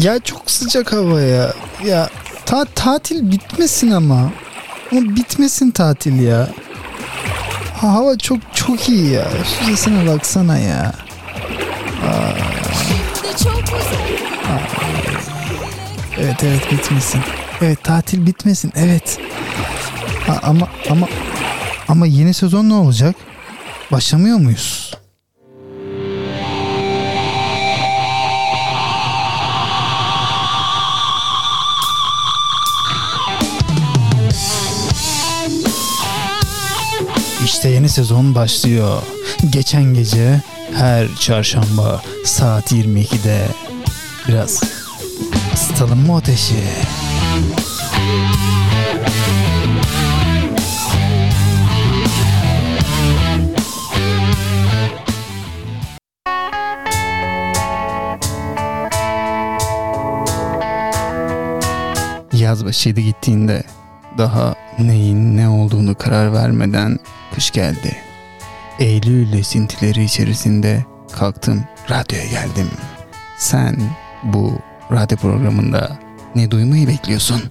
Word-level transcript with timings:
Ya 0.00 0.18
çok 0.18 0.50
sıcak 0.50 0.92
hava 0.92 1.20
ya. 1.20 1.52
Ya 1.86 2.08
ta 2.46 2.64
tatil 2.64 3.30
bitmesin 3.30 3.90
ama. 3.90 4.32
Ama 4.92 5.16
bitmesin 5.16 5.70
tatil 5.70 6.20
ya. 6.20 6.48
Ha, 7.80 7.92
hava 7.94 8.18
çok 8.18 8.38
çok 8.54 8.88
iyi 8.88 9.10
ya. 9.12 9.24
Şu 9.58 9.64
sesine 9.66 10.06
baksana 10.06 10.58
ya. 10.58 10.92
Aa. 12.06 12.30
Evet 16.18 16.44
evet 16.44 16.72
bitmesin. 16.72 17.20
Evet 17.62 17.84
tatil 17.84 18.26
bitmesin. 18.26 18.72
Evet. 18.76 19.18
Ha, 20.26 20.40
ama 20.42 20.68
ama 20.90 21.08
ama 21.88 22.06
yeni 22.06 22.34
sezon 22.34 22.68
ne 22.68 22.74
olacak? 22.74 23.16
Başlamıyor 23.92 24.38
muyuz? 24.38 24.85
Yeni 37.86 37.92
sezon 37.92 38.34
başlıyor. 38.34 39.02
Geçen 39.50 39.84
gece 39.84 40.40
her 40.74 41.14
çarşamba 41.14 42.02
saat 42.24 42.72
22'de 42.72 43.46
biraz 44.28 44.62
ısıtalım 45.54 46.06
mı 46.06 46.16
ateşi? 46.16 46.54
Yaz 62.32 62.64
başıydı 62.64 63.00
gittiğinde 63.00 63.64
daha 64.18 64.54
neyin 64.78 65.36
ne 65.36 65.48
olduğunu 65.48 65.94
karar 65.94 66.32
vermeden 66.32 66.98
kış 67.36 67.50
geldi. 67.50 67.96
Eylül 68.78 69.32
esintileri 69.32 70.04
içerisinde 70.04 70.84
kalktım 71.12 71.64
radyoya 71.90 72.26
geldim. 72.26 72.70
Sen 73.38 73.76
bu 74.22 74.58
radyo 74.92 75.18
programında 75.18 75.98
ne 76.34 76.50
duymayı 76.50 76.88
bekliyorsun? 76.88 77.42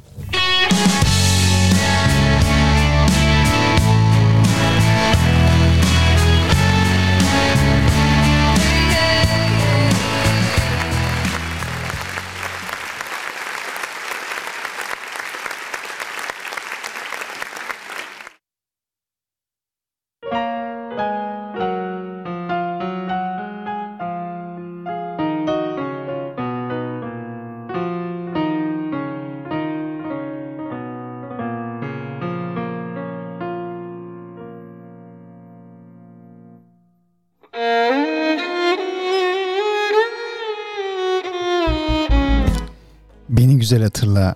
Güzel 43.66 43.84
hatırla. 43.84 44.36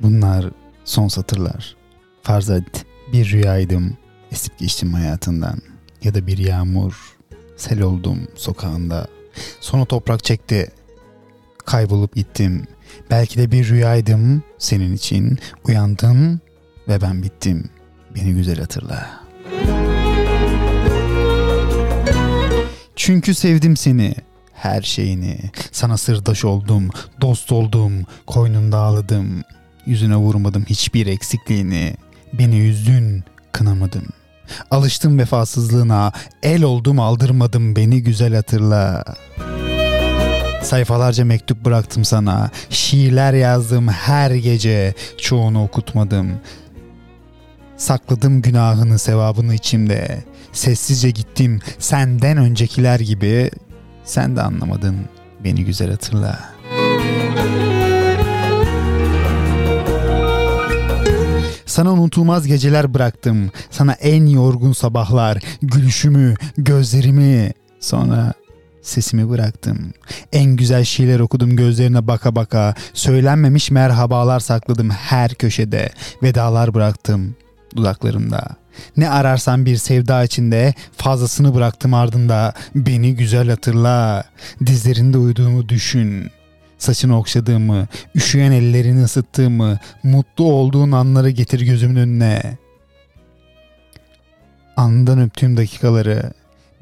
Bunlar 0.00 0.50
son 0.84 1.08
satırlar. 1.08 1.76
Farz 2.22 2.50
et 2.50 2.86
bir 3.12 3.32
rüyaydım. 3.32 3.96
Esip 4.32 4.58
geçtim 4.58 4.94
hayatından. 4.94 5.58
Ya 6.02 6.14
da 6.14 6.26
bir 6.26 6.38
yağmur. 6.38 7.16
Sel 7.56 7.80
oldum 7.80 8.28
sokağında. 8.34 9.06
Sonra 9.60 9.84
toprak 9.84 10.24
çekti. 10.24 10.70
Kaybolup 11.66 12.14
gittim. 12.14 12.66
Belki 13.10 13.38
de 13.38 13.52
bir 13.52 13.68
rüyaydım 13.68 14.42
senin 14.58 14.94
için. 14.94 15.38
Uyandım 15.68 16.40
ve 16.88 17.00
ben 17.00 17.22
bittim. 17.22 17.70
Beni 18.14 18.34
güzel 18.34 18.58
hatırla. 18.58 19.20
Çünkü 22.96 23.34
sevdim 23.34 23.76
seni 23.76 24.14
her 24.62 24.82
şeyini. 24.82 25.38
Sana 25.72 25.96
sırdaş 25.96 26.44
oldum, 26.44 26.90
dost 27.20 27.52
oldum, 27.52 27.92
koynunda 28.26 28.78
ağladım. 28.78 29.42
Yüzüne 29.86 30.16
vurmadım 30.16 30.64
hiçbir 30.68 31.06
eksikliğini. 31.06 31.94
Beni 32.32 32.68
üzdün, 32.68 33.24
kınamadım. 33.52 34.04
Alıştım 34.70 35.18
vefasızlığına, 35.18 36.12
el 36.42 36.62
oldum 36.62 37.00
aldırmadım 37.00 37.76
beni 37.76 38.02
güzel 38.02 38.34
hatırla. 38.34 39.04
Sayfalarca 40.62 41.24
mektup 41.24 41.64
bıraktım 41.64 42.04
sana, 42.04 42.50
şiirler 42.70 43.32
yazdım 43.32 43.88
her 43.88 44.30
gece, 44.30 44.94
çoğunu 45.18 45.64
okutmadım. 45.64 46.32
Sakladım 47.76 48.42
günahını 48.42 48.98
sevabını 48.98 49.54
içimde. 49.54 50.24
Sessizce 50.52 51.10
gittim 51.10 51.60
senden 51.78 52.36
öncekiler 52.36 53.00
gibi 53.00 53.50
sen 54.04 54.36
de 54.36 54.42
anlamadın 54.42 54.96
beni 55.44 55.64
güzel 55.64 55.90
hatırla. 55.90 56.38
Sana 61.66 61.92
unutulmaz 61.92 62.46
geceler 62.46 62.94
bıraktım. 62.94 63.50
Sana 63.70 63.92
en 63.92 64.26
yorgun 64.26 64.72
sabahlar, 64.72 65.38
gülüşümü, 65.62 66.34
gözlerimi. 66.58 67.52
Sonra 67.80 68.32
sesimi 68.82 69.30
bıraktım. 69.30 69.92
En 70.32 70.56
güzel 70.56 70.84
şeyler 70.84 71.20
okudum 71.20 71.56
gözlerine 71.56 72.06
baka 72.06 72.34
baka. 72.34 72.74
Söylenmemiş 72.94 73.70
merhabalar 73.70 74.40
sakladım 74.40 74.90
her 74.90 75.34
köşede. 75.34 75.90
Vedalar 76.22 76.74
bıraktım 76.74 77.36
dudaklarımda. 77.76 78.61
Ne 78.96 79.10
ararsan 79.10 79.66
bir 79.66 79.76
sevda 79.76 80.24
içinde 80.24 80.74
fazlasını 80.96 81.54
bıraktım 81.54 81.94
ardında. 81.94 82.54
Beni 82.74 83.16
güzel 83.16 83.48
hatırla. 83.48 84.24
Dizlerinde 84.66 85.18
uyuduğumu 85.18 85.68
düşün. 85.68 86.30
Saçını 86.78 87.18
okşadığımı, 87.18 87.86
üşüyen 88.14 88.52
ellerini 88.52 89.02
ısıttığımı, 89.02 89.78
mutlu 90.02 90.44
olduğun 90.44 90.92
anları 90.92 91.30
getir 91.30 91.60
gözümün 91.60 91.96
önüne. 91.96 92.58
Anından 94.76 95.20
öptüğüm 95.20 95.56
dakikaları, 95.56 96.32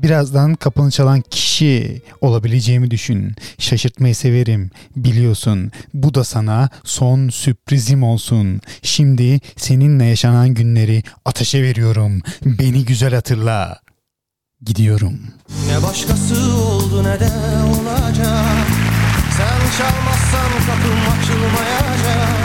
birazdan 0.03 0.55
kapını 0.55 0.91
çalan 0.91 1.21
kişi 1.21 2.03
olabileceğimi 2.21 2.91
düşün. 2.91 3.35
Şaşırtmayı 3.59 4.15
severim, 4.15 4.71
biliyorsun. 4.97 5.71
Bu 5.95 6.15
da 6.15 6.25
sana 6.25 6.69
son 6.85 7.29
sürprizim 7.29 8.03
olsun. 8.03 8.61
Şimdi 8.83 9.41
seninle 9.57 10.05
yaşanan 10.05 10.55
günleri 10.55 11.03
ateşe 11.25 11.63
veriyorum. 11.63 12.21
Beni 12.45 12.85
güzel 12.85 13.15
hatırla. 13.15 13.81
Gidiyorum. 14.63 15.21
Ne 15.69 15.83
başkası 15.83 16.55
oldu 16.57 17.05
ne 17.05 17.21
de 17.21 17.31
olacak 17.65 18.67
Sen 19.37 19.79
çalmazsan 19.79 20.51
kapım 20.67 21.01
açılmayacak 21.13 22.40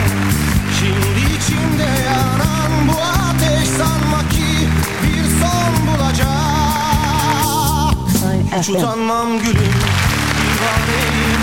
Hiç 8.58 8.68
utanmam 8.68 9.38
gülüm 9.38 9.54
divaneyim. 9.56 11.40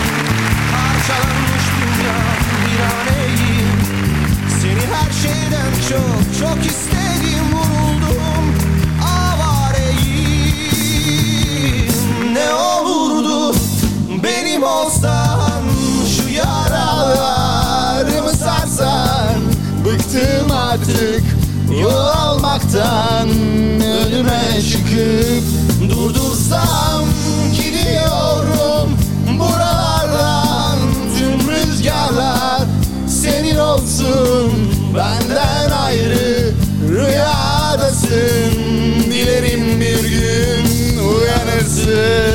Parçalanmış 0.71 1.65
dünya 1.79 2.19
viraneyim 2.63 3.79
Seni 4.61 4.83
her 4.93 5.11
şeyden 5.21 5.71
çok 5.89 6.21
çok 6.39 6.59
istedim 6.65 7.45
vuruldum 7.53 8.45
avareyim 10.23 11.91
Ne 12.33 12.53
olurdu 12.53 13.55
benim 14.23 14.63
olsan 14.63 15.63
Şu 16.17 16.29
yaralarımı 16.29 18.29
sarsan. 18.29 19.41
Bıktım 19.85 20.51
artık 20.51 21.23
yol 21.81 22.05
almaktan 22.07 23.29
Önüme 23.81 24.61
çıkıp 24.71 25.43
durdursam 26.53 27.05
Gidiyorum 27.55 28.97
buralardan. 29.39 30.77
Tüm 31.17 31.51
rüzgarlar 31.51 32.61
senin 33.07 33.57
olsun. 33.57 34.51
Benden 34.95 35.71
ayrı 35.71 36.51
rüyadasın. 36.89 38.53
Dilerim 39.11 39.81
bir 39.81 40.09
gün 40.09 40.97
uyanırsın 40.97 42.32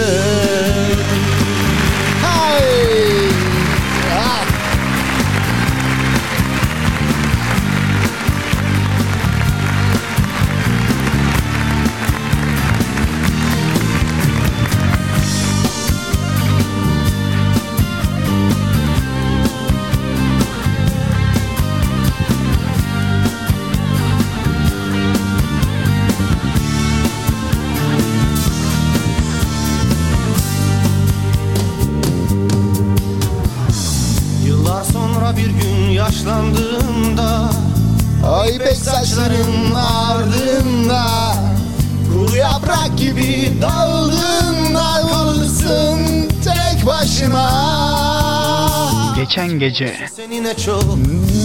Geçen 49.58 49.88
gece. 49.88 50.08
Seni 50.16 50.44
ne 50.44 50.56
çok 50.56 50.84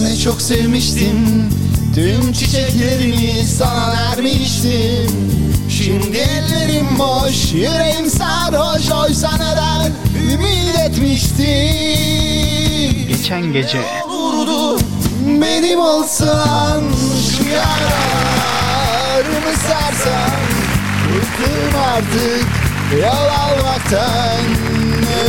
ne 0.03 0.17
çok 0.17 0.41
sevmiştim. 0.41 1.49
Tüm 1.95 2.33
çiçeklerimi 2.33 3.43
sana 3.57 3.93
vermiştim. 3.93 5.11
Şimdi 5.69 6.17
ellerim 6.17 6.87
boş 6.99 7.53
yüreğim 7.53 8.09
sarhoş. 8.09 8.91
Oysa 8.91 9.29
neden 9.33 9.91
ümit 10.33 10.79
etmiştim? 10.87 13.07
Geçen 13.07 13.53
gece. 13.53 13.81
Olurdu 14.09 14.79
benim 15.41 15.79
olsan? 15.79 16.83
Şu 17.37 17.43
yaralarımı 17.49 19.55
sarsan 19.67 20.31
Bıktım 21.15 21.79
artık 21.79 22.47
yol 23.01 23.29
almaktan 23.43 24.45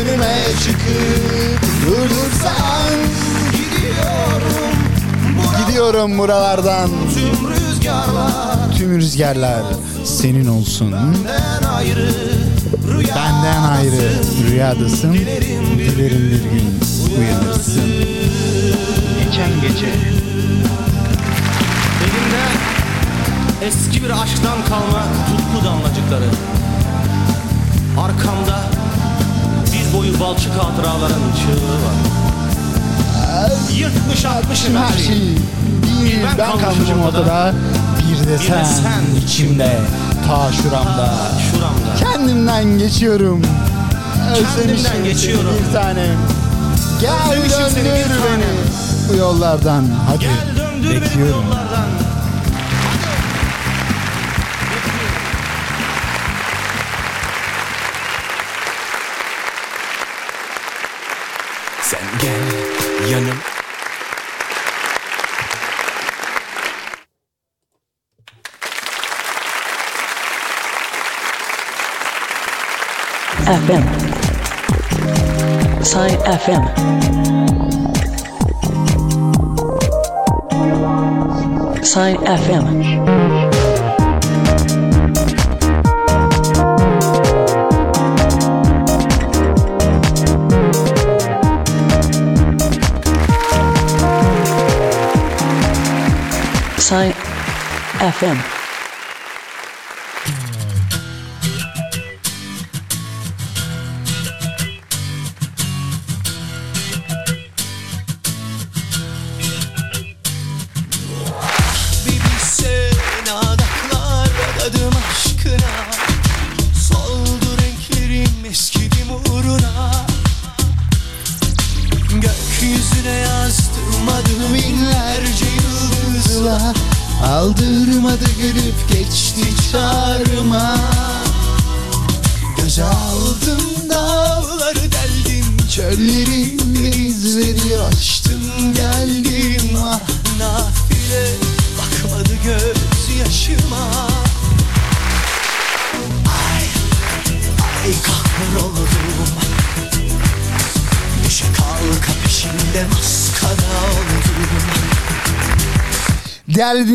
Önüme 0.00 0.34
çıkıp 0.64 1.62
durdursan 1.86 2.90
Gidiyorum. 3.52 4.74
Gidiyorum 5.66 6.18
buralardan. 6.18 6.90
tüm 7.14 7.50
rüzgarlar 7.50 8.72
Tüm 8.78 8.96
rüzgarlar 8.98 9.62
senin 10.04 10.46
olsun. 10.46 10.92
Benden 10.92 11.68
ayrı 11.68 12.10
rüya 12.88 13.16
Benden 13.16 13.62
ayrı 13.62 14.12
rüyadasın. 14.50 15.12
Dilerim 15.12 15.78
bir 15.78 15.96
gün 15.96 16.80
uyanırsın. 17.18 17.90
Geçen 19.18 19.60
gece 19.60 19.86
Elimde 22.04 22.44
eski 23.62 24.02
bir 24.04 24.10
aşktan 24.10 24.64
kalma 24.68 25.04
tutku 25.28 25.64
damlacıkları 25.64 26.24
Arkamda 28.00 28.60
diz 29.66 29.94
boyu 29.94 30.20
balçık 30.20 30.52
hatıraların 30.52 31.22
çığlığı 31.42 31.74
var. 31.84 32.14
Yırtmış 33.72 34.24
atmışım 34.24 34.76
her 34.76 34.98
şeyi. 34.98 35.38
Bir 36.04 36.38
ben 36.38 36.58
kalmışım 36.58 37.02
ortada. 37.02 37.54
Bir 37.98 38.28
de 38.28 38.38
sen 38.38 38.64
sen 38.64 39.24
içimde 39.24 39.78
Ta 40.28 40.52
şuramda. 40.52 41.14
Şuramda. 41.50 41.94
Kendimden 42.12 42.78
geçiyorum. 42.78 43.42
Özlemişim 44.32 45.04
geçiyorum. 45.04 45.50
bir 45.68 45.72
tanem. 45.72 46.16
Gel 47.00 47.36
döndür 47.36 47.84
beni. 48.26 48.44
Bu 49.12 49.16
yollardan. 49.16 49.84
Hadi 50.08 50.28
bekliyorum 50.90 51.44
gel 63.04 63.12
yanım 63.12 63.36
FM. 73.44 73.84
Sign 75.84 76.16
FM. 76.38 76.62
Sign 81.82 82.16
FM. 82.24 83.53
FM. 98.04 98.63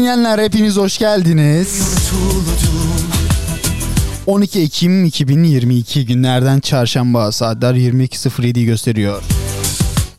Dinleyenler 0.09 0.39
hepiniz 0.39 0.77
hoş 0.77 0.97
geldiniz 0.97 1.97
Unutuldum 2.13 3.09
12 4.25 4.61
Ekim 4.61 5.05
2022 5.05 6.05
günlerden 6.05 6.59
çarşamba 6.59 7.31
saatler 7.31 7.73
22.07'yi 7.73 8.65
gösteriyor. 8.65 9.23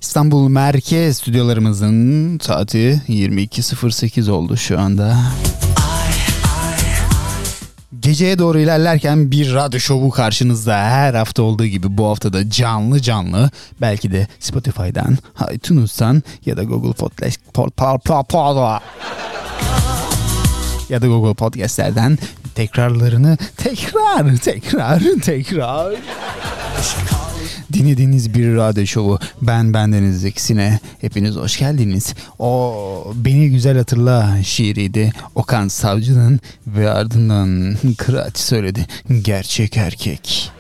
İstanbul 0.00 0.49
Merkez 0.49 1.16
stüdyolarımızın 1.16 2.38
saati 2.38 3.02
22.08 3.09 4.30
oldu 4.30 4.56
şu 4.56 4.80
anda. 4.80 5.16
Geceye 8.00 8.38
doğru 8.38 8.59
ilerlerken 8.59 9.30
bir 9.30 9.54
radyo 9.54 9.80
şovu 9.80 10.11
karşınızda 10.11 10.76
her 10.76 11.14
hafta 11.14 11.42
olduğu 11.42 11.66
gibi 11.66 11.99
bu 11.99 12.06
hafta 12.06 12.32
da 12.32 12.50
canlı 12.50 13.00
canlı 13.00 13.50
belki 13.80 14.12
de 14.12 14.26
Spotify'dan, 14.40 15.18
iTunes'tan 15.52 16.23
ya 16.47 16.56
da 16.56 16.62
Google 16.62 16.92
Podcast 16.92 17.40
ya 20.90 21.02
da 21.02 21.06
Google 21.06 21.35
Podcast'lerden 21.35 22.18
tekrarlarını 22.54 23.38
tekrar 23.56 24.37
tekrar 24.37 25.02
tekrar 25.23 25.94
Dinlediğiniz 27.73 28.35
bir 28.35 28.56
radyo 28.56 28.87
şovu 28.87 29.18
Ben 29.42 29.75
Bendeniz 29.75 30.25
ikisine 30.25 30.80
hepiniz 31.00 31.37
hoş 31.37 31.59
geldiniz. 31.59 32.14
O 32.38 33.12
Beni 33.14 33.50
Güzel 33.50 33.76
Hatırla 33.78 34.42
şiiriydi. 34.42 35.12
Okan 35.35 35.68
Savcı'nın 35.68 36.40
ve 36.66 36.90
ardından 36.90 37.76
Kıraç 37.99 38.38
söyledi. 38.38 38.87
Gerçek 39.23 39.76
erkek. 39.76 40.50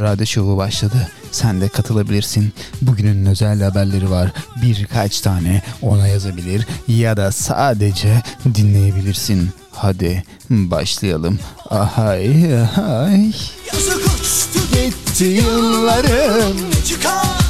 Radyo 0.00 0.26
şovu 0.26 0.56
başladı. 0.56 1.08
Sen 1.32 1.60
de 1.60 1.68
katılabilirsin. 1.68 2.52
Bugünün 2.82 3.26
özel 3.26 3.62
haberleri 3.62 4.10
var. 4.10 4.32
Birkaç 4.62 5.20
tane 5.20 5.62
ona 5.82 6.08
yazabilir 6.08 6.66
ya 6.88 7.16
da 7.16 7.32
sadece 7.32 8.22
dinleyebilirsin. 8.54 9.50
Hadi 9.72 10.24
başlayalım. 10.50 11.38
Ahay 11.70 12.54
ahay. 12.62 13.32
Yazık 13.72 14.04
uçtu 14.06 14.60
gitti 14.72 15.24
yıllarım 15.24 16.56
çıkar 16.88 17.41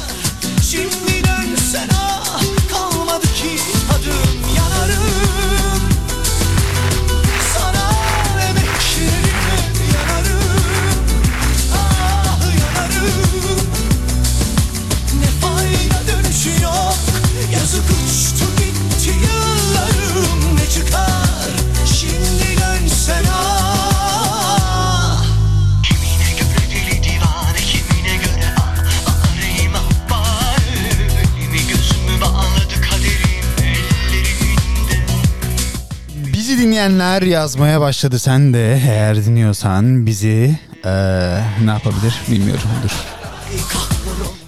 dinleyenler 36.83 37.21
yazmaya 37.21 37.81
başladı. 37.81 38.19
Sen 38.19 38.53
de 38.53 38.73
eğer 38.73 39.25
dinliyorsan 39.25 40.05
bizi 40.05 40.59
eee, 40.85 41.43
ne 41.65 41.71
yapabilir 41.71 42.21
bilmiyorum. 42.31 42.63
Dur. 42.83 42.91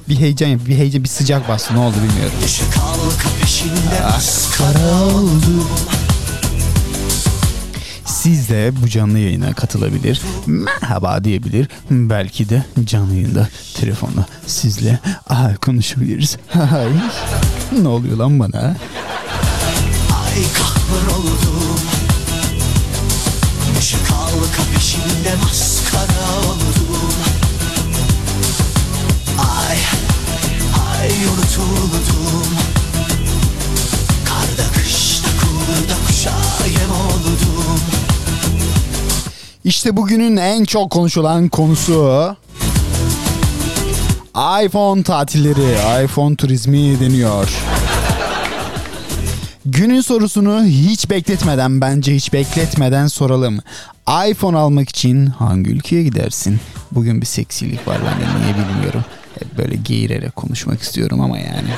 Bir 0.10 0.20
heyecan 0.20 0.48
yap, 0.48 0.62
bir 0.68 0.78
heyecan, 0.78 1.04
bir 1.04 1.10
sıcak 1.10 1.50
bastı. 1.50 1.74
Ne 1.74 1.80
oldu 1.80 1.96
bilmiyorum. 1.96 2.38
Oldum 5.04 5.68
Siz 8.06 8.50
de 8.50 8.72
bu 8.84 8.90
canlı 8.90 9.20
yayına 9.20 9.54
katılabilir, 9.54 10.22
merhaba 10.46 11.24
diyebilir. 11.24 11.68
Belki 11.90 12.50
de 12.50 12.66
canlı 12.86 13.14
yayında 13.14 13.48
telefonla 13.74 14.26
sizle 14.48 15.00
ah, 15.30 15.56
konuşabiliriz. 15.62 16.38
Ay, 16.54 16.88
ne 17.82 17.88
oluyor 17.88 18.18
lan 18.18 18.40
bana? 18.40 18.76
Ay 20.12 20.44
kahır 20.54 21.18
oldum 21.18 21.65
peşinde 25.26 25.44
maskara 25.44 26.40
oldum 26.40 27.14
Ay, 29.38 29.78
ay 31.00 31.10
unutuldum 31.10 32.48
Karda 34.26 34.72
kışta 34.74 35.28
kurda 35.28 36.08
kuşa 36.08 36.30
yem 36.68 36.92
oldum 36.92 37.80
İşte 39.64 39.98
bugünün 39.98 40.38
en 40.38 40.66
çok 40.66 40.92
konuşulan 40.92 41.50
konusu 41.50 42.36
iPhone 44.66 45.04
tatilleri, 45.04 46.04
iPhone 46.06 46.36
turizmi 46.36 47.00
deniyor. 47.00 47.50
Günün 49.66 50.02
sorusunu 50.02 50.64
hiç 50.64 51.10
bekletmeden 51.10 51.82
bence 51.82 52.16
hiç 52.16 52.34
bekletmeden 52.34 53.08
soralım. 53.08 53.60
iPhone 54.10 54.58
almak 54.58 54.90
için 54.90 55.26
hangi 55.26 55.70
ülkeye 55.72 56.04
gidersin? 56.04 56.60
Bugün 56.92 57.22
bir 57.22 57.26
seksilik 57.26 57.88
var 57.88 57.98
bende 57.98 58.44
niye 58.44 58.56
bilmiyorum. 58.68 59.06
Hep 59.40 59.58
böyle 59.58 59.76
geğirerek 59.76 60.36
konuşmak 60.36 60.82
istiyorum 60.82 61.22
ama 61.22 61.38
yani. 61.38 61.70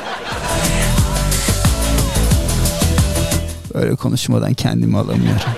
Böyle 3.74 3.96
konuşmadan 3.96 4.54
kendimi 4.54 4.98
alamıyorum. 4.98 5.52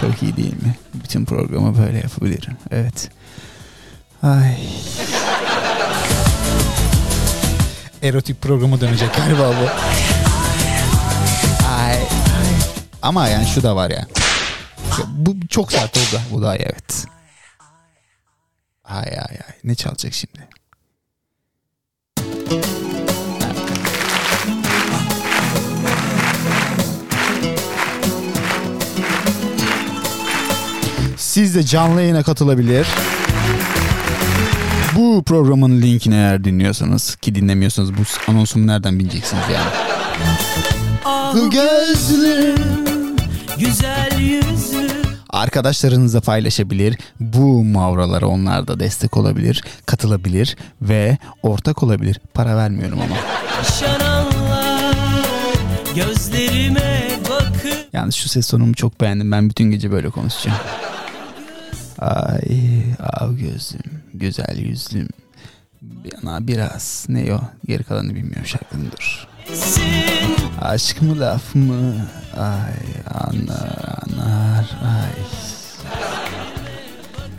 Çok 0.00 0.22
iyi 0.22 0.36
değil 0.36 0.52
mi? 0.52 0.76
Bütün 0.94 1.24
programı 1.24 1.78
böyle 1.78 1.98
yapabilirim. 1.98 2.56
Evet. 2.70 3.10
Ay. 4.22 4.56
Erotik 8.02 8.42
programa 8.42 8.80
dönecek 8.80 9.14
galiba 9.16 9.48
bu. 9.50 9.68
Ay. 11.80 11.98
Ama 13.02 13.28
yani 13.28 13.46
şu 13.46 13.62
da 13.62 13.76
var 13.76 13.90
ya. 13.90 14.06
Bu 15.16 15.36
çok 15.48 15.72
sert 15.72 15.96
oldu. 15.96 16.20
Bu 16.32 16.42
da 16.42 16.56
evet. 16.56 17.06
Ay 18.84 19.08
ay 19.08 19.16
ay. 19.18 19.54
Ne 19.64 19.74
çalacak 19.74 20.12
şimdi? 20.14 20.48
Siz 31.16 31.54
de 31.54 31.62
canlı 31.62 32.00
yayına 32.00 32.22
katılabilir. 32.22 32.86
Bu 34.96 35.22
programın 35.24 35.82
linkini 35.82 36.14
eğer 36.14 36.44
dinliyorsanız 36.44 37.16
ki 37.16 37.34
dinlemiyorsanız 37.34 37.94
bu 37.94 38.02
anonsumu 38.28 38.66
nereden 38.66 38.98
bileceksiniz 38.98 39.44
yani? 39.54 39.70
Bu 41.34 41.50
gözlerim 41.50 42.82
Güzel 43.58 44.18
yüzlü 44.18 44.61
arkadaşlarınızla 45.32 46.20
paylaşabilir. 46.20 46.98
Bu 47.20 47.64
mavralara 47.64 48.26
onlar 48.26 48.66
da 48.68 48.80
destek 48.80 49.16
olabilir, 49.16 49.64
katılabilir 49.86 50.56
ve 50.82 51.18
ortak 51.42 51.82
olabilir. 51.82 52.20
Para 52.34 52.56
vermiyorum 52.56 52.98
ama. 53.00 53.16
Gözlerime 55.94 57.10
bakıp 57.30 57.88
Yalnız 57.92 58.14
şu 58.14 58.28
ses 58.28 58.48
tonumu 58.50 58.74
çok 58.74 59.00
beğendim. 59.00 59.32
Ben 59.32 59.48
bütün 59.48 59.64
gece 59.64 59.90
böyle 59.90 60.10
konuşacağım. 60.10 60.58
Ay 61.98 62.82
av 62.98 63.32
gözlüm, 63.32 64.02
güzel 64.14 64.58
yüzlüm. 64.58 65.08
Bana 65.82 66.46
biraz 66.46 67.06
ne 67.08 67.34
o 67.34 67.40
geri 67.66 67.84
kalanı 67.84 68.14
bilmiyorum 68.14 68.46
şarkının 68.46 68.90
dur. 68.90 69.28
Aşk 70.60 71.02
mı 71.02 71.20
laf 71.20 71.54
mı? 71.54 71.94
Ay 72.36 72.74
anar 73.14 74.02
anar 74.02 74.70
ay. 74.84 75.22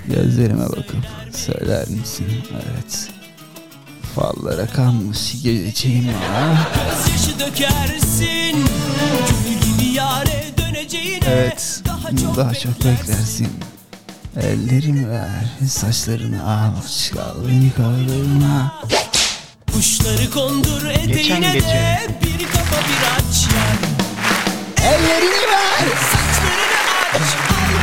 Gözlerime 0.08 0.66
bakıp 0.66 1.06
söyler 1.32 1.88
misin? 1.88 2.28
Evet. 2.54 3.10
Fallara 4.16 4.68
kanmış 4.68 5.44
geleceğim. 5.44 6.12
Gözyaşı 6.76 7.40
dökersin 7.40 8.66
Evet. 11.28 11.82
Daha 11.86 12.16
çok, 12.16 12.38
Daha 12.38 12.54
çok 12.54 12.86
beklersin. 12.86 13.48
Ellerimi 14.42 15.10
ver, 15.10 15.46
saçlarını 15.68 16.52
al, 16.52 16.88
çıkal 17.04 17.48
beni 17.48 17.72
kalbime. 17.72 18.72
Kuşları 19.74 20.30
kondur 20.32 20.86
eteğine 20.86 21.54
gece. 21.54 21.68
de 21.68 22.00
Bir 22.22 22.46
kafa 22.48 22.76
bir 22.76 23.04
aç 23.18 23.48
yer 23.54 23.93
Ellerini 24.84 25.44
ver. 25.52 25.88
Aç 27.16 27.30
Al 27.50 27.74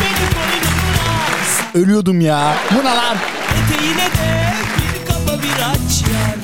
beni 1.74 1.84
Ölüyordum 1.84 2.20
ya. 2.20 2.54
Bu 2.70 2.78
ne 2.78 2.84
lan? 2.84 3.16
Eteğine 3.64 3.96
de 3.96 4.52
bir 4.76 5.06
kafa 5.06 5.42
bir 5.42 5.52
aç 5.52 6.02
yer 6.08 6.36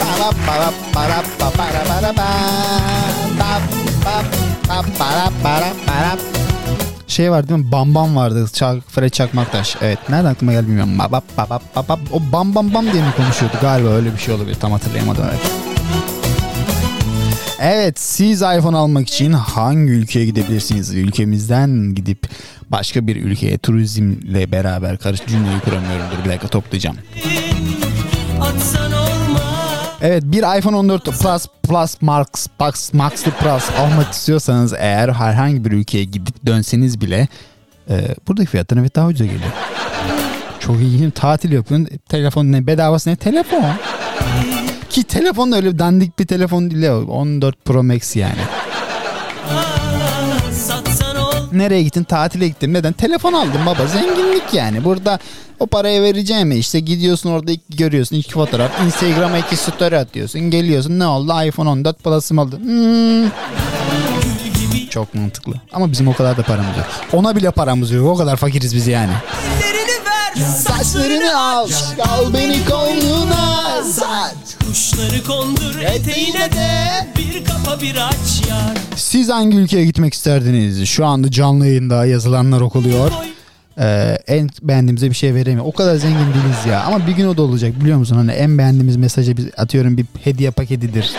Para 0.00 0.30
para 0.46 0.72
para 0.92 1.22
pa 1.38 1.50
para 1.50 1.84
para 1.84 2.12
pa. 2.12 2.28
Pa 3.38 3.60
pa 4.04 4.22
pa 4.68 4.82
para 4.98 5.30
para 5.42 5.72
para. 5.86 6.16
Şey 7.08 7.30
var 7.30 7.48
değil 7.48 7.60
mi? 7.60 7.72
Bam 7.72 7.94
Bam 7.94 8.16
vardı. 8.16 8.48
Çak, 8.52 8.76
Fred 8.90 9.10
Çakmaktaş. 9.10 9.76
Evet. 9.80 9.98
Nereden 10.08 10.30
aklıma 10.30 10.52
geldi 10.52 10.66
bilmiyorum. 10.66 10.98
Ba, 10.98 11.12
ba, 11.12 11.22
ba, 11.76 11.88
ba. 11.88 11.98
O 12.12 12.32
Bam 12.32 12.54
Bam 12.54 12.74
Bam 12.74 12.92
diye 12.92 13.02
mi 13.02 13.12
konuşuyordu? 13.16 13.56
Galiba 13.60 13.88
öyle 13.88 14.12
bir 14.14 14.18
şey 14.18 14.34
olabilir. 14.34 14.56
Tam 14.60 14.72
hatırlayamadım. 14.72 15.24
Evet. 15.30 15.40
Evet 17.60 18.00
siz 18.00 18.42
iPhone 18.42 18.76
almak 18.76 19.08
için 19.08 19.32
hangi 19.32 19.92
ülkeye 19.92 20.26
gidebilirsiniz? 20.26 20.94
Ülkemizden 20.94 21.94
gidip 21.94 22.28
başka 22.70 23.06
bir 23.06 23.16
ülkeye 23.16 23.58
turizmle 23.58 24.52
beraber 24.52 24.98
karış 24.98 25.26
cümleyi 25.26 25.60
kuramıyorum. 25.60 26.06
Dur 26.12 26.24
bir 26.24 26.30
dakika 26.30 26.48
toplayacağım. 26.48 26.96
Evet 30.00 30.22
bir 30.26 30.58
iPhone 30.58 30.76
14 30.76 31.04
Plus 31.04 31.46
Plus 31.62 32.02
Max 32.02 32.26
Max 32.58 32.94
Max'lı 32.94 33.30
Plus 33.30 33.64
almak 33.78 34.12
istiyorsanız 34.12 34.72
eğer 34.78 35.08
herhangi 35.08 35.64
bir 35.64 35.72
ülkeye 35.72 36.04
gidip 36.04 36.46
dönseniz 36.46 37.00
bile 37.00 37.28
e, 37.90 38.14
buradaki 38.28 38.50
fiyattan 38.50 38.78
evet 38.78 38.96
daha 38.96 39.06
ucuza 39.06 39.24
geliyor. 39.24 39.50
Çok 40.60 40.80
iyi. 40.80 41.10
Tatil 41.10 41.52
yapıyorsun. 41.52 41.88
Telefon 42.08 42.52
ne? 42.52 42.66
Bedavası 42.66 43.10
ne? 43.10 43.16
Telefon. 43.16 43.64
Ki 44.96 45.04
telefon 45.04 45.52
da 45.52 45.56
öyle 45.56 45.78
dandik 45.78 46.18
bir 46.18 46.26
telefon 46.26 46.70
değil. 46.70 46.82
ya. 46.82 46.98
14 46.98 47.64
Pro 47.64 47.82
Max 47.82 48.16
yani. 48.16 48.38
Nereye 51.52 51.82
gittin? 51.82 52.04
Tatile 52.04 52.48
gittim. 52.48 52.72
Neden? 52.72 52.92
Telefon 52.92 53.32
aldım 53.32 53.60
baba. 53.66 53.86
Zenginlik 53.86 54.54
yani. 54.54 54.84
Burada 54.84 55.18
o 55.60 55.66
parayı 55.66 56.02
vereceğim 56.02 56.52
ya. 56.52 56.58
işte 56.58 56.80
gidiyorsun 56.80 57.30
orada 57.30 57.52
iki 57.52 57.76
görüyorsun 57.76 58.16
iki 58.16 58.32
fotoğraf. 58.32 58.70
Instagram'a 58.86 59.38
iki 59.38 59.56
story 59.56 59.98
atıyorsun. 59.98 60.40
Geliyorsun 60.40 60.98
ne 60.98 61.06
oldu? 61.06 61.42
iPhone 61.44 61.68
14 61.68 62.04
Plus'ım 62.04 62.38
aldım. 62.38 62.60
Hmm. 62.62 63.30
Çok 64.90 65.14
mantıklı. 65.14 65.54
Ama 65.72 65.92
bizim 65.92 66.08
o 66.08 66.14
kadar 66.14 66.36
da 66.36 66.42
paramız 66.42 66.76
yok. 66.76 66.86
Ona 67.12 67.36
bile 67.36 67.50
paramız 67.50 67.90
yok. 67.90 68.06
O 68.06 68.16
kadar 68.16 68.36
fakiriz 68.36 68.74
biz 68.74 68.86
yani. 68.86 69.12
Saçlarını 70.44 71.38
al. 71.40 71.68
Al 72.00 72.34
beni 72.34 72.64
koynuna. 72.64 73.82
Saç. 73.82 74.34
Kuşları 74.66 75.24
kondur 75.24 75.80
eteğine 75.80 76.52
de 76.52 76.68
Bir 77.18 77.44
kafa 77.44 77.80
bir 77.80 77.96
aç 77.96 78.48
yar 78.48 78.76
Siz 78.96 79.28
hangi 79.28 79.56
ülkeye 79.56 79.84
gitmek 79.84 80.14
isterdiniz? 80.14 80.88
Şu 80.88 81.06
anda 81.06 81.30
canlı 81.30 81.66
yayında 81.66 82.06
yazılanlar 82.06 82.60
okuluyor. 82.60 83.10
Ee, 83.78 84.18
en 84.26 84.48
beğendiğimize 84.62 85.10
bir 85.10 85.14
şey 85.14 85.34
veremiyor. 85.34 85.66
O 85.66 85.72
kadar 85.72 85.96
zengin 85.96 86.18
değiliz 86.18 86.66
ya. 86.70 86.82
Ama 86.84 87.06
bir 87.06 87.12
gün 87.12 87.26
o 87.28 87.36
da 87.36 87.42
olacak 87.42 87.80
biliyor 87.80 87.98
musun? 87.98 88.16
Hani 88.16 88.32
en 88.32 88.58
beğendiğimiz 88.58 88.96
mesajı 88.96 89.36
biz 89.36 89.46
atıyorum 89.56 89.96
bir 89.96 90.06
hediye 90.24 90.50
paketidir. 90.50 91.12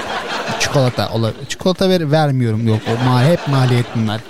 Çikolata 0.59 1.09
olur. 1.13 1.31
Çikolata 1.49 1.89
ver, 1.89 2.11
vermiyorum 2.11 2.67
yok. 2.67 2.79
O 2.87 3.05
mal 3.05 3.25
hep 3.25 3.47
maliyet 3.47 3.85
bunlar. 3.95 4.21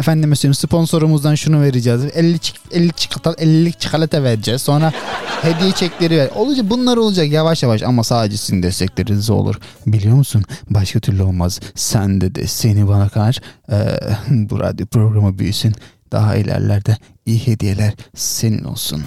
Efendime 0.00 0.36
söyleyeyim 0.36 0.54
sponsorumuzdan 0.54 1.34
şunu 1.34 1.62
vereceğiz. 1.62 2.00
50 2.14 2.36
çik- 2.36 2.72
50 2.72 2.92
çikolata 2.92 3.42
50 3.42 3.72
çikolata 3.72 4.22
vereceğiz. 4.22 4.62
Sonra 4.62 4.92
hediye 5.42 5.72
çekleri 5.72 6.16
ver. 6.18 6.28
Olacak 6.34 6.70
bunlar 6.70 6.96
olacak 6.96 7.28
yavaş 7.32 7.62
yavaş 7.62 7.82
ama 7.82 8.04
sadece 8.04 8.36
sizin 8.36 8.62
destekleriniz 8.62 9.30
olur. 9.30 9.54
Biliyor 9.86 10.16
musun? 10.16 10.44
Başka 10.70 11.00
türlü 11.00 11.22
olmaz. 11.22 11.60
Sen 11.74 12.20
de 12.20 12.34
desteğini 12.34 12.88
bana 12.88 13.08
kar. 13.08 13.40
Ee, 13.70 13.98
bu 14.50 14.60
radyo 14.60 14.86
programı 14.86 15.38
büyüsün. 15.38 15.74
Daha 16.12 16.36
ilerlerde 16.36 16.96
iyi 17.26 17.46
hediyeler 17.46 17.92
senin 18.16 18.64
olsun. 18.64 19.04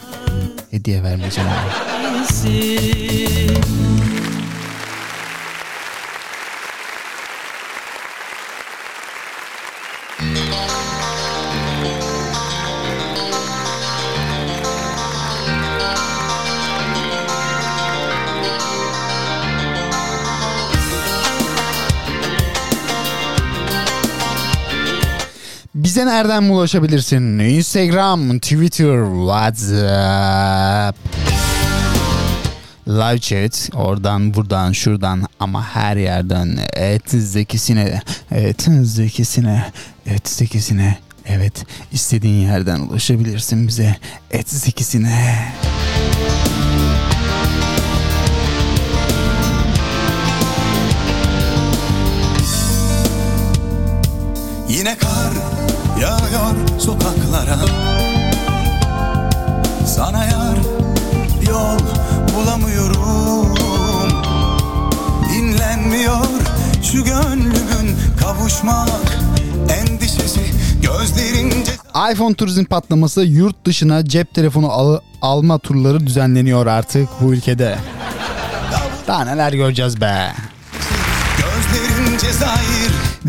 Hediye 0.72 1.04
vermeyeceğim. 1.04 1.50
Bize 25.98 26.06
nereden 26.06 26.44
ulaşabilirsin? 26.44 27.40
Instagram, 27.40 28.40
Twitter, 28.40 29.06
WhatsApp. 29.06 30.98
Live 32.88 33.20
chat 33.20 33.70
oradan 33.76 34.34
buradan 34.34 34.72
şuradan 34.72 35.24
ama 35.40 35.64
her 35.64 35.98
yerden 35.98 36.58
et 36.74 37.10
zekisine 37.10 38.02
et 38.32 38.68
zekisine 38.84 39.72
et 40.06 40.30
zekisine 40.30 40.98
evet 41.26 41.66
istediğin 41.92 42.48
yerden 42.48 42.80
ulaşabilirsin 42.80 43.68
bize 43.68 43.96
et 44.32 44.50
zekisine. 44.50 45.54
Yine 54.70 54.98
kar 54.98 55.27
yağıyor 56.02 56.80
sokaklara 56.80 57.58
Sana 59.86 60.24
yar 60.26 60.58
yol 61.50 61.80
bulamıyorum 62.36 63.56
Dinlenmiyor 65.34 66.26
şu 66.84 67.04
gönlümün 67.04 67.98
kavuşmak 68.22 68.90
endişesi 69.82 70.42
Gözlerince 70.82 71.72
iPhone 72.14 72.34
turizm 72.36 72.66
patlaması 72.66 73.22
yurt 73.24 73.66
dışına 73.66 74.06
cep 74.06 74.34
telefonu 74.34 74.72
al- 74.72 75.00
alma 75.22 75.58
turları 75.60 76.08
düzenleniyor 76.08 76.66
artık 76.68 77.10
bu 77.22 77.34
ülkede. 77.34 77.78
Daha 79.08 79.26
neler 79.26 79.54
göreceğiz 79.54 80.02
be. 80.02 80.34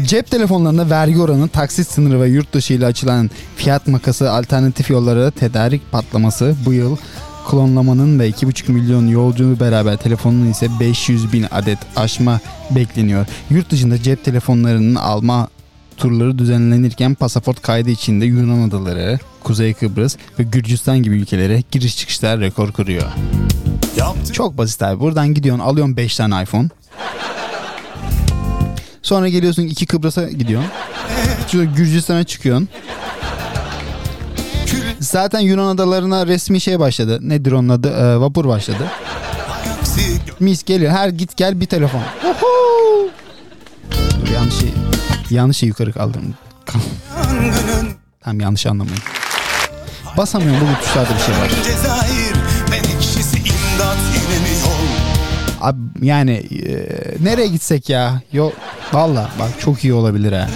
Cep 0.04 0.30
telefonlarında 0.30 0.90
vergi 0.90 1.20
oranı, 1.20 1.48
taksit 1.48 1.90
sınırı 1.90 2.20
ve 2.20 2.28
yurt 2.28 2.52
dışı 2.52 2.74
ile 2.74 2.86
açılan 2.86 3.30
fiyat 3.56 3.86
makası 3.86 4.32
alternatif 4.32 4.90
yollara 4.90 5.30
tedarik 5.30 5.92
patlaması 5.92 6.54
bu 6.66 6.72
yıl 6.72 6.96
klonlamanın 7.50 8.18
ve 8.18 8.30
2,5 8.30 8.72
milyon 8.72 9.06
yolculuğu 9.06 9.60
beraber 9.60 9.96
telefonun 9.96 10.50
ise 10.50 10.68
500 10.80 11.32
bin 11.32 11.46
adet 11.50 11.78
aşma 11.96 12.40
bekleniyor. 12.70 13.26
Yurt 13.50 13.70
dışında 13.70 14.02
cep 14.02 14.24
telefonlarının 14.24 14.94
alma 14.94 15.48
turları 15.96 16.38
düzenlenirken 16.38 17.14
pasaport 17.14 17.62
kaydı 17.62 17.90
içinde 17.90 18.24
Yunan 18.24 18.68
adaları, 18.68 19.18
Kuzey 19.44 19.74
Kıbrıs 19.74 20.16
ve 20.38 20.42
Gürcistan 20.42 21.02
gibi 21.02 21.16
ülkelere 21.16 21.62
giriş 21.70 21.96
çıkışlar 21.96 22.40
rekor 22.40 22.72
kırıyor. 22.72 23.06
yaptı 23.96 24.32
Çok 24.32 24.58
basit 24.58 24.82
abi. 24.82 25.00
Buradan 25.00 25.34
gidiyorsun 25.34 25.64
alıyorsun 25.64 25.96
5 25.96 26.16
tane 26.16 26.42
iPhone. 26.42 26.68
Sonra 29.08 29.28
geliyorsun 29.28 29.62
iki 29.62 29.86
Kıbrıs'a 29.86 30.28
gidiyorsun. 30.28 30.70
Sonra 31.48 31.64
Gürcistan'a 31.64 32.24
çıkıyorsun. 32.24 32.68
Zaten 35.00 35.40
Yunan 35.40 35.66
adalarına 35.66 36.26
resmi 36.26 36.60
şey 36.60 36.78
başladı. 36.78 37.18
Nedir 37.22 37.52
onun 37.52 37.68
adı? 37.68 37.88
Ee, 37.88 38.20
vapur 38.20 38.48
başladı. 38.48 38.86
Mis 40.40 40.64
geliyor. 40.64 40.92
Her 40.92 41.08
git 41.08 41.36
gel 41.36 41.60
bir 41.60 41.66
telefon. 41.66 42.02
Dur 43.92 44.28
yanlış 44.34 44.54
şey, 44.54 44.70
yanlış 45.30 45.56
şey 45.56 45.68
yukarı 45.68 45.92
kaldırdım. 45.92 46.34
Tam 48.20 48.40
yanlış 48.40 48.66
anlamayın. 48.66 49.02
Basamıyorum 50.16 50.68
bu 50.76 50.84
tuşlarda 50.84 51.10
bir 51.14 51.20
şey 51.20 51.34
var. 51.34 51.48
Cezayir 51.64 52.34
menekşesi 52.70 53.36
imdat 53.36 54.07
Abi 55.60 55.78
yani 56.02 56.32
e, 56.32 56.86
nereye 57.24 57.48
gitsek 57.48 57.90
ya? 57.90 58.20
Yol 58.32 58.50
valla 58.92 59.30
bak 59.38 59.50
çok 59.60 59.84
iyi 59.84 59.92
olabilir 59.94 60.32
ha. 60.32 60.48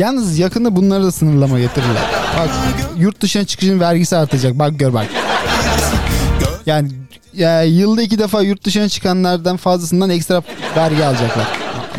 Yalnız 0.00 0.38
yakında 0.38 0.76
bunları 0.76 1.04
da 1.04 1.12
sınırlama 1.12 1.58
getirirler. 1.58 2.02
Bak 2.38 2.50
yurt 2.98 3.20
dışına 3.20 3.44
çıkışın 3.44 3.80
vergisi 3.80 4.16
artacak. 4.16 4.58
Bak 4.58 4.78
gör 4.78 4.92
bak. 4.92 5.06
Yani 6.66 6.90
ya, 7.34 7.62
yılda 7.62 8.02
iki 8.02 8.18
defa 8.18 8.42
yurt 8.42 8.64
dışına 8.64 8.88
çıkanlardan 8.88 9.56
fazlasından 9.56 10.10
ekstra 10.10 10.42
vergi 10.76 11.04
alacaklar. 11.04 11.46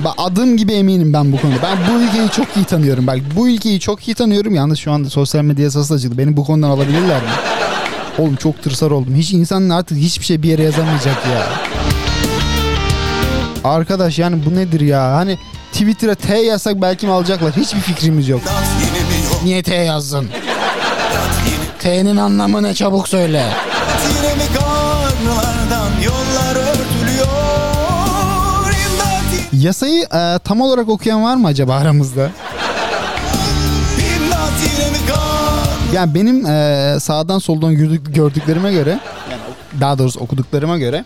Bak, 0.04 0.14
adım 0.18 0.58
gibi 0.58 0.74
eminim 0.74 1.14
ben 1.14 1.32
bu 1.32 1.42
konuda. 1.42 1.56
Ben 1.64 1.78
bu 1.90 2.02
ülkeyi 2.02 2.30
çok 2.30 2.58
iyi 2.58 2.66
tanıyorum. 2.66 3.08
Bak 3.08 3.18
bu 3.36 3.50
ülkeyi 3.50 3.80
çok 3.80 4.08
iyi 4.08 4.16
tanıyorum. 4.16 4.56
Yalnız 4.56 4.80
şu 4.80 4.92
anda 4.92 5.10
sosyal 5.10 5.44
medya 5.44 5.64
yasası 5.64 5.94
açıldı. 5.94 6.18
Beni 6.18 6.38
bu 6.38 6.46
konudan 6.46 6.70
alabilirler 6.70 7.22
mi? 7.22 7.30
Oğlum 8.18 8.36
çok 8.36 8.64
tırsar 8.64 8.92
oldum. 8.92 9.16
Hiç 9.16 9.34
insanın 9.34 9.70
artık 9.70 9.98
hiçbir 9.98 10.26
şey 10.26 10.44
bir 10.44 10.50
yere 10.50 10.64
yazamayacak 10.64 11.18
ya. 11.36 11.48
Arkadaş 13.64 14.20
yani 14.20 14.46
bu 14.46 14.56
nedir 14.56 14.82
ya? 14.82 15.16
Hani 15.16 15.38
Twitter'a 15.72 16.16
T 16.16 16.38
yazsak 16.38 16.82
belki 16.82 17.06
mi 17.08 17.14
alacaklar? 17.14 17.52
Hiçbir 17.58 17.80
fikrimiz 17.80 18.28
yok. 18.30 18.42
Niye 19.44 19.64
T 19.64 19.76
yazdın? 19.76 20.30
T'nin 21.80 22.18
anlamı 22.18 22.64
ne 22.64 22.74
çabuk 22.74 23.08
söyle. 23.10 23.46
Yasayı 29.54 30.02
e, 30.04 30.40
tam 30.44 30.62
olarak 30.62 30.90
okuyan 30.90 31.24
var 31.24 31.36
mı 31.36 31.48
acaba 31.48 31.76
aramızda? 31.76 32.30
Yani 35.94 36.16
benim 36.16 36.46
e, 36.46 36.98
sağdan 37.00 37.40
soldan 37.40 37.76
gördük, 37.76 38.16
gördüklerime 38.16 38.72
göre 38.72 39.00
daha 39.82 39.98
doğrusu 39.98 40.20
okuduklarıma 40.20 40.78
göre 40.78 41.06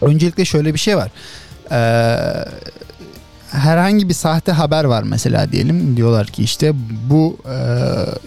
öncelikle 0.00 0.44
şöyle 0.44 0.74
bir 0.74 0.78
şey 0.78 0.96
var. 0.96 1.10
E, 1.70 1.78
herhangi 3.50 4.08
bir 4.08 4.14
sahte 4.14 4.52
haber 4.52 4.84
var 4.84 5.02
mesela 5.02 5.52
diyelim. 5.52 5.96
Diyorlar 5.96 6.26
ki 6.26 6.42
işte 6.42 6.72
bu 7.10 7.36
e, 7.48 7.58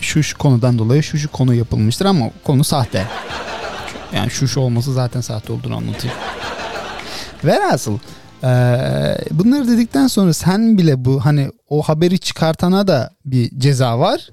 şu 0.02 0.24
şu 0.24 0.38
konudan 0.38 0.80
dolayı 0.80 1.04
şu 1.04 1.18
şu 1.18 1.32
konu 1.32 1.54
yapılmıştır 1.54 2.06
ama 2.06 2.26
konu 2.44 2.64
sahte. 2.64 3.06
Yani 4.16 4.32
şu 4.32 4.48
şu 4.48 4.60
olması 4.60 4.94
zaten 4.94 5.22
sahte 5.22 5.54
olduğunu 5.54 5.76
anlatıyor. 5.76 6.14
Velhasıl 7.46 7.98
e, 8.44 8.50
bunları 9.32 9.68
dedikten 9.68 10.08
sonra 10.08 10.34
sen 10.34 10.78
bile 10.78 11.06
bu 11.06 11.26
hani 11.26 11.52
o 11.70 11.82
haberi 11.82 12.20
çıkartana 12.20 12.88
da 12.88 13.14
bir 13.26 13.60
ceza 13.60 14.00
var. 14.00 14.30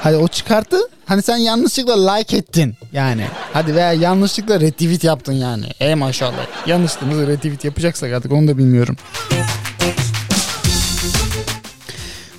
Hadi 0.00 0.16
o 0.16 0.28
çıkarttı. 0.28 0.76
Hani 1.06 1.22
sen 1.22 1.36
yanlışlıkla 1.36 2.12
like 2.12 2.36
ettin 2.36 2.74
yani. 2.92 3.24
Hadi 3.52 3.74
veya 3.74 3.92
yanlışlıkla 3.92 4.60
retweet 4.60 5.04
yaptın 5.04 5.32
yani. 5.32 5.66
E 5.80 5.94
maşallah. 5.94 6.66
Yanlışlıkla 6.66 7.26
retweet 7.26 7.64
yapacaksak 7.64 8.12
artık 8.12 8.32
onu 8.32 8.48
da 8.48 8.58
bilmiyorum. 8.58 8.96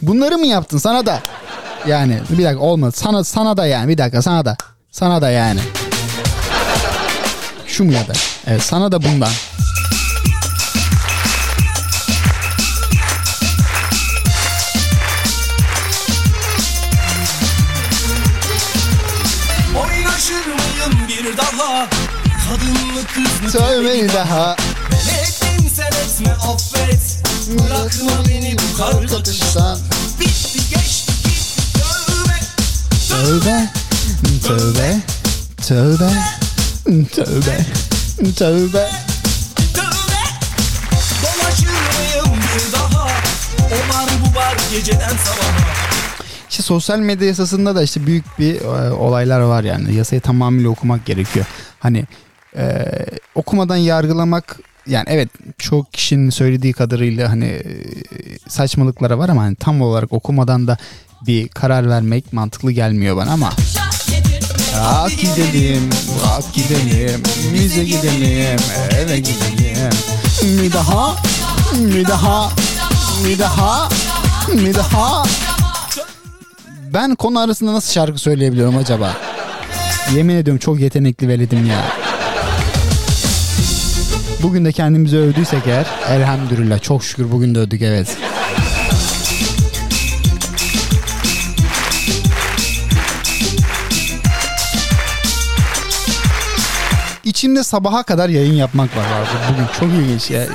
Bunları 0.08 0.38
mı 0.38 0.46
yaptın 0.46 0.78
sana 0.78 1.06
da? 1.06 1.20
Yani 1.88 2.20
bir 2.30 2.44
dakika 2.44 2.60
olmadı. 2.64 2.92
Sana 2.96 3.24
sana 3.24 3.58
da 3.58 3.66
yani 3.66 3.90
bir 3.90 3.98
dakika 3.98 4.22
sana 4.22 4.46
da. 4.46 4.58
Sana 4.92 5.22
da 5.22 5.30
yani. 5.30 5.60
Şu 7.68 7.84
mu 7.84 7.92
ya 7.92 8.08
da? 8.08 8.14
Evet 8.48 8.62
sana 8.64 8.92
da 8.92 9.04
bundan. 9.04 9.30
Oynaşır 19.82 20.46
mıyım 20.46 21.08
bir 21.08 21.38
daha 21.38 21.88
Kadın 22.50 22.88
mı 22.94 23.02
kız 23.16 23.56
mı 23.56 24.10
daha. 24.14 24.56
Sen 25.76 25.86
etme 25.86 26.32
affet 26.32 27.20
Bırakma 27.50 28.30
beni 28.30 28.56
bu 28.58 28.78
kar 28.78 28.94
tövbe 33.10 33.70
Tövbe, 34.48 35.00
tövbe, 35.68 36.10
tövbe, 37.14 37.66
tövbe. 38.36 38.90
Tövbe 39.74 40.20
Dolaşır 41.24 41.68
mıyım 41.68 42.40
bir 42.42 42.74
daha 42.74 43.06
O 43.60 43.94
var 43.94 44.10
bu 44.22 44.40
var 44.40 44.58
geceden 44.72 45.10
sabaha 45.10 45.76
İşte 46.50 46.64
sosyal 46.64 47.00
medya 47.00 47.28
yasasında 47.28 47.76
da 47.76 47.84
işte 47.84 48.06
büyük 48.06 48.40
bir 48.40 48.62
e, 48.62 48.92
olaylar 48.92 49.40
var 49.40 49.64
yani. 49.64 49.96
Yasayı 49.96 50.22
tamamıyla 50.22 50.70
okumak 50.70 51.06
gerekiyor. 51.06 51.46
Hani 51.80 52.06
e, 52.58 52.86
okumadan 53.36 53.76
yargılamak 53.76 54.60
yani 54.88 55.06
evet 55.08 55.30
çok 55.58 55.94
kişinin 55.94 56.30
söylediği 56.30 56.74
kadarıyla 56.74 57.30
hani 57.30 57.46
e, 57.46 57.64
saçmalıklara 58.48 59.18
var 59.18 59.30
ama 59.30 59.42
hani 59.42 59.56
tam 59.56 59.82
olarak 59.82 60.14
okumadan 60.14 60.68
da 60.68 60.78
bir 61.28 61.48
karar 61.48 61.90
vermek 61.90 62.34
mantıklı 62.34 62.72
gelmiyor 62.72 63.18
bana 63.18 63.32
ama 63.32 63.52
Rock 64.76 65.20
gidelim, 65.22 65.90
rock 66.24 66.54
gidelim, 66.54 67.24
müze 67.52 67.84
gidelim, 67.84 68.60
eve 69.00 69.20
gidelim. 69.20 69.90
Bir 70.44 70.74
daha, 70.74 71.16
bir 71.74 72.08
daha, 72.08 72.52
bir 73.26 73.40
daha, 73.40 73.90
bir 74.54 74.76
daha. 74.76 75.24
Ben 76.94 77.16
konu 77.16 77.40
arasında 77.40 77.74
nasıl 77.74 77.94
şarkı 77.94 78.18
söyleyebiliyorum 78.18 78.78
acaba? 78.78 79.14
Yemin 80.16 80.36
ediyorum 80.36 80.60
çok 80.60 80.80
yetenekli 80.80 81.28
veledim 81.28 81.66
ya. 81.66 82.05
Bugün 84.46 84.66
de 84.66 84.72
kendimizi 84.72 85.18
övdüysek 85.18 85.68
eğer 85.68 85.86
elhamdülillah 86.10 86.82
çok 86.82 87.04
şükür 87.04 87.32
bugün 87.32 87.56
de 87.56 87.60
övdük 87.60 87.82
evet. 87.82 88.18
İçimde 97.24 97.64
sabaha 97.64 98.04
kadar 98.04 98.30
yayın 98.30 98.54
yapmak 98.54 98.98
var 98.98 99.06
abi 99.06 99.54
bugün 99.54 99.66
çok 99.80 100.00
ilginç 100.00 100.32
ya. 100.32 100.46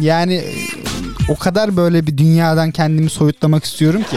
Yani 0.00 0.44
o 1.28 1.36
kadar 1.36 1.76
böyle 1.76 2.06
bir 2.06 2.18
dünyadan 2.18 2.70
kendimi 2.70 3.10
soyutlamak 3.10 3.64
istiyorum 3.64 4.02
ki. 4.02 4.16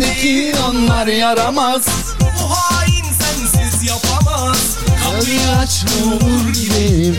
Bendeki 0.00 0.52
onlar 0.68 1.06
yaramaz. 1.06 1.86
Bu 2.20 2.50
hain 2.50 3.04
sensiz 3.04 3.88
yapamaz. 3.88 4.76
Kapıyı 5.04 5.50
aç 5.60 5.84
ne 5.84 6.14
olur 6.14 6.54
gideyim. 6.54 7.18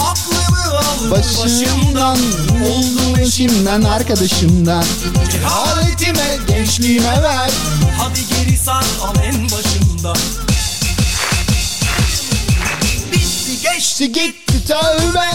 Aklımı 0.00 0.78
al 0.78 1.10
başımdan 1.10 2.18
oldum 2.66 3.20
eşimden 3.20 3.82
arkadaşımdan. 3.82 4.84
Cehaletime 5.32 6.38
gençliğime 6.48 7.22
ver. 7.22 7.50
Hadi 7.98 8.20
geri 8.28 8.58
sar 8.58 8.84
al 9.02 9.14
en 9.24 9.44
başından. 9.44 10.16
Bitti 13.12 13.62
geçti 13.62 14.12
gitti 14.12 14.66
tövbe. 14.66 15.30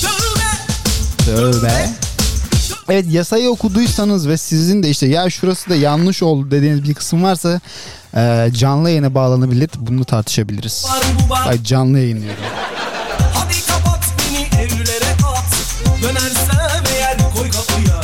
Tövbe. 0.00 0.50
Tövbe 1.24 2.09
Evet 2.90 3.06
yasayı 3.10 3.50
okuduysanız 3.50 4.28
ve 4.28 4.36
sizin 4.36 4.82
de 4.82 4.88
işte 4.88 5.06
ya 5.06 5.30
şurası 5.30 5.70
da 5.70 5.76
yanlış 5.76 6.22
oldu 6.22 6.50
dediğiniz 6.50 6.88
bir 6.88 6.94
kısım 6.94 7.22
varsa 7.22 7.60
e, 8.16 8.50
canlı 8.52 8.90
yayına 8.90 9.14
bağlanabilir 9.14 9.70
bunu 9.78 10.04
tartışabiliriz. 10.04 10.86
Var 10.90 11.02
bu 11.24 11.30
var 11.30 11.46
Ay 11.46 11.62
canlı 11.62 11.98
yayınlıyorum. 11.98 12.42
Hadi 13.34 13.66
kapat 13.66 14.04
beni 14.18 14.62
evlere 14.62 15.12
at 15.24 15.44
Dönersem 16.02 16.84
eğer 16.96 17.16
koy 17.18 17.50
kapıya 17.50 18.00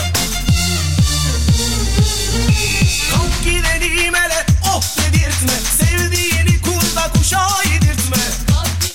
Kalk 3.12 3.44
gidelim 3.44 4.14
hele 4.14 4.46
oh 4.75 4.83
dedirtme 4.99 5.59
Sevdiğini 5.79 6.62
kurda 6.62 7.12
kuşa 7.18 7.46
yedirtme 7.75 8.22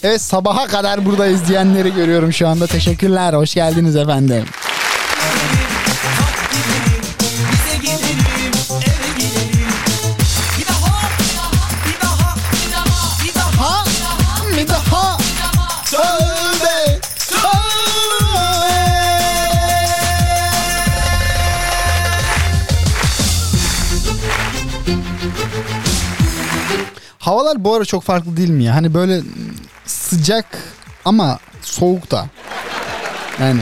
Evet 0.03 0.21
sabaha 0.21 0.67
kadar 0.67 1.05
burada 1.05 1.27
izleyenleri 1.27 1.93
görüyorum 1.93 2.33
şu 2.33 2.47
anda. 2.47 2.67
Teşekkürler. 2.67 3.33
Hoş 3.33 3.53
geldiniz 3.53 3.95
efendim. 3.95 4.45
Havalar 27.31 27.63
bu 27.63 27.75
ara 27.75 27.85
çok 27.85 28.03
farklı 28.03 28.37
değil 28.37 28.49
mi 28.49 28.63
ya? 28.63 28.75
Hani 28.75 28.93
böyle 28.93 29.21
sıcak 29.85 30.45
ama 31.05 31.39
soğuk 31.61 32.11
da. 32.11 32.25
Yani 33.41 33.61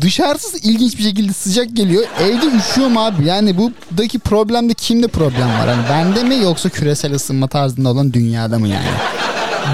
dışarısı 0.00 0.58
ilginç 0.58 0.98
bir 0.98 1.02
şekilde 1.02 1.32
sıcak 1.32 1.76
geliyor. 1.76 2.04
Evde 2.20 2.46
üşüyorum 2.56 2.96
abi. 2.96 3.26
Yani 3.26 3.56
buradaki 3.58 4.18
problemde 4.18 4.74
kimde 4.74 5.08
problem 5.08 5.48
var? 5.48 5.68
Hani 5.68 5.88
bende 5.88 6.22
mi 6.24 6.42
yoksa 6.42 6.68
küresel 6.68 7.14
ısınma 7.14 7.48
tarzında 7.48 7.88
olan 7.88 8.12
dünyada 8.12 8.58
mı 8.58 8.68
yani? 8.68 8.88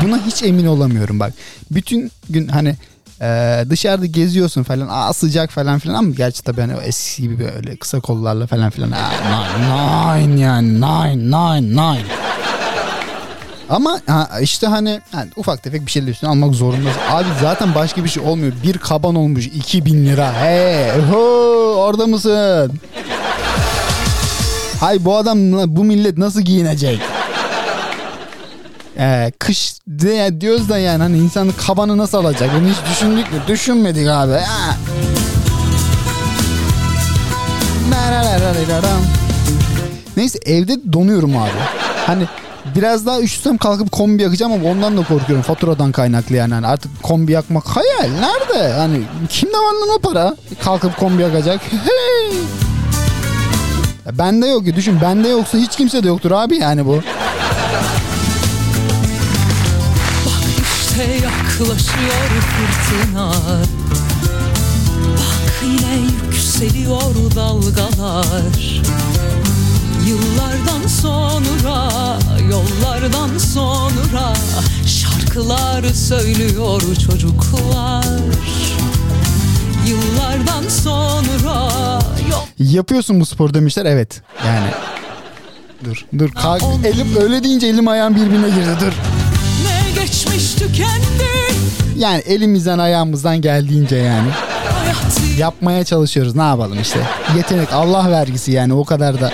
Buna 0.02 0.26
hiç 0.26 0.42
emin 0.42 0.66
olamıyorum 0.66 1.20
bak. 1.20 1.32
Bütün 1.70 2.10
gün 2.30 2.48
hani 2.48 2.76
e, 3.20 3.64
dışarıda 3.70 4.06
geziyorsun 4.06 4.62
falan. 4.62 4.88
Aa 4.90 5.12
sıcak 5.12 5.50
falan 5.50 5.78
filan 5.78 5.94
ama 5.94 6.10
gerçi 6.10 6.42
tabii 6.42 6.60
hani 6.60 6.72
eski 6.84 7.22
gibi 7.22 7.38
böyle 7.38 7.76
kısa 7.76 8.00
kollarla 8.00 8.46
falan 8.46 8.70
filan. 8.70 8.90
Aa, 8.90 10.14
nine, 10.14 10.28
nine 10.36 10.40
yani 10.40 10.80
nine 10.80 11.16
nine 11.16 11.76
nine. 11.82 12.04
Ama 13.68 14.00
ha, 14.06 14.28
işte 14.40 14.66
hani, 14.66 15.00
hani 15.12 15.30
ufak 15.36 15.62
tefek 15.62 15.86
bir 15.86 15.90
şeyler 15.90 16.08
üstüne 16.08 16.30
almak 16.30 16.54
zorundasın. 16.54 17.00
Abi 17.10 17.26
zaten 17.42 17.74
başka 17.74 18.04
bir 18.04 18.08
şey 18.08 18.22
olmuyor. 18.22 18.52
Bir 18.62 18.78
kaban 18.78 19.14
olmuş 19.14 19.46
2000 19.46 20.06
lira. 20.06 20.32
Hey 20.40 21.00
ho 21.00 21.18
orada 21.76 22.06
mısın? 22.06 22.72
Hay 24.80 25.04
bu 25.04 25.16
adam 25.16 25.38
bu 25.76 25.84
millet 25.84 26.18
nasıl 26.18 26.40
giyinecek? 26.40 27.00
Ee, 28.98 29.32
kış 29.38 29.74
de, 29.86 30.40
diyoruz 30.40 30.68
da 30.68 30.78
yani 30.78 31.02
hani 31.02 31.18
insanın 31.18 31.54
kabanı 31.66 31.98
nasıl 31.98 32.18
alacak? 32.18 32.50
Bunu 32.60 32.68
hiç 32.68 32.76
düşündük 32.90 33.32
mü? 33.32 33.38
Düşünmedik 33.48 34.08
abi. 34.08 34.32
Neyse 40.16 40.38
evde 40.46 40.92
donuyorum 40.92 41.36
abi. 41.36 41.50
Hani 42.06 42.24
biraz 42.78 43.06
daha 43.06 43.20
üşüsem 43.20 43.58
kalkıp 43.58 43.92
kombi 43.92 44.22
yakacağım 44.22 44.52
ama 44.52 44.64
ondan 44.68 44.96
da 44.96 45.02
korkuyorum. 45.02 45.42
Faturadan 45.42 45.92
kaynaklı 45.92 46.36
yani. 46.36 46.54
Hani 46.54 46.66
artık 46.66 47.02
kombi 47.02 47.32
yakmak 47.32 47.64
hayal. 47.66 48.10
Nerede? 48.20 48.72
Hani 48.72 49.02
kimde 49.28 49.56
var 49.56 49.72
lan 49.80 49.88
o 49.98 50.00
para? 50.00 50.36
Kalkıp 50.64 50.96
kombi 50.96 51.22
yakacak. 51.22 51.60
Ya 54.06 54.18
Bende 54.18 54.46
yok 54.46 54.64
ki 54.64 54.76
düşün. 54.76 55.00
Bende 55.00 55.28
yoksa 55.28 55.58
hiç 55.58 55.76
kimse 55.76 56.02
de 56.02 56.08
yoktur 56.08 56.30
abi 56.30 56.56
yani 56.56 56.86
bu. 56.86 57.00
İşte 60.80 61.02
yaklaşıyor 61.02 62.28
fırtına 62.40 63.32
Bak 65.16 65.62
yine 65.64 66.06
yükseliyor 66.26 67.14
dalgalar 67.36 68.82
Yıllardan 70.08 70.86
sonra, 70.86 71.88
yollardan 72.50 73.38
sonra 73.38 74.32
Şarkılar 74.86 75.84
söylüyor 75.84 76.80
çocuklar 77.06 78.04
Yıllardan 79.86 80.68
sonra 80.68 81.68
yol 82.30 82.68
Yapıyorsun 82.72 83.20
bu 83.20 83.26
spor 83.26 83.54
demişler. 83.54 83.84
Evet. 83.86 84.22
Yani. 84.46 84.70
Dur. 85.84 86.06
Dur. 86.18 86.30
Kalk. 86.32 86.62
Elim 86.84 87.16
öyle 87.16 87.44
deyince 87.44 87.66
elim 87.66 87.88
ayağım 87.88 88.14
birbirine 88.14 88.48
girdi. 88.48 88.76
Dur. 88.80 88.92
ne 89.64 90.00
geçmiş 90.02 90.54
tükendi 90.54 91.28
Yani 91.96 92.20
elimizden 92.26 92.78
ayağımızdan 92.78 93.40
geldiğince 93.40 93.96
yani. 93.96 94.28
Yapmaya 95.38 95.84
çalışıyoruz. 95.84 96.36
Ne 96.36 96.42
yapalım 96.42 96.80
işte. 96.80 96.98
Yetenek 97.36 97.72
Allah 97.72 98.10
vergisi 98.10 98.52
yani 98.52 98.74
o 98.74 98.84
kadar 98.84 99.20
da. 99.20 99.32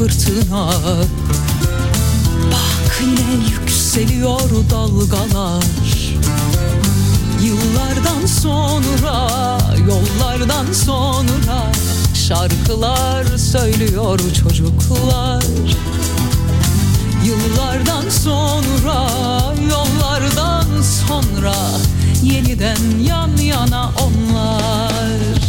Fırtına. 0.00 0.70
Bak 2.52 3.00
yine 3.00 3.44
yükseliyor 3.50 4.50
dalgalar. 4.70 5.64
Yıllardan 7.42 8.26
sonra, 8.26 9.28
yollardan 9.88 10.72
sonra 10.72 11.72
Şarkılar 12.14 13.24
söylüyor 13.24 14.20
çocuklar. 14.42 15.44
Yıllardan 17.24 18.08
sonra, 18.08 19.06
yollardan 19.70 20.82
sonra 20.82 21.54
Yeniden 22.22 22.98
yan 23.06 23.36
yana 23.36 23.90
onlar 24.00 25.39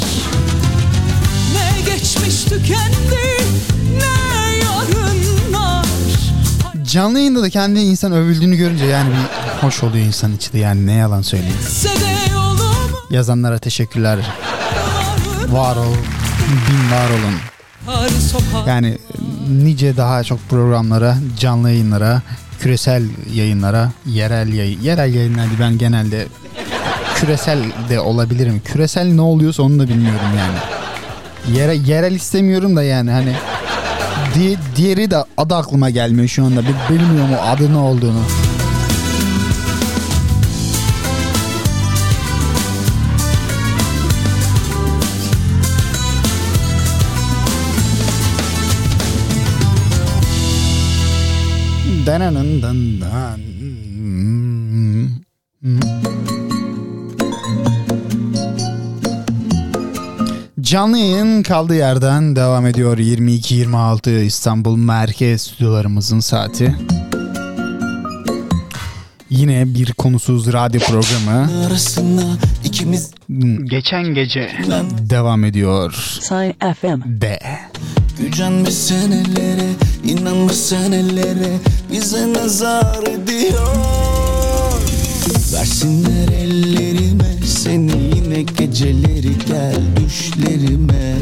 Canlı 6.91 7.19
yayında 7.19 7.41
da 7.41 7.49
kendi 7.49 7.79
insan 7.79 8.11
övüldüğünü 8.11 8.55
görünce 8.55 8.85
yani 8.85 9.09
bir 9.09 9.61
hoş 9.61 9.83
oluyor 9.83 10.05
insan 10.05 10.33
içi 10.33 10.53
de 10.53 10.57
yani 10.57 10.87
ne 10.87 10.93
yalan 10.93 11.21
söyleyeyim. 11.21 11.57
Yazanlara 13.09 13.57
teşekkürler. 13.57 14.19
Var 15.47 15.75
ol, 15.75 15.93
bin 16.47 16.91
var 16.91 17.09
olun. 17.09 17.35
Yani 18.67 18.97
nice 19.49 19.97
daha 19.97 20.23
çok 20.23 20.49
programlara, 20.49 21.17
canlı 21.39 21.69
yayınlara, 21.69 22.21
küresel 22.59 23.03
yayınlara, 23.33 23.91
yerel 24.05 24.53
yayın, 24.53 24.81
yerel 24.81 25.13
yayınlar 25.13 25.45
değil, 25.47 25.59
ben 25.59 25.77
genelde 25.77 26.27
küresel 27.15 27.59
de 27.89 27.99
olabilirim. 27.99 28.61
Küresel 28.65 29.05
ne 29.05 29.21
oluyorsa 29.21 29.63
onu 29.63 29.79
da 29.79 29.87
bilmiyorum 29.87 30.29
yani. 30.37 30.57
Yere, 31.57 31.75
yerel 31.75 32.15
istemiyorum 32.15 32.75
da 32.75 32.83
yani 32.83 33.11
hani 33.11 33.35
di, 34.35 34.57
diğeri 34.75 35.11
de 35.11 35.23
adı 35.37 35.55
aklıma 35.55 35.89
gelmiyor 35.89 36.27
şu 36.27 36.45
anda. 36.45 36.59
Bil- 36.61 36.89
Bilmiyorum 36.95 37.33
o 37.39 37.49
adı 37.49 37.73
ne 37.73 37.77
olduğunu. 37.77 38.21
Dananın 52.05 52.61
dan 52.61 53.01
dan. 53.01 53.39
Canlı 60.71 60.97
yayın 60.97 61.43
kaldığı 61.43 61.75
yerden 61.75 62.35
devam 62.35 62.65
ediyor 62.65 62.97
22-26 62.97 64.21
İstanbul 64.21 64.75
Merkez 64.75 65.41
stüdyolarımızın 65.41 66.19
saati. 66.19 66.75
Yine 69.29 69.73
bir 69.73 69.93
konusuz 69.93 70.53
radyo 70.53 70.79
programı 70.81 71.49
ikimiz 72.63 73.11
geçen 73.63 74.03
gece 74.03 74.51
devam 75.09 75.43
ediyor. 75.43 75.93
Sign 76.21 76.73
FM. 76.73 77.21
De. 77.21 77.39
gücenmiş 78.19 78.73
senelere 78.73 79.69
inanmış 80.03 80.55
senelere 80.55 81.57
bize 81.91 82.33
nazar 82.33 83.03
ediyor 83.03 83.67
Versinler 85.53 86.27
ellerime 86.27 87.37
seni 87.45 88.00
geceleri 88.41 89.31
gel 89.47 89.81
düşlerime. 89.97 91.15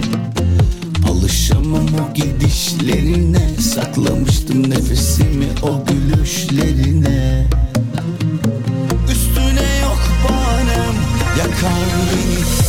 Alışamam 1.09 1.87
o 1.87 2.13
gidişlerine. 2.13 3.49
Saklamıştım 3.59 4.69
nefesimi 4.69 5.47
o 5.61 5.85
gülüşlerine. 5.85 7.47
Üstüne 9.11 9.79
yok 9.81 9.99
banem 10.23 10.95
Yakar 11.39 11.89
beni 12.11 12.68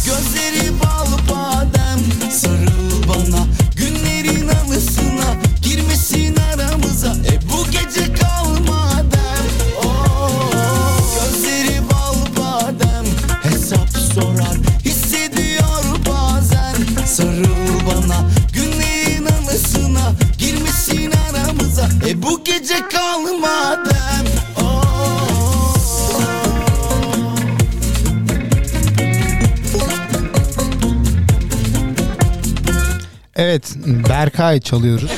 Berkay 33.90 34.60
çalıyoruz. 34.60 35.10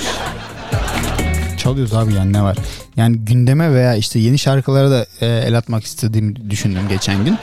Çalıyoruz 1.58 1.94
abi 1.94 2.14
yani 2.14 2.32
ne 2.32 2.42
var? 2.42 2.56
Yani 2.96 3.16
gündeme 3.16 3.74
veya 3.74 3.94
işte 3.94 4.18
yeni 4.18 4.38
şarkılara 4.38 4.90
da 4.90 5.06
e, 5.20 5.26
el 5.26 5.58
atmak 5.58 5.85
istediğimi 5.85 6.50
düşündüm 6.50 6.82
geçen 6.88 7.24
gün. 7.24 7.38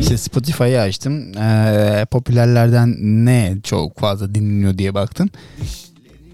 İşte 0.00 0.18
Spotify'ı 0.18 0.80
açtım. 0.80 1.38
E, 1.38 2.06
popülerlerden 2.10 2.96
ne 3.00 3.54
çok 3.64 3.98
fazla 4.00 4.34
dinleniyor 4.34 4.78
diye 4.78 4.94
baktım. 4.94 5.30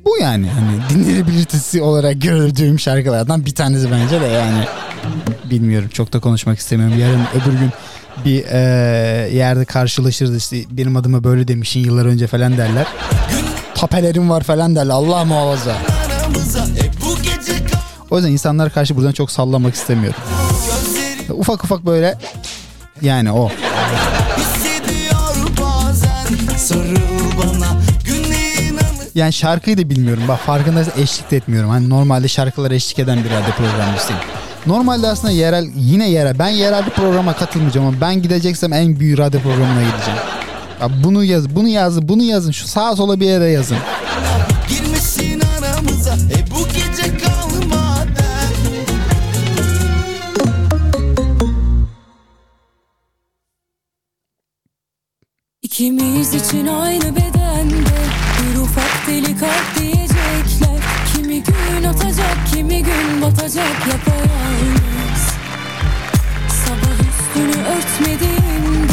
Bu 0.05 0.19
yani 0.21 0.49
hani 0.49 0.79
dinlenebilirtesi 0.91 1.83
olarak 1.83 2.23
gördüğüm 2.23 2.81
şarkılardan 2.81 3.47
bir 3.47 3.55
tanesi 3.55 3.91
bence 3.91 4.21
de 4.21 4.27
yani. 4.27 4.65
Bilmiyorum 5.51 5.89
çok 5.93 6.13
da 6.13 6.21
konuşmak 6.21 6.59
istemiyorum. 6.59 6.99
Yarın 6.99 7.21
öbür 7.35 7.59
gün 7.59 7.71
bir 8.25 8.45
e, 8.45 8.59
yerde 9.33 9.65
karşılaşırız 9.65 10.37
işte 10.37 10.57
benim 10.71 10.97
adıma 10.97 11.25
böyle 11.25 11.49
demişin 11.49 11.81
yıllar 11.81 12.07
önce 12.07 12.27
falan 12.27 12.57
derler. 12.57 12.87
Tapelerim 13.75 14.31
var 14.31 14.43
falan 14.43 14.77
derler 14.77 14.93
Allah 14.95 15.25
muhafaza. 15.25 15.77
O 18.11 18.17
yüzden 18.17 18.31
insanlara 18.31 18.71
karşı 18.71 18.97
buradan 18.97 19.13
çok 19.13 19.31
sallamak 19.31 19.75
istemiyorum. 19.75 20.21
Ufak 21.31 21.65
ufak 21.65 21.87
böyle 21.87 22.19
yani 23.03 23.33
o. 23.33 23.51
Yani 29.15 29.33
şarkıyı 29.33 29.79
da 29.79 29.91
bilmiyorum. 29.91 30.23
Bak 30.29 30.39
farkındaysan 30.41 30.93
eşlik 31.03 31.31
de 31.31 31.37
etmiyorum. 31.37 31.71
Hani 31.71 31.89
normalde 31.91 32.29
şarkılara 32.29 32.75
eşlik 32.75 32.99
eden 32.99 33.19
bir 33.25 33.31
radyo 33.31 33.53
programcısıyım. 33.59 34.21
Normalde 34.67 35.09
aslında 35.09 35.33
yerel 35.33 35.67
yine 35.77 36.11
yerel. 36.11 36.39
Ben 36.39 36.49
yerel 36.49 36.87
bir 36.87 36.91
programa 36.91 37.33
katılmayacağım 37.37 37.87
ama 37.87 38.01
ben 38.01 38.23
gideceksem 38.23 38.73
en 38.73 39.01
büyük 39.01 39.19
radyo 39.19 39.41
programına 39.41 39.83
gideceğim. 39.83 40.21
Ya 40.81 40.91
bunu 41.05 41.25
yaz, 41.25 41.57
bunu 41.57 41.69
yazın, 41.69 42.09
bunu 42.09 42.23
yazın. 42.23 42.51
Şu 42.51 42.69
sağa 42.69 42.97
sola 42.97 43.21
bir 43.21 43.27
yere 43.27 43.51
yazın. 43.51 43.77
Girmesin 44.69 45.41
aramıza 45.41 46.15
E 46.15 46.51
bu 46.51 46.69
gece 46.69 47.19
kalmadan 47.19 48.15
İkimiz 55.63 56.35
için 56.35 56.67
aynı 56.67 57.17
bedende 57.17 57.95
Bir 58.43 58.59
ufak 58.59 59.07
delik 59.09 59.41
kalp 59.41 59.79
diyecekler 59.79 60.81
Kimi 61.15 61.43
gün 61.43 61.85
atacak 61.85 62.37
kimi 62.55 62.83
gün 62.83 63.23
batacak 63.23 63.87
yapayalnız 63.87 65.25
Sabah 66.49 66.99
üstünü 67.01 67.63
örtmediğimde 67.63 68.84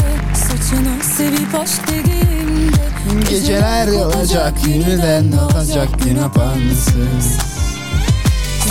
Saçını 0.72 1.04
sevip 1.04 1.54
aşk 1.54 1.88
dediğimde 1.88 3.30
Geceler 3.30 3.88
olacak, 3.88 4.54
yeniden 4.68 5.32
doğacak 5.32 6.04
gün 6.04 6.18
apansız. 6.18 7.38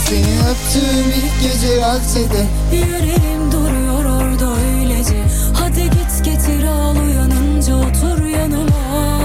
Seni 0.07 0.39
öptüğüm 0.49 1.09
ilk 1.09 1.41
gece 1.53 1.81
hasede 1.81 2.45
Yüreğim 2.73 3.51
duruyor 3.51 4.05
orada 4.05 4.53
öylece. 4.55 5.23
Hadi 5.53 5.83
git 5.83 6.25
getir 6.25 6.63
al 6.63 6.95
uyanınca 6.95 7.75
otur 7.75 8.25
yanıma. 8.25 9.19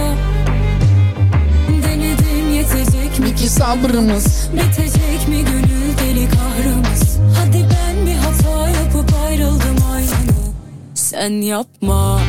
Denedim 1.83 2.55
yetecek 2.55 3.19
mi 3.19 3.35
ki 3.35 3.49
sabrımız? 3.49 4.49
Bitecek 4.53 5.29
mi 5.29 5.45
gönül 5.45 5.99
deli 5.99 6.29
kahrımız? 6.29 7.19
Hadi 7.39 7.59
ben 7.71 8.07
bir 8.07 8.17
hata 8.17 8.69
yapıp 8.69 9.15
ayrıldım 9.27 9.77
aynı. 9.95 10.37
Sen 10.95 11.31
yapma 11.31 12.21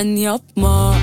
sen 0.00 0.16
yapma 0.16 0.94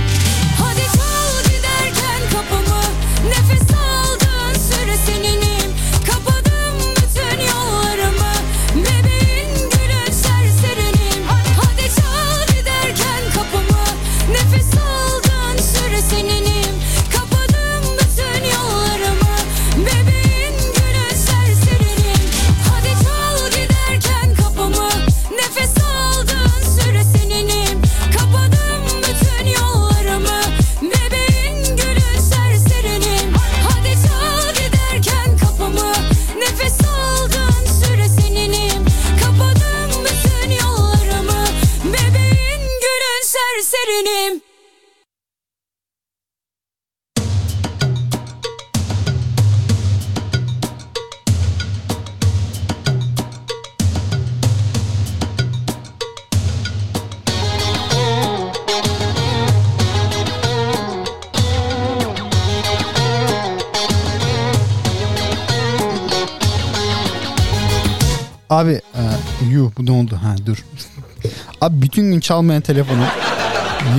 bütün 71.97 72.12
gün 72.12 72.19
çalmayan 72.19 72.62
telefonu 72.62 73.03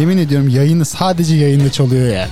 yemin 0.00 0.18
ediyorum 0.18 0.48
yayını 0.48 0.84
sadece 0.84 1.34
yayında 1.34 1.72
çalıyor 1.72 2.14
ya. 2.14 2.28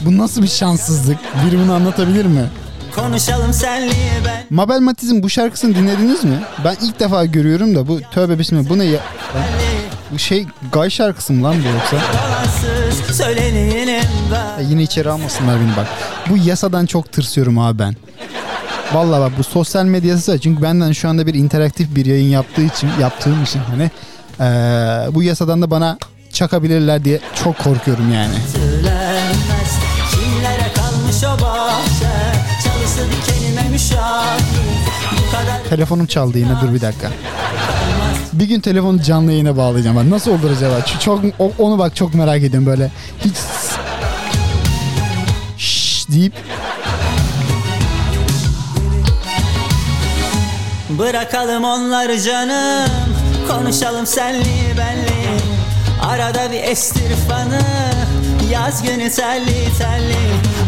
Bu 0.00 0.18
nasıl 0.18 0.42
bir 0.42 0.48
şanssızlık? 0.48 1.18
Biri 1.46 1.58
bunu 1.58 1.72
anlatabilir 1.72 2.24
mi? 2.24 2.44
Konuşalım 2.94 3.52
senli 3.52 3.92
ben 4.26 4.44
Mabel 4.50 4.80
Matiz'in 4.80 5.22
bu 5.22 5.30
şarkısını 5.30 5.74
dinlediniz 5.74 6.24
mi? 6.24 6.38
Ben 6.64 6.76
ilk 6.82 7.00
defa 7.00 7.24
görüyorum 7.24 7.74
da 7.74 7.88
bu 7.88 8.00
tövbe 8.12 8.38
bismillah 8.38 8.68
bu 8.68 8.78
ne 8.78 8.84
ya? 8.84 9.00
Bu 10.12 10.18
şey 10.18 10.46
gay 10.72 10.90
şarkısı 10.90 11.32
mı 11.32 11.44
lan 11.44 11.56
bu 11.64 11.68
yoksa? 11.68 11.96
Ya 13.22 14.02
ben 14.58 14.64
yine 14.64 14.82
içeri 14.82 15.10
almasınlar 15.10 15.60
beni 15.60 15.76
bak. 15.76 15.86
Bu 16.28 16.36
yasadan 16.36 16.86
çok 16.86 17.12
tırsıyorum 17.12 17.58
abi 17.58 17.78
ben. 17.78 17.94
Vallahi 18.92 19.20
bak 19.20 19.32
bu 19.38 19.44
sosyal 19.44 19.84
medya 19.84 20.10
yasası 20.10 20.38
çünkü 20.38 20.62
benden 20.62 20.92
şu 20.92 21.08
anda 21.08 21.26
bir 21.26 21.34
interaktif 21.34 21.94
bir 21.94 22.06
yayın 22.06 22.28
yaptığı 22.28 22.62
için 22.62 22.90
yaptığım 23.00 23.42
için 23.42 23.60
hani 23.70 23.90
eee, 24.40 24.46
bu 25.14 25.22
yasadan 25.22 25.62
da 25.62 25.70
bana 25.70 25.98
çakabilirler 26.32 27.04
diye 27.04 27.20
çok 27.44 27.58
korkuyorum 27.58 28.12
yani. 28.14 28.34
Söylenmez 28.52 29.78
Kimlere 30.10 30.72
kalmış 30.74 31.24
o 31.24 31.42
bahçe 31.42 32.12
Çalısı 32.64 33.00
dikenime 33.10 33.68
müşahit 33.70 34.44
Bu 35.12 35.30
kadar 35.30 35.64
Telefonum 35.68 36.06
çaldı 36.06 36.38
yine 36.38 36.52
dur 36.62 36.74
bir 36.74 36.80
dakika. 36.80 37.10
Bir 38.32 38.44
gün 38.44 38.60
telefonu 38.60 39.02
canlı 39.02 39.32
yayına 39.32 39.56
bağlayacağım. 39.56 39.96
Bak 39.96 40.04
nasıl 40.04 40.30
olur 40.30 40.50
acaba? 40.56 40.74
Çok 41.04 41.20
onu 41.58 41.78
bak 41.78 41.96
çok 41.96 42.14
merak 42.14 42.38
ediyorum 42.42 42.66
böyle. 42.66 42.90
Hiç 43.24 43.34
Şşş 45.58 46.08
deyip 46.08 46.32
Bırakalım 50.98 51.64
onları 51.64 52.22
canım 52.22 52.90
Konuşalım 53.50 54.06
senli 54.06 54.76
benli. 54.78 55.40
Arada 56.02 56.52
bir 56.52 56.62
estir 56.62 57.16
fanı 57.28 57.60
Yaz 58.50 58.82
günü 58.82 59.10
telli 59.10 59.78
telli. 59.78 60.24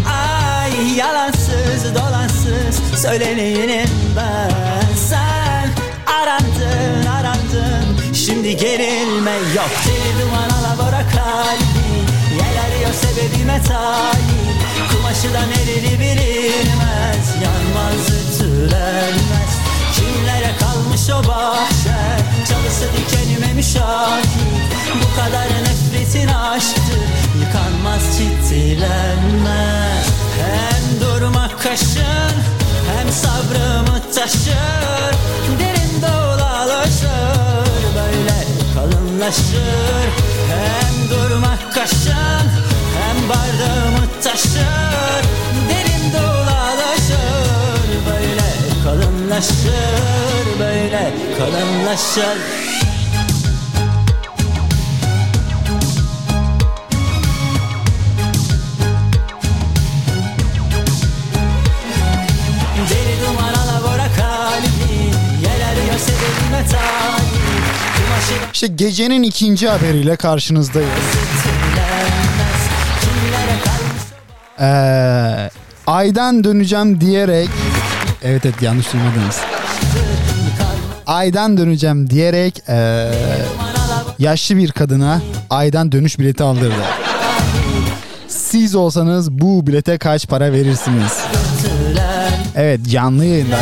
Ay 0.08 0.96
yalansız 0.96 1.94
dolansız 1.94 3.00
Söyleneyim 3.02 3.90
ben. 4.16 4.96
Sen 5.08 5.70
arandın 6.06 7.06
arandın 7.06 8.14
Şimdi 8.14 8.56
gerilme 8.56 9.32
yok. 9.54 9.70
Deli 9.86 10.22
duman 10.22 10.50
alabora 10.50 11.02
kalbi 11.02 11.92
Yel 12.34 12.64
arıyor 12.66 12.92
sebebime 12.92 13.60
talip 13.62 14.62
Kumaşı 14.92 15.34
da 15.34 15.40
nereli 15.46 16.00
bilinmez 16.00 17.26
Yanmaz 17.42 18.08
ütülenmez. 18.08 19.52
Kimlere 19.94 20.50
kalmış 20.60 21.10
o 21.10 21.28
bahçe 21.28 22.21
dikenime 23.62 23.82
müşahit 24.12 24.26
Bu 24.94 25.16
kadar 25.16 25.46
nefretin 25.46 26.28
aşktır 26.28 27.02
Yıkanmaz 27.40 28.18
ciddilenmez 28.18 30.06
Hem 30.38 31.00
durmak 31.00 31.62
kaşın 31.62 32.34
Hem 32.96 33.12
sabrımı 33.12 34.00
taşır. 34.14 35.14
Derin 35.58 36.02
dolaşır 36.02 37.66
Böyle 37.94 38.38
kalınlaşır. 38.74 40.08
Hem 40.48 41.10
durmak 41.10 41.74
kaşın 41.74 42.46
Hem 42.98 43.28
bardağımı 43.28 44.22
taşır. 44.22 45.22
Derin 45.68 46.12
dolaşır 46.12 47.88
Böyle 48.06 48.50
kalınlaşır 48.84 50.58
Böyle 50.58 51.14
kalınlaşır 51.38 52.81
işte 68.52 68.66
gecenin 68.66 69.22
ikinci 69.22 69.68
haberiyle 69.68 70.16
karşınızdayız. 70.16 70.88
Ee, 74.60 75.50
aydan 75.86 76.44
döneceğim 76.44 77.00
diyerek 77.00 77.48
evet 78.22 78.46
evet 78.46 78.62
yanlış 78.62 78.92
duymadınız. 78.92 79.40
Aydan 81.06 81.56
döneceğim 81.56 82.10
diyerek 82.10 82.62
ee, 82.68 83.10
yaşlı 84.18 84.56
bir 84.56 84.72
kadına 84.72 85.20
aydan 85.50 85.92
dönüş 85.92 86.18
bileti 86.18 86.42
aldırdı. 86.42 86.84
Siz 88.28 88.74
olsanız 88.74 89.32
bu 89.32 89.66
bilete 89.66 89.98
kaç 89.98 90.28
para 90.28 90.52
verirsiniz? 90.52 91.12
Evet 92.56 92.80
canlı 92.90 93.24
yayında 93.24 93.58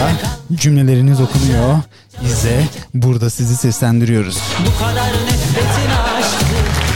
cümleleriniz 0.55 1.21
okunuyor. 1.21 1.79
Biz 2.25 2.45
de 2.45 2.61
burada 2.95 3.31
sizi 3.31 3.57
seslendiriyoruz. 3.57 4.39
Bu 4.67 4.79
kadar 4.79 5.13
nefretin 5.13 5.91
aşktı 5.91 6.47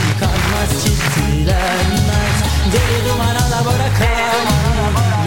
Yıkanmaz 0.08 0.70
ciddilenmez 0.84 2.36
Deli 2.72 2.98
duman 3.08 3.36
alabora 3.44 3.88
kalbi 3.98 4.54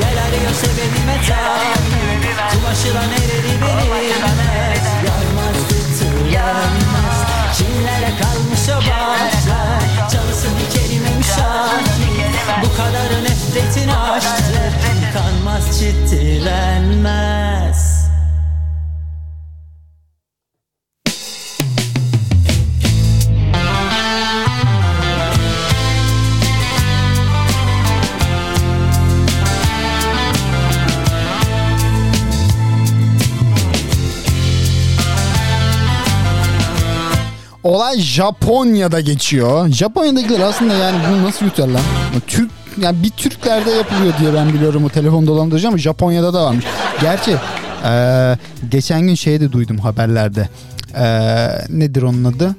Yel 0.01 0.17
arıyor 0.25 0.53
sebebime 0.61 1.17
talip 1.27 2.23
Kumaşı 2.51 2.89
da 2.95 3.01
nereli 3.01 3.53
bilinmez 3.61 4.83
Yanmaz 5.07 5.57
tülenmez 5.99 7.17
Kimlere 7.57 8.11
kalmış 8.21 8.63
o 8.69 8.71
bahçe 8.77 9.61
Çalısı 10.11 10.47
dikenime 10.59 11.11
müşahit. 11.17 11.87
Bu 12.63 12.69
kadar 12.77 13.09
nefretin 13.23 13.89
aşktı 13.89 14.61
Yıkanmaz 15.05 15.65
ciddilenmez 15.79 17.79
Olay 37.67 37.99
Japonya'da 37.99 38.99
geçiyor. 38.99 39.69
Japonya'dakiler 39.69 40.39
aslında 40.39 40.73
yani 40.73 40.97
bunu 41.09 41.23
nasıl 41.23 41.45
yutar 41.45 41.67
lan? 41.67 41.81
Türk 42.27 42.51
yani 42.81 43.03
bir 43.03 43.09
Türklerde 43.09 43.71
yapılıyor 43.71 44.13
diye 44.19 44.33
ben 44.33 44.53
biliyorum 44.53 44.85
o 44.85 44.89
telefon 44.89 45.27
dolandırıcı 45.27 45.67
ama 45.67 45.77
Japonya'da 45.77 46.33
da 46.33 46.43
varmış. 46.45 46.65
Gerçi 47.01 47.35
eee, 47.83 48.37
geçen 48.71 49.01
gün 49.01 49.15
şey 49.15 49.39
de 49.41 49.51
duydum 49.51 49.77
haberlerde. 49.77 50.49
Eee, 50.95 51.65
nedir 51.69 52.01
onun 52.01 52.23
adı? 52.23 52.55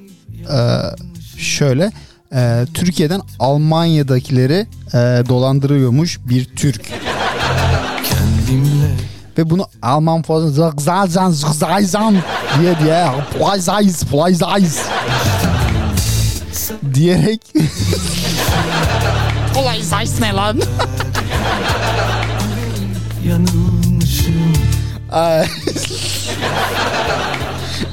Eee, 0.51 1.39
şöyle 1.39 1.93
e, 2.35 2.65
Türkiye'den 2.75 3.21
Almanya'dakileri 3.39 4.67
e, 4.89 4.99
dolandırıyormuş 5.29 6.19
bir 6.29 6.45
Türk. 6.45 6.83
Ve 9.39 9.51
bunu 9.51 9.67
Alman 9.83 10.23
falan 10.23 10.49
zagzazan 10.49 11.31
zagzazan 11.31 12.17
diye 12.61 12.79
diye 12.79 13.09
playsayız 13.39 14.05
playsayız 14.05 14.81
diyerek 16.95 17.41
playsayız 19.55 20.21
ne 20.21 20.33
lan? 20.33 20.61
yanılmışım 23.29 24.53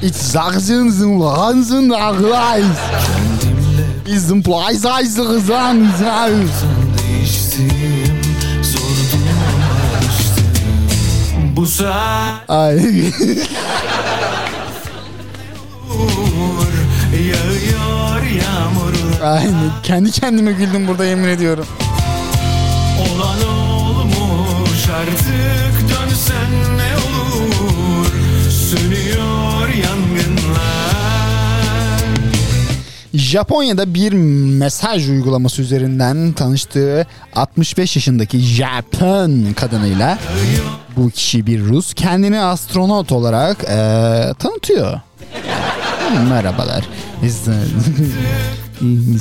Ich 0.02 0.14
sag 0.14 0.60
sind 0.60 1.90
Agleis. 1.90 2.66
Kendimle 3.02 3.86
Bizim 4.06 4.42
playsayız 4.42 5.16
kızan 5.16 5.80
değiştim 5.80 6.85
Bu 11.56 11.66
saat 11.66 12.50
Ay. 12.50 12.76
Yağıyor 17.12 18.22
yağmur 18.22 19.22
Aynen. 19.24 19.70
Kendi 19.82 20.10
kendime 20.10 20.52
güldüm 20.52 20.88
burada 20.88 21.04
yemin 21.04 21.28
ediyorum. 21.28 21.66
Olan 23.00 23.48
olmuş 23.48 24.88
artık 25.00 25.80
dönsen 25.82 26.78
ne 26.78 26.95
Japonya'da 33.30 33.94
bir 33.94 34.12
mesaj 34.58 35.08
uygulaması 35.08 35.62
üzerinden 35.62 36.32
tanıştığı 36.32 37.06
65 37.34 37.96
yaşındaki 37.96 38.38
Japon 38.38 39.52
kadınıyla 39.56 40.18
bu 40.96 41.10
kişi 41.10 41.46
bir 41.46 41.64
Rus 41.64 41.94
kendini 41.94 42.40
astronot 42.40 43.12
olarak 43.12 43.56
eee, 43.62 44.34
tanıtıyor. 44.38 45.00
Merhabalar. 46.28 46.84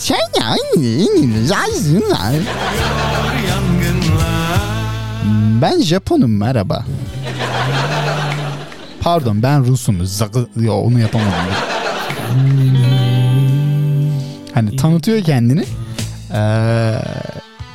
Şey 0.04 0.18
ya, 0.40 0.56
ben 5.62 5.82
Japonum 5.82 6.38
merhaba. 6.38 6.86
Pardon 9.02 9.44
ben 9.44 9.66
Rusum. 9.68 10.06
Zagı- 10.06 10.72
onu 10.72 11.00
yapamadım. 11.00 11.32
Hani 14.56 14.76
tanıtıyor 14.76 15.24
kendini. 15.24 15.64
Ee, 16.34 16.96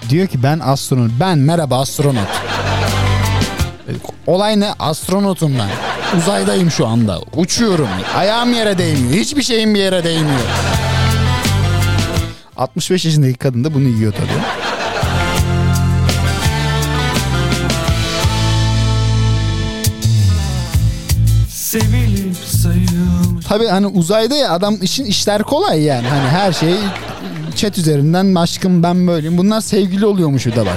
diyor 0.09 0.27
ki 0.27 0.43
ben 0.43 0.59
astronot. 0.59 1.11
Ben 1.21 1.39
merhaba 1.39 1.81
astronot. 1.81 2.29
Olay 4.27 4.61
ne? 4.61 4.73
Astronotum 4.79 5.53
ben. 5.59 5.69
Uzaydayım 6.19 6.71
şu 6.71 6.87
anda. 6.87 7.19
Uçuyorum. 7.37 7.89
Ayağım 8.17 8.53
yere 8.53 8.79
değmiyor. 8.79 9.13
Hiçbir 9.13 9.43
şeyim 9.43 9.75
bir 9.75 9.79
yere 9.79 10.05
değmiyor. 10.05 10.41
65 12.57 13.05
yaşındaki 13.05 13.35
kadın 13.35 13.65
da 13.65 13.75
bunu 13.75 13.89
yiyor 13.89 14.13
tabii. 14.13 14.45
Sevilip 21.49 22.37
Tabii 23.51 23.67
hani 23.67 23.87
uzayda 23.87 24.37
ya 24.37 24.51
adam 24.51 24.77
işin 24.83 25.05
işler 25.05 25.43
kolay 25.43 25.83
yani. 25.83 26.09
Hani 26.09 26.29
her 26.29 26.53
şey 26.53 26.75
chat 27.57 27.79
üzerinden 27.79 28.35
aşkım 28.35 28.83
ben 28.83 29.07
böyleyim. 29.07 29.39
Bunlar 29.39 29.61
sevgili 29.61 30.07
oluyormuş 30.07 30.47
bir 30.47 30.57
de 30.57 30.67
bak. 30.67 30.77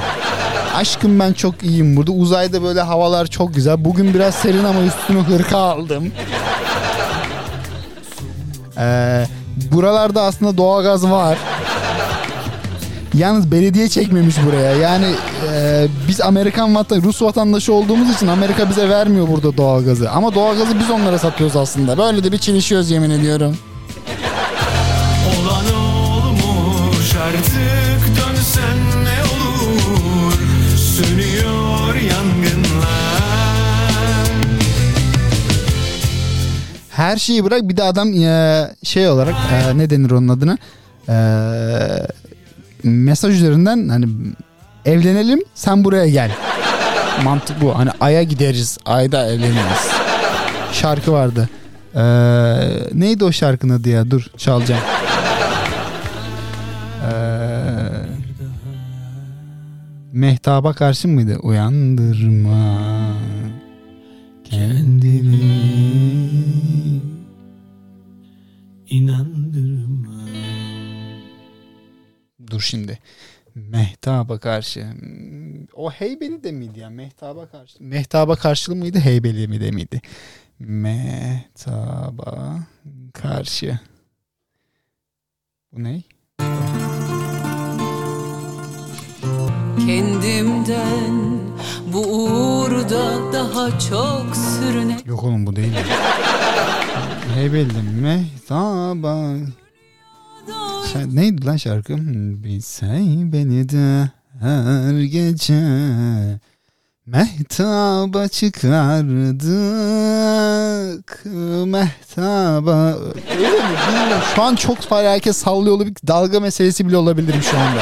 Aşkım 0.75 1.19
ben 1.19 1.33
çok 1.33 1.63
iyiyim 1.63 1.95
burada. 1.95 2.11
Uzayda 2.11 2.63
böyle 2.63 2.81
havalar 2.81 3.27
çok 3.27 3.55
güzel. 3.55 3.85
Bugün 3.85 4.13
biraz 4.13 4.35
serin 4.35 4.63
ama 4.63 4.81
üstüme 4.81 5.21
hırka 5.21 5.57
aldım. 5.57 6.11
Ee, 8.77 9.25
buralarda 9.71 10.21
aslında 10.21 10.57
doğalgaz 10.57 11.09
var. 11.09 11.37
Yalnız 13.13 13.51
belediye 13.51 13.89
çekmemiş 13.89 14.35
buraya. 14.45 14.75
Yani 14.75 15.05
e, 15.53 15.87
biz 16.07 16.21
Amerikan 16.21 16.75
vatan, 16.75 17.01
Rus 17.01 17.21
vatandaşı 17.21 17.73
olduğumuz 17.73 18.15
için 18.15 18.27
Amerika 18.27 18.69
bize 18.69 18.89
vermiyor 18.89 19.27
burada 19.27 19.57
doğalgazı. 19.57 20.11
Ama 20.11 20.35
doğalgazı 20.35 20.79
biz 20.79 20.89
onlara 20.89 21.19
satıyoruz 21.19 21.55
aslında. 21.55 21.97
Böyle 21.97 22.23
de 22.23 22.31
bir 22.31 22.37
çelişiyoruz 22.37 22.91
yemin 22.91 23.09
ediyorum. 23.09 23.57
Olan 25.27 25.65
olmuş 25.75 27.15
artık 27.15 28.01
dönsen 28.09 28.77
ne 29.03 29.21
olur 29.23 30.33
Sönüyor 30.77 31.95
yangınlar 31.95 32.93
Her 36.89 37.17
şeyi 37.17 37.43
bırak 37.43 37.61
bir 37.69 37.77
de 37.77 37.83
adam 37.83 38.13
e, 38.13 38.67
şey 38.83 39.09
olarak 39.09 39.35
e, 39.53 39.77
ne 39.77 39.89
denir 39.89 40.11
onun 40.11 40.27
adına? 40.27 40.57
E, 41.09 41.13
mesaj 42.83 43.35
üzerinden 43.35 43.89
hani 43.89 44.05
evlenelim 44.85 45.39
sen 45.55 45.83
buraya 45.83 46.07
gel. 46.09 46.31
Mantık 47.23 47.61
bu. 47.61 47.77
Hani 47.77 47.89
aya 47.99 48.23
gideriz. 48.23 48.77
Ayda 48.85 49.27
evleniriz. 49.27 49.91
Şarkı 50.71 51.11
vardı. 51.11 51.49
E, 51.95 52.03
neydi 52.93 53.23
o 53.25 53.31
şarkının 53.31 53.79
adı 53.79 53.89
ya? 53.89 54.11
Dur 54.11 54.27
çalacağım. 54.37 54.81
E, 57.11 57.13
Mehtaba 60.13 60.73
karşı 60.73 61.07
mıydı? 61.07 61.37
Uyandırma 61.43 62.77
kendini. 64.43 65.39
İnandırma 68.89 69.22
şimdi. 72.63 72.99
Mehtaba 73.55 74.39
karşı. 74.39 74.87
O 75.75 75.91
Heybeli 75.91 76.43
de 76.43 76.51
miydi 76.51 76.79
ya? 76.79 76.89
Mehtaba 76.89 77.47
karşı. 77.47 77.83
Mehtaba 77.83 78.35
karşılığı 78.35 78.75
mıydı? 78.75 78.99
Heybeli 78.99 79.47
mi 79.47 79.61
de 79.61 79.71
miydi? 79.71 80.01
Mehtaba 80.59 82.57
karşı. 83.13 83.79
Bu 85.71 85.83
ne? 85.83 86.01
Kendimden 89.85 91.39
bu 91.93 91.99
uğurda 91.99 93.33
daha 93.33 93.79
çok 93.79 94.35
sürüne 94.35 94.99
Yok 95.05 95.23
oğlum 95.23 95.45
bu 95.45 95.55
değil. 95.55 95.73
Heybeli 97.35 97.81
Mehtaba. 98.01 99.35
Şa- 100.93 101.15
neydi 101.15 101.45
lan 101.45 101.57
şarkı? 101.57 101.97
Bir 102.43 102.61
say 102.61 103.03
beni 103.33 103.69
de 103.69 104.09
her 104.39 105.01
gece 105.01 105.63
Mehtaba 107.05 108.27
çıkardık 108.27 109.49
Mehtaba. 111.65 112.93
Öyle 112.93 113.49
mi 113.49 113.55
bilmiyorum 113.87 114.23
Şu 114.35 114.41
an 114.41 114.55
çok 114.55 114.77
fazla 114.77 115.09
herkes 115.11 115.37
sallıyor 115.37 115.75
olabilir 115.75 115.95
Dalga 116.07 116.39
meselesi 116.39 116.87
bile 116.87 116.97
olabilirim 116.97 117.41
şu 117.41 117.57
anda. 117.59 117.81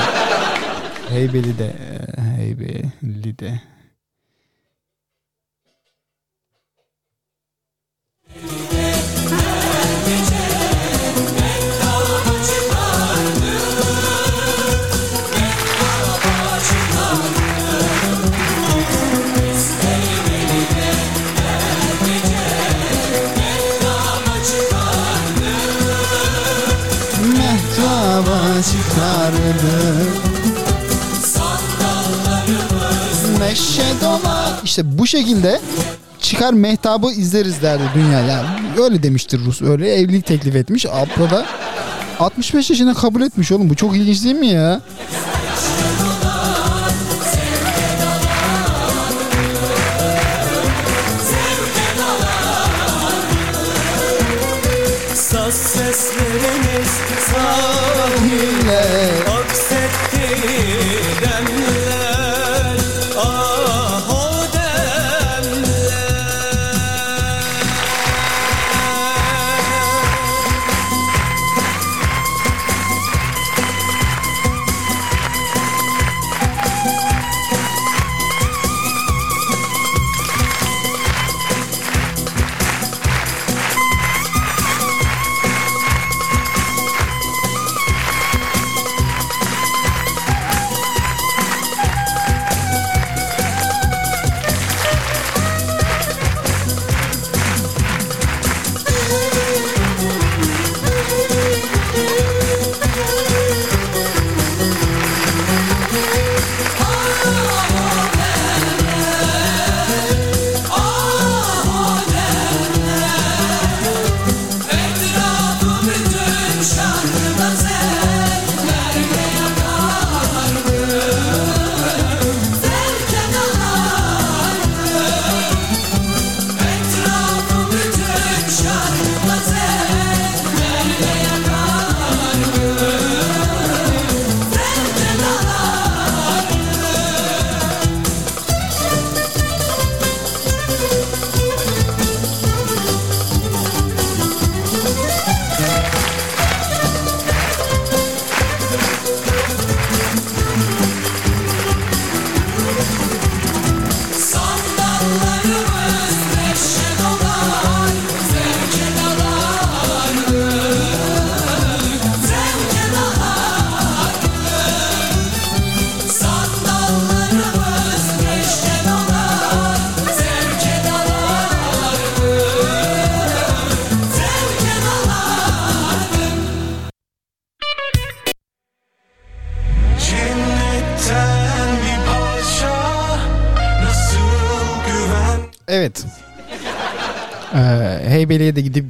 Heybeli 1.09 1.59
de 1.59 1.73
Heybeli 2.37 3.39
de 3.39 3.61
Meşe 33.39 34.01
dolar. 34.01 34.53
İşte 34.63 34.97
bu 34.97 35.07
şekilde 35.07 35.59
çıkar 36.19 36.53
mehtabı 36.53 37.11
izleriz 37.11 37.61
derdi 37.61 37.83
dünya. 37.95 38.19
Yani 38.19 38.47
öyle 38.83 39.03
demiştir 39.03 39.45
Rus. 39.45 39.61
Öyle 39.61 39.93
evlilik 39.93 40.25
teklif 40.25 40.55
etmiş. 40.55 40.85
Abla 40.85 41.29
da 41.31 41.45
65 42.19 42.69
yaşına 42.69 42.93
kabul 42.93 43.21
etmiş 43.21 43.51
oğlum. 43.51 43.69
Bu 43.69 43.75
çok 43.75 43.95
ilginç 43.95 44.23
değil 44.23 44.35
mi 44.35 44.47
ya? 44.47 44.81
Naz 55.51 56.70
seslerimiz 56.91 58.71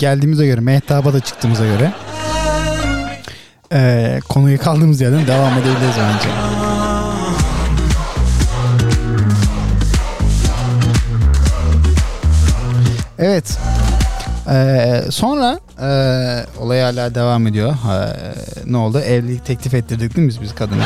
geldiğimize 0.01 0.45
göre, 0.45 0.61
Mehtap'a 0.61 1.13
da 1.13 1.19
çıktığımıza 1.19 1.65
göre 1.65 1.91
ee, 3.73 4.19
konuyu 4.29 4.59
kaldığımız 4.59 5.01
yerden 5.01 5.27
devam 5.27 5.53
edebiliriz 5.53 5.95
bence. 5.97 6.29
Evet. 13.19 13.57
Ee, 14.49 15.01
sonra 15.09 15.59
ee, 15.81 16.45
olay 16.59 16.81
hala 16.81 17.15
devam 17.15 17.47
ediyor. 17.47 17.73
Ee, 17.73 18.07
ne 18.65 18.77
oldu? 18.77 18.99
Evlilik 18.99 19.45
teklif 19.45 19.73
ettirdik 19.73 20.15
değil 20.15 20.27
mi 20.27 20.29
biz, 20.29 20.41
biz 20.41 20.55
kadına? 20.55 20.83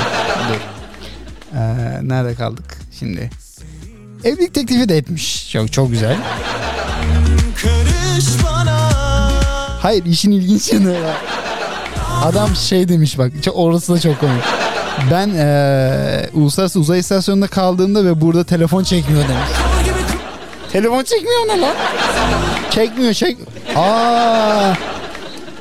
Dur. 0.50 0.62
Ee, 1.58 2.00
nerede 2.02 2.36
kaldık 2.36 2.78
şimdi? 3.00 3.30
Evlilik 4.24 4.54
teklifi 4.54 4.90
de 4.90 4.98
etmiş. 4.98 5.52
Çok 5.52 5.72
çok 5.72 5.92
güzel. 5.92 6.18
Hayır 9.86 10.06
işin 10.06 10.32
ilginç 10.32 10.74
yanı 10.74 10.92
var. 10.92 11.16
Adam 12.24 12.56
şey 12.56 12.88
demiş 12.88 13.18
bak 13.18 13.32
orası 13.54 13.94
da 13.94 14.00
çok 14.00 14.20
komik. 14.20 14.44
Ben 15.12 15.30
eee 15.30 16.30
uluslararası 16.34 16.80
uzay 16.80 17.00
istasyonunda 17.00 17.48
kaldığımda 17.48 18.06
ve 18.06 18.22
burada 18.22 18.44
telefon 18.44 18.84
çekmiyor 18.84 19.24
demiş. 19.24 19.50
Telefon 20.72 21.04
çekmiyor 21.04 21.48
ne 21.48 21.62
lan? 21.62 21.74
Çekmiyor 22.72 23.14
çek. 23.14 23.38
Aa. 23.76 24.74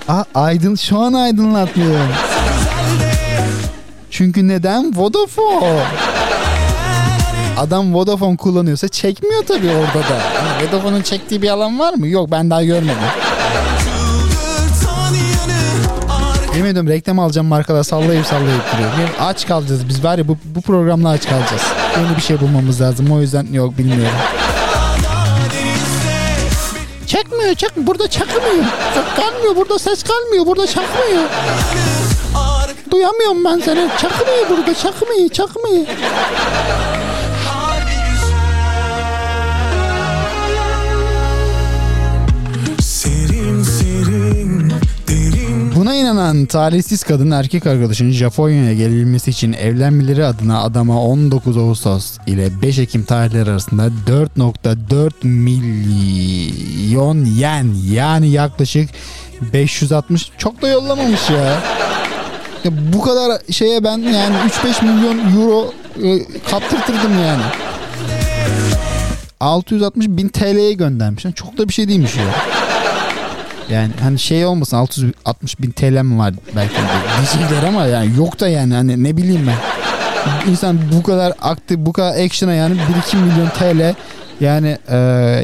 Aa 0.08 0.24
aydın 0.34 0.74
şu 0.74 0.98
an 0.98 1.12
aydınlatmıyor. 1.12 2.00
Çünkü 4.10 4.48
neden? 4.48 4.92
Vodafone. 4.96 5.82
Adam 7.58 7.94
Vodafone 7.94 8.36
kullanıyorsa 8.36 8.88
çekmiyor 8.88 9.42
tabii 9.42 9.70
orada 9.70 10.08
da. 10.08 10.14
Yani 10.14 10.68
Vodafone'un 10.68 11.02
çektiği 11.02 11.42
bir 11.42 11.48
alan 11.48 11.78
var 11.78 11.94
mı? 11.94 12.06
Yok 12.08 12.30
ben 12.30 12.50
daha 12.50 12.62
görmedim. 12.64 12.96
Yemin 16.56 16.68
ediyorum 16.70 16.88
reklam 16.88 17.18
alacağım 17.18 17.46
markalar 17.46 17.82
sallayıp 17.82 18.26
sallayıp 18.26 18.62
duruyor. 18.72 19.08
Aç 19.20 19.46
kalacağız 19.46 19.88
biz 19.88 20.04
var 20.04 20.18
ya 20.18 20.28
bu, 20.28 20.38
bu 20.44 20.60
programla 20.60 21.08
aç 21.08 21.28
kalacağız. 21.28 21.62
Yeni 21.98 22.16
bir 22.16 22.22
şey 22.22 22.40
bulmamız 22.40 22.80
lazım 22.80 23.12
o 23.12 23.20
yüzden 23.20 23.46
yok 23.52 23.78
bilmiyorum. 23.78 24.18
Çekmiyor 27.06 27.54
çekmiyor 27.54 27.86
burada 27.86 28.10
çakmıyor. 28.10 28.64
Kalmıyor 29.16 29.56
burada 29.56 29.78
ses 29.78 30.02
kalmıyor 30.02 30.46
burada 30.46 30.66
çakmıyor. 30.66 31.22
Duyamıyorum 32.90 33.44
ben 33.44 33.58
seni. 33.64 33.88
Çakmıyor 33.98 34.50
burada 34.50 34.74
çakmıyor 34.74 35.28
çakmıyor. 35.28 35.86
Buna 45.84 45.94
inanan 45.94 46.46
talihsiz 46.46 47.02
kadın 47.02 47.30
erkek 47.30 47.66
arkadaşının 47.66 48.10
Japonya'ya 48.10 48.74
gelilmesi 48.74 49.30
için 49.30 49.52
evlenmeleri 49.52 50.24
adına 50.24 50.62
adama 50.62 51.02
19 51.02 51.56
Ağustos 51.56 52.18
ile 52.26 52.62
5 52.62 52.78
Ekim 52.78 53.04
tarihleri 53.04 53.50
arasında 53.50 53.90
4.4 54.06 55.26
milyon 55.26 57.24
yen 57.24 57.74
yani 57.90 58.30
yaklaşık 58.30 58.90
560 59.52 60.30
çok 60.38 60.62
da 60.62 60.68
yollamamış 60.68 61.30
ya. 61.30 61.62
Ya 62.64 62.70
bu 62.92 63.00
kadar 63.00 63.40
şeye 63.50 63.84
ben 63.84 63.98
yani 63.98 64.36
3-5 64.36 64.84
milyon 64.84 65.18
euro 65.18 65.72
e, 66.02 66.18
kaptırtırdım 66.50 67.18
yani. 67.24 67.42
660 69.40 70.08
bin 70.08 70.28
TL'ye 70.28 70.72
göndermiş. 70.72 71.24
Çok 71.34 71.58
da 71.58 71.68
bir 71.68 71.72
şey 71.72 71.88
değilmiş 71.88 72.16
ya. 72.16 72.63
Yani 73.70 73.90
hani 74.02 74.18
şey 74.18 74.46
olmasın 74.46 74.76
660 74.76 75.60
bin 75.60 75.70
TL 75.70 76.02
mi 76.02 76.18
var 76.18 76.34
belki 76.56 76.74
diyecekler 77.16 77.68
ama 77.68 77.86
yani 77.86 78.16
yok 78.16 78.40
da 78.40 78.48
yani 78.48 78.74
hani 78.74 79.04
ne 79.04 79.16
bileyim 79.16 79.46
ben. 79.46 79.56
İnsan 80.50 80.78
bu 80.92 81.02
kadar 81.02 81.32
aktif 81.42 81.78
bu 81.78 81.92
kadar 81.92 82.24
action'a 82.24 82.54
yani 82.54 82.76
1-2 83.10 83.16
milyon 83.16 83.48
TL 83.48 83.94
yani 84.40 84.78
e, 84.88 84.96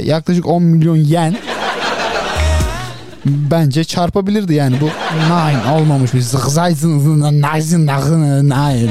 yaklaşık 0.04 0.46
10 0.46 0.62
milyon 0.62 0.96
yen 0.96 1.36
bence 3.24 3.84
çarpabilirdi 3.84 4.54
yani 4.54 4.76
bu 4.80 4.84
nine 5.34 5.72
olmamış 5.72 6.14
bir 6.14 6.20
zıgzaysın 6.20 7.20
nine 7.20 7.32
nine 8.42 8.90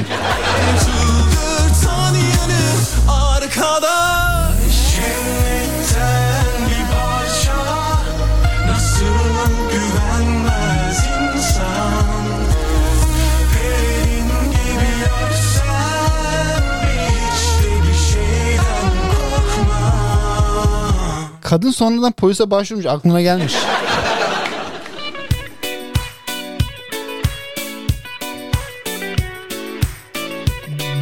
Kadın 21.49 21.71
sonradan 21.71 22.11
polise 22.11 22.51
başvurmuş 22.51 22.85
aklına 22.85 23.21
gelmiş. 23.21 23.53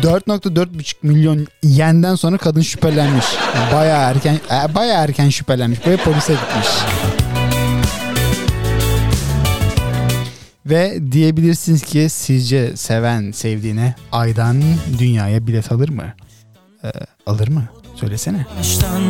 ...4.4,5 0.03 0.93
milyon 1.03 1.47
yenden 1.63 2.15
sonra 2.15 2.37
kadın 2.37 2.61
şüphelenmiş. 2.61 3.25
Baya 3.73 3.97
erken 3.97 4.33
e, 4.33 4.75
baya 4.75 5.03
erken 5.03 5.29
şüphelenmiş 5.29 5.87
ve 5.87 5.97
polise 5.97 6.33
gitmiş. 6.33 6.67
Ve 10.65 11.11
diyebilirsiniz 11.11 11.83
ki 11.83 12.07
sizce 12.09 12.77
seven 12.77 13.31
sevdiğine 13.31 13.95
aydan 14.11 14.63
dünyaya 14.99 15.47
bilet 15.47 15.71
alır 15.71 15.89
mı? 15.89 16.13
Ee, 16.83 16.91
alır 17.25 17.47
mı? 17.47 17.63
Söylesene. 17.95 18.45
Baştan 18.59 19.03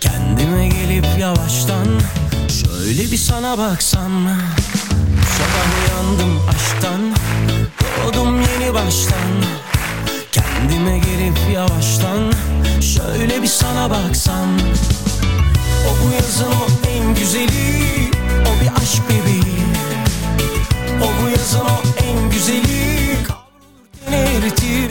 kendime 0.00 0.68
gelip 0.68 1.06
yavaştan 1.20 1.86
şöyle 2.48 3.12
bir 3.12 3.16
sana 3.16 3.58
baksam. 3.58 4.12
Sabah 5.38 5.66
uyandım 5.80 6.40
aşktan 6.48 7.00
doğdum 7.80 8.40
yeni 8.40 8.74
baştan. 8.74 9.30
Kendime 10.32 10.98
gelip 10.98 11.38
yavaştan 11.54 12.32
şöyle 12.80 13.42
bir 13.42 13.48
sana 13.48 13.90
baksam. 13.90 14.48
O 15.88 16.04
bu 16.04 16.14
yazın 16.14 16.46
o 16.46 16.88
en 16.88 17.14
güzeli 17.14 18.10
o 18.42 18.60
bir 18.64 18.82
aşk 18.82 19.02
bebeği. 19.08 19.54
O 21.02 21.22
bu 21.22 21.28
yazın 21.28 21.60
o 21.60 21.82
en 22.04 22.30
güzeli 22.30 22.84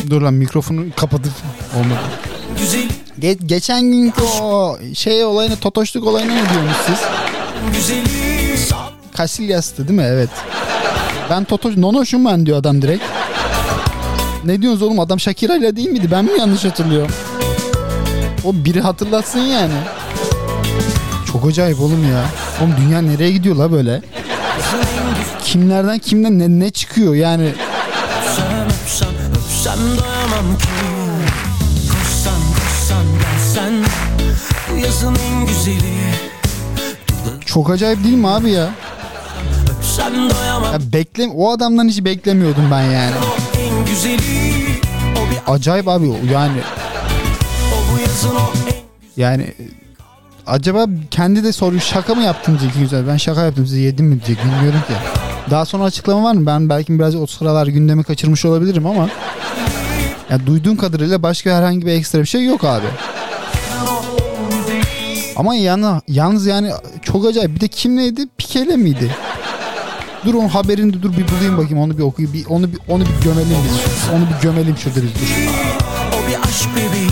Dur 0.10 0.22
lan 0.22 0.34
mikrofonu 0.34 0.86
kapatıp 0.96 1.32
olmadı. 1.76 2.00
güzeli 2.60 2.93
Ge- 3.20 3.46
geçen 3.48 3.82
günkü 3.92 4.24
o 4.42 4.78
şey 4.96 5.26
olayını 5.26 5.56
totoşluk 5.56 6.08
olayına 6.08 6.34
ne 6.34 6.40
diyorsunuz 6.50 6.78
siz? 6.86 6.98
Kasilyas'tı 9.18 9.88
değil 9.88 10.00
mi? 10.00 10.06
Evet. 10.08 10.30
Ben 11.30 11.44
Totoş, 11.44 11.78
Nonoş'um 11.78 12.26
ben 12.26 12.46
diyor 12.46 12.58
adam 12.58 12.82
direkt. 12.82 13.04
Ne 14.46 14.62
diyorsunuz 14.62 14.82
oğlum 14.82 15.00
adam 15.00 15.20
Shakira 15.20 15.56
ile 15.56 15.76
değil 15.76 15.90
miydi? 15.90 16.08
Ben 16.12 16.26
mi 16.26 16.32
yanlış 16.40 16.66
hatırlıyorum? 16.66 17.12
O 18.46 18.54
biri 18.54 18.82
hatırlatsın 18.82 19.40
yani. 19.40 19.74
Çok 21.32 21.46
acayip 21.48 21.80
oğlum 21.82 22.12
ya. 22.12 22.26
Oğlum 22.62 22.74
dünya 22.78 23.02
nereye 23.02 23.32
gidiyor 23.32 23.56
la 23.56 23.72
böyle? 23.72 24.02
Kimlerden 25.44 26.00
kimden 26.00 26.40
ne, 26.40 26.60
ne 26.66 26.70
çıkıyor 26.72 27.16
yani? 27.16 27.54
Öpsem 28.28 28.68
öpsem 28.84 29.10
öpsem 29.38 29.80
Bu 35.04 35.08
yazın 35.08 35.24
en 35.24 35.46
güzeli 35.46 35.94
Çok 37.46 37.70
acayip 37.70 38.04
değil 38.04 38.16
mi 38.16 38.28
abi 38.28 38.52
ya? 38.52 38.70
Ya 40.74 40.80
bekle, 40.94 41.28
o 41.28 41.52
adamdan 41.52 41.88
hiç 41.88 42.06
beklemiyordum 42.06 42.64
ben 42.72 42.82
yani. 42.82 43.16
en 43.58 43.86
güzeli 43.86 44.22
Acayip 45.48 45.88
abi 45.88 46.08
yani. 46.32 46.58
Yani 49.18 49.54
acaba 50.48 50.86
kendi 51.12 51.44
de 51.44 51.52
soruyor 51.52 51.82
şaka 51.82 52.16
mı 52.16 52.22
yaptın 52.22 52.60
diyecek 52.60 52.82
güzel. 52.82 53.08
Ben 53.08 53.18
şaka 53.18 53.42
yaptım 53.42 53.66
size 53.68 53.80
yedim 53.80 54.06
mi 54.06 54.22
diyecek 54.26 54.46
bilmiyorum 54.46 54.80
ki. 54.88 54.94
Daha 55.52 55.66
sonra 55.66 55.84
açıklama 55.84 56.24
var 56.24 56.34
mı? 56.34 56.46
Ben 56.46 56.70
belki 56.70 57.00
biraz 57.00 57.16
o 57.16 57.28
sıralar 57.28 57.68
gündemi 57.68 58.04
kaçırmış 58.04 58.46
olabilirim 58.46 58.86
ama 58.86 59.10
ya 60.30 60.46
duyduğum 60.46 60.78
kadarıyla 60.78 61.24
başka 61.24 61.50
herhangi 61.58 61.86
bir 61.86 61.92
ekstra 61.92 62.20
bir 62.20 62.26
şey 62.26 62.46
yok 62.46 62.64
abi. 62.64 62.88
Ama 65.36 65.56
yana, 65.56 66.02
yalnız 66.08 66.46
yani 66.46 66.72
çok 67.02 67.26
acayip. 67.26 67.56
Bir 67.56 67.60
de 67.60 67.68
kim 67.68 67.98
neydi? 67.98 68.28
Pikele 68.38 68.78
miydi? 68.78 69.12
Dur 70.26 70.34
onun 70.34 70.48
haberini 70.48 71.04
dur 71.04 71.12
bir 71.18 71.28
bulayım 71.28 71.58
bakayım 71.58 71.80
onu 71.80 71.98
bir 71.98 72.04
okuyayım. 72.04 72.34
Bir, 72.34 72.46
onu 72.46 72.72
bir 72.72 72.80
onu 72.90 73.04
bir 73.04 73.26
gömelim 73.26 73.58
biz. 73.66 74.10
Onu 74.16 74.24
bir 74.30 74.42
gömelim 74.44 74.78
şurada 74.78 75.00
biz 75.02 75.10
dur. 75.14 75.52
O 76.14 76.28
bir 76.28 76.36
aşk 76.50 76.70
bebeği 76.76 77.10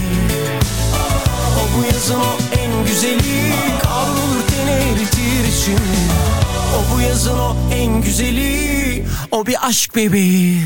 O 1.59 1.77
bu 1.77 1.85
yazın 1.93 2.15
o 2.15 2.59
en 2.59 2.87
güzeli 2.87 3.53
Kavrulur 3.83 4.47
teni 4.47 4.71
eritir 4.71 5.47
içimi 5.57 5.97
O 6.75 6.95
bu 6.95 7.01
yazın 7.01 7.37
o 7.37 7.55
en 7.73 8.01
güzeli 8.01 9.05
O 9.31 9.45
bir 9.45 9.67
aşk 9.67 9.95
bebeği 9.95 10.61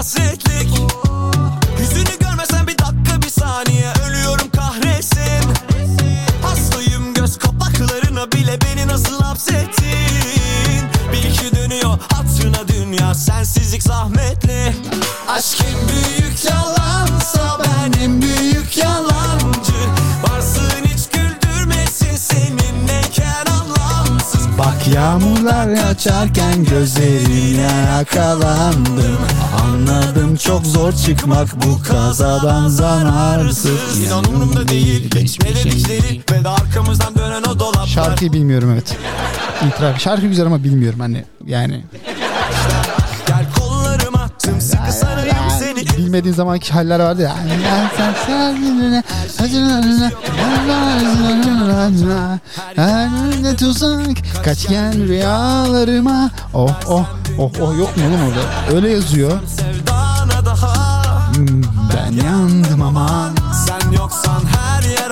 hasretlik. 0.00 0.68
Yüzünü 1.78 2.18
görmesem 2.20 2.66
bir 2.66 2.78
dakika 2.78 3.22
bir 3.22 3.30
saniye. 3.30 3.92
Ölüyorum 4.06 4.50
kahretsin. 4.50 5.52
Hastayım 6.42 7.14
göz 7.14 7.38
kapaklarına 7.38 8.32
bile 8.32 8.58
Beni 8.60 8.88
nasıl 8.88 9.22
hapsettin? 9.22 10.88
Bir 11.12 11.22
iki 11.22 11.56
dönüyor 11.56 11.98
hatırına 12.12 12.68
dünya. 12.68 13.14
Sensizlik 13.14 13.82
zahmetli. 13.82 14.74
Aşk 15.28 15.58
en 15.60 15.88
büyük 15.88 16.44
yalansa 16.44 17.58
Ben 17.64 18.00
en 18.00 18.22
büyük 18.22 18.76
yalancı. 18.76 19.80
Varsın 20.22 20.84
hiç 20.84 21.08
güldürmesin 21.08 22.16
Seninleyken 22.16 23.46
anlamsız 23.46 24.09
Bak 24.58 24.88
yağmurlar 24.94 25.68
açarken 25.68 26.64
gözlerine 26.64 27.86
yakalandım. 27.96 29.18
Anladım 29.62 30.36
çok 30.36 30.66
zor 30.66 30.92
çıkmak 30.92 31.48
bu 31.66 31.82
kazadan 31.82 32.68
zararsız 32.68 34.06
İnan 34.06 34.24
umurumda 34.24 34.68
değil 34.68 35.10
Geçmedikleri 35.10 36.22
ve 36.32 36.44
de 36.44 36.48
arkamızdan 36.48 37.14
dönen 37.14 37.42
o 37.42 37.58
dolaplar. 37.58 37.86
Şarkıyı 37.86 38.32
bilmiyorum 38.32 38.70
evet. 38.72 38.96
İtiraf. 39.68 40.00
Şarkı 40.00 40.26
güzel 40.26 40.46
ama 40.46 40.64
bilmiyorum 40.64 41.00
hani 41.00 41.24
yani 41.46 41.84
bilmediğin 46.12 46.34
zamanki 46.34 46.72
haller 46.72 47.00
vardı 47.00 47.22
ya. 47.22 47.34
Önünde 52.76 53.56
tuzak 53.56 54.16
kaç 54.44 54.68
gel 54.68 55.08
rüyalarıma. 55.08 56.30
Oh 56.54 56.70
oh 56.86 57.04
oh 57.38 57.52
oh. 57.60 57.78
Yok 57.78 57.96
mu 57.96 58.02
oğlum 58.08 58.28
orada? 58.28 58.74
Öyle 58.74 58.90
yazıyor. 58.90 59.32
Hmm, 61.34 61.62
Ben 61.96 62.12
yandım 62.24 62.82
aman. 62.82 63.30
Sen 63.66 63.92
yoksan 63.92 64.40
her 64.56 64.82
yer 64.82 65.10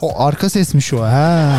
O 0.00 0.24
arka 0.24 0.50
sesmiş 0.50 0.92
o 0.92 1.02
ha. 1.02 1.52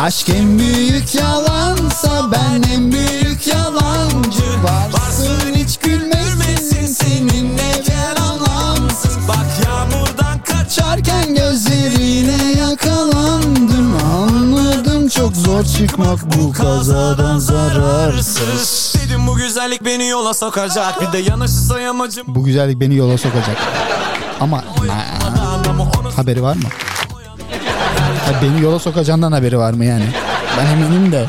Aşk 0.00 0.28
en 0.28 0.58
büyük 0.58 1.14
yalansa 1.14 2.32
ben 2.32 2.62
en 2.70 2.92
büyük 2.92 3.27
yalancı 3.46 4.62
Varsın 4.92 5.54
hiç 5.54 5.76
gülmesin 5.78 6.86
seninle 6.86 7.82
gel 7.86 8.16
anlamsız. 8.22 9.18
Bak 9.28 9.46
yağmurdan 9.66 10.38
kaç 10.44 10.78
Açarken 10.78 11.34
gözlerine 11.34 12.60
yakalandım. 12.60 13.96
Anladım 14.14 15.08
çok 15.08 15.36
zor 15.36 15.64
çıkmak 15.64 16.18
bu 16.36 16.52
kazadan 16.52 17.38
zararsız. 17.38 18.94
Dedim 19.02 19.26
bu 19.26 19.36
güzellik 19.36 19.84
beni 19.84 20.08
yola 20.08 20.34
sokacak. 20.34 21.00
Bir 21.00 21.12
de 21.12 21.18
yanaşırsa 21.18 21.80
yamacım 21.80 22.24
Bu 22.28 22.44
güzellik 22.44 22.80
beni 22.80 22.96
yola 22.96 23.18
sokacak. 23.18 23.56
Ama 24.40 24.64
haberi 26.16 26.42
var 26.42 26.56
mı? 26.56 26.62
Beni 28.42 28.62
yola 28.62 28.78
sokacağından 28.78 29.32
haberi 29.32 29.58
var 29.58 29.72
mı 29.72 29.84
yani? 29.84 30.04
Ben 30.58 30.66
eminim 30.66 31.12
de 31.12 31.26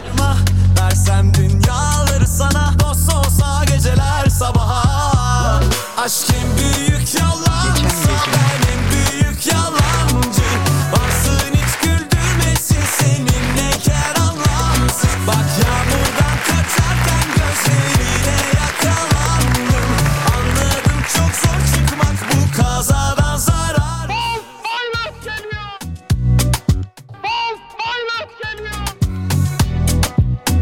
Aşk 5.99 6.27
en 6.29 6.57
büyük 6.57 7.15
yalansa 7.19 8.11
Ben 8.33 8.71
en 8.71 8.81
büyük 8.91 9.47
yalancı. 9.47 10.49
Varsın 10.91 11.53
hiç 11.53 11.77
güldürmesin 11.83 12.83
Seninle 12.97 13.71
ker 13.83 14.15
anlamsız 14.21 15.09
Bak 15.27 15.45
yağmurdan 15.61 16.37
kaçarken 16.47 17.27
Gözlerine 17.35 18.37
yakalandım. 18.59 19.89
Anladım 20.35 21.01
çok 21.15 21.35
zor 21.35 21.75
çıkmak 21.75 22.17
Bu 22.31 22.61
kazadan 22.61 23.37
zarar. 23.37 24.09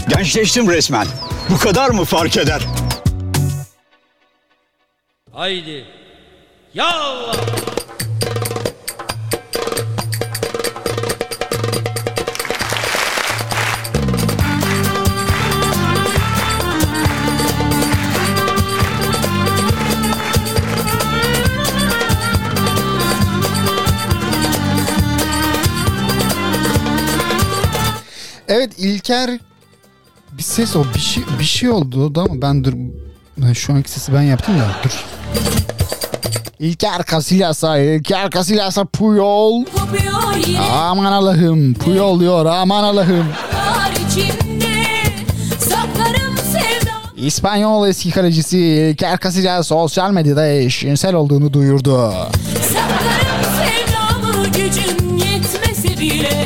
Gençleştim 0.10 0.70
resmen. 0.70 1.08
Bu 1.50 1.58
kadar 1.60 1.90
mı 1.90 2.06
fark 2.06 2.38
eder? 2.38 2.62
Haydi. 5.38 5.86
Ya 6.74 6.88
Allah. 6.88 7.36
Evet 28.48 28.74
İlker 28.78 29.40
bir 30.32 30.44
ses 30.44 30.76
o 30.76 30.84
bir 30.96 31.00
şey 31.00 31.24
bir 31.40 31.44
şey 31.44 31.70
oldu 31.70 32.16
da 32.16 32.22
ama 32.22 32.42
ben 32.42 32.64
dur 32.64 32.74
ben 33.38 33.54
şu 33.54 33.74
anki 33.74 33.92
sesi 33.92 34.14
ben 34.14 34.22
yaptım 34.22 34.60
da 34.60 34.70
dur. 34.84 35.17
İlker 36.60 37.06
Casillas'a, 37.12 37.78
İlker 37.78 38.30
Casillas'a 38.30 38.86
Puyol. 38.86 39.66
Aman 40.72 41.12
Allah'ım 41.12 41.74
Puyol 41.74 42.20
diyor 42.20 42.46
aman 42.46 42.84
Allah'ım. 42.84 43.26
İspanyol 47.16 47.88
eski 47.88 48.12
kalecisi 48.12 48.60
İlker 48.60 49.20
Casillas 49.20 49.68
sosyal 49.68 50.12
medyada 50.12 50.48
eşcinsel 50.48 51.16
olduğunu 51.16 51.54
duyurdu. 51.54 52.14
Sevdamı 53.58 54.46
gücüm 54.46 55.18
yetmese 55.18 56.00
bile 56.00 56.46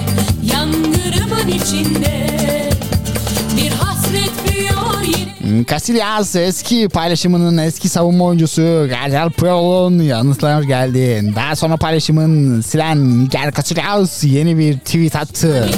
Yangınımın 0.53 1.47
içinde 1.47 2.20
Casillas 5.69 6.35
eski 6.35 6.89
paylaşımının 6.89 7.57
eski 7.57 7.89
savunma 7.89 8.25
oyuncusu 8.25 8.61
Gabriel 8.89 9.29
Puyol'un 9.29 10.01
yanıtlar 10.01 10.61
geldi. 10.61 11.33
Daha 11.35 11.55
sonra 11.55 11.77
paylaşımın 11.77 12.61
silen 12.61 12.97
İlker 12.97 13.53
Casillas 13.53 14.23
yeni 14.23 14.57
bir 14.57 14.77
tweet 14.77 15.15
attı. 15.15 15.69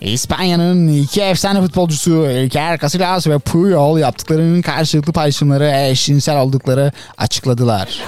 İspanya'nın 0.00 0.88
iki 0.88 1.20
efsane 1.22 1.62
futbolcusu 1.62 2.26
İlker 2.30 2.78
Casillas 2.78 3.26
ve 3.26 3.38
Puyol 3.38 3.98
yaptıklarının 3.98 4.62
karşılıklı 4.62 5.12
paylaşımları 5.12 5.72
eşcinsel 5.90 6.40
oldukları 6.40 6.92
açıkladılar. 7.18 8.00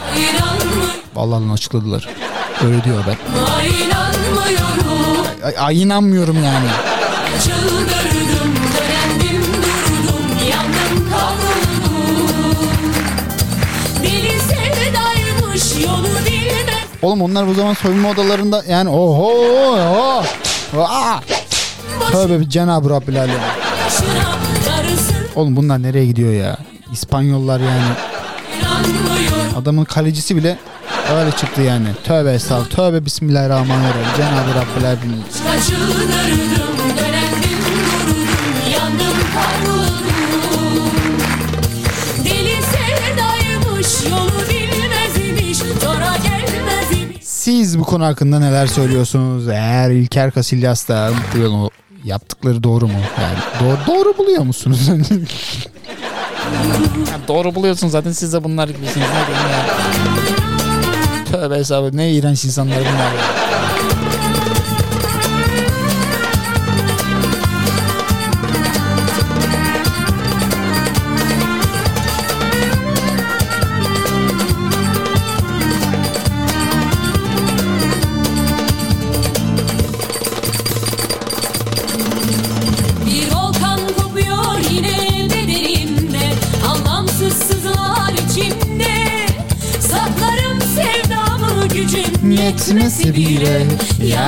Vallahi 1.14 1.52
açıkladılar. 1.52 2.08
Öyle 2.64 2.84
diyor 2.84 3.04
ben. 3.06 3.16
inanmıyorum 3.86 5.26
Ay, 5.44 5.54
ay 5.58 5.82
inanmıyorum 5.82 6.44
yani. 6.44 6.93
Oğlum 17.04 17.22
onlar 17.22 17.48
bu 17.48 17.54
zaman 17.54 17.74
soyunma 17.74 18.10
odalarında 18.10 18.62
yani 18.68 18.88
oho 18.90 19.32
oho. 19.32 20.22
Aa! 20.82 21.20
Tövbe 22.12 22.48
Cenab-ı 22.48 22.90
Rabbil 22.90 23.20
Alem. 23.20 23.40
Oğlum 25.36 25.56
bunlar 25.56 25.82
nereye 25.82 26.06
gidiyor 26.06 26.32
ya? 26.32 26.56
İspanyollar 26.92 27.60
yani. 27.60 27.84
Adamın 29.58 29.84
kalecisi 29.84 30.36
bile 30.36 30.58
öyle 31.16 31.30
çıktı 31.30 31.62
yani. 31.62 31.86
Tövbe 32.04 32.32
estağfurullah. 32.32 32.70
Tövbe 32.70 33.04
bismillahirrahmanirrahim. 33.04 34.16
Cenab-ı 34.16 34.54
Rabbil 34.54 34.86
Alem. 34.86 34.98
Konu 47.94 48.04
hakkında 48.04 48.38
neler 48.38 48.66
söylüyorsunuz? 48.66 49.48
Eğer 49.48 49.90
İlker 49.90 50.30
Casillas 50.32 50.88
da 50.88 51.10
yaptıkları 52.04 52.62
doğru 52.62 52.86
mu? 52.86 52.98
Yani 53.22 53.38
doğru, 53.60 53.76
doğru 53.86 54.18
buluyor 54.18 54.42
musunuz? 54.42 54.88
Doğru 57.28 57.54
buluyorsun 57.54 57.88
zaten 57.88 58.12
siz 58.12 58.32
de 58.32 58.44
bunlar 58.44 58.68
gibisiniz. 58.68 59.06
Ne? 59.06 59.24
Tövbe 61.24 61.56
estağfurullah 61.56 61.92
ne 61.94 62.12
iğrenç 62.12 62.44
insanlar 62.44 62.78
bunlar 62.78 63.12
ya. 63.12 63.20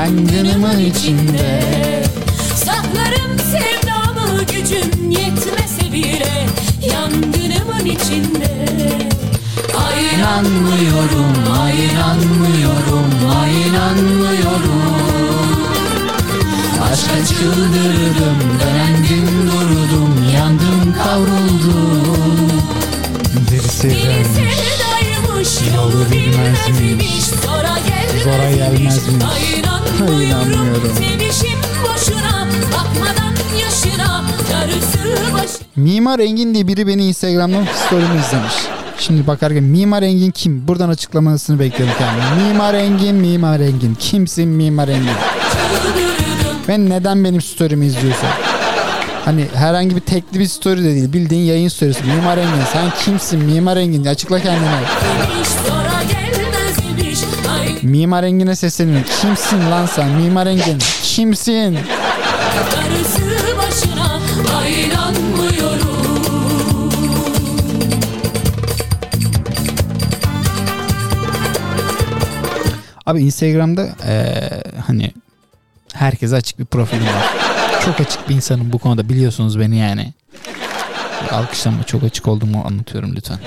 Yangınımın 0.06 0.78
içinde. 0.78 1.60
Saklarım 2.54 3.38
sevdamı 3.38 4.44
gücüm 4.44 5.10
yetmese 5.10 5.92
bile 5.92 6.46
Yangınımın 6.92 7.84
içinde. 7.84 8.66
Ay 9.86 10.14
inanmıyorum, 10.14 11.60
ay 11.62 11.84
inanmıyorum, 11.84 13.10
ay 13.40 13.62
inanmıyorum 13.68 14.96
Aşka 16.92 17.26
çıldırdım, 17.26 18.36
dönemdim 18.60 19.28
durdum, 19.46 20.24
yandım 20.34 20.94
kavruldum. 21.04 22.52
Deli 23.50 23.68
sevdaymış, 23.68 25.48
yolu 25.76 26.10
bilmezmiş 26.12 27.24
Zora 27.24 27.78
gelmezmiş, 27.78 28.22
Zora 28.22 28.50
gelmezmiş. 28.50 29.75
Ay 30.02 30.24
inanmıyorum, 30.26 30.82
Mimar 35.76 36.18
Engin 36.18 36.54
diye 36.54 36.66
biri 36.68 36.86
beni 36.86 37.06
Instagram'dan 37.06 37.64
story'imi 37.86 38.20
izlemiş. 38.20 38.52
Şimdi 38.98 39.26
bakarken 39.26 39.62
Mimar 39.64 40.02
Engin 40.02 40.30
kim? 40.30 40.68
Buradan 40.68 40.88
açıklamasını 40.88 41.60
bekliyorum 41.60 41.94
kendime. 41.98 42.48
Mimar 42.48 42.74
Engin, 42.74 43.14
Mimar 43.14 43.60
Engin. 43.60 43.94
Kimsin 43.94 44.48
Mimar 44.48 44.88
Engin? 44.88 45.10
Ve 46.68 46.78
neden 46.78 47.24
benim 47.24 47.42
story'imi 47.42 47.86
izliyorsun? 47.86 48.28
Hani 49.24 49.46
herhangi 49.54 49.96
bir 49.96 50.00
tekli 50.00 50.40
bir 50.40 50.46
story 50.46 50.84
de 50.84 50.94
değil. 50.94 51.12
Bildiğin 51.12 51.44
yayın 51.44 51.68
story'si. 51.68 52.04
Mimar 52.04 52.38
Engin 52.38 52.64
sen 52.72 52.90
kimsin 53.04 53.44
Mimar 53.44 53.76
Engin? 53.76 54.04
Açıkla 54.04 54.40
kendini. 54.40 54.66
Mimar 57.90 58.24
Engin'e 58.24 58.56
sesleniyorum. 58.56 59.06
Kimsin 59.20 59.70
lan 59.70 59.86
sen 59.86 60.08
Mimar 60.10 60.46
Engin? 60.46 60.78
Kimsin? 61.02 61.74
darısı 62.72 63.56
başına 63.58 64.20
Ay 64.62 64.84
inanmıyorum 64.84 65.96
Abi 73.06 73.20
Instagram'da 73.20 73.88
eee, 74.08 74.62
hani 74.86 75.12
herkese 75.94 76.36
açık 76.36 76.58
bir 76.58 76.64
profilim 76.64 77.06
var. 77.06 77.24
Çok 77.84 78.00
açık 78.00 78.28
bir 78.28 78.34
insanım 78.34 78.72
bu 78.72 78.78
konuda 78.78 79.08
biliyorsunuz 79.08 79.60
beni 79.60 79.76
yani. 79.78 80.12
Alkışlama 81.30 81.82
çok 81.84 82.02
açık 82.04 82.28
olduğumu 82.28 82.64
anlatıyorum 82.66 83.12
lütfen. 83.16 83.38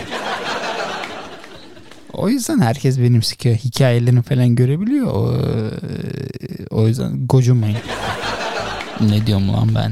O 2.14 2.30
yüzden 2.30 2.60
herkes 2.60 3.00
benim 3.00 3.22
hikayelerimi 3.46 4.22
falan 4.22 4.56
görebiliyor. 4.56 5.08
O, 5.08 5.34
o 6.70 6.88
yüzden 6.88 7.28
gocunmayın. 7.28 7.78
Ne 9.02 9.28
diyorum 9.28 9.54
lan 9.54 9.70
ben? 9.76 9.92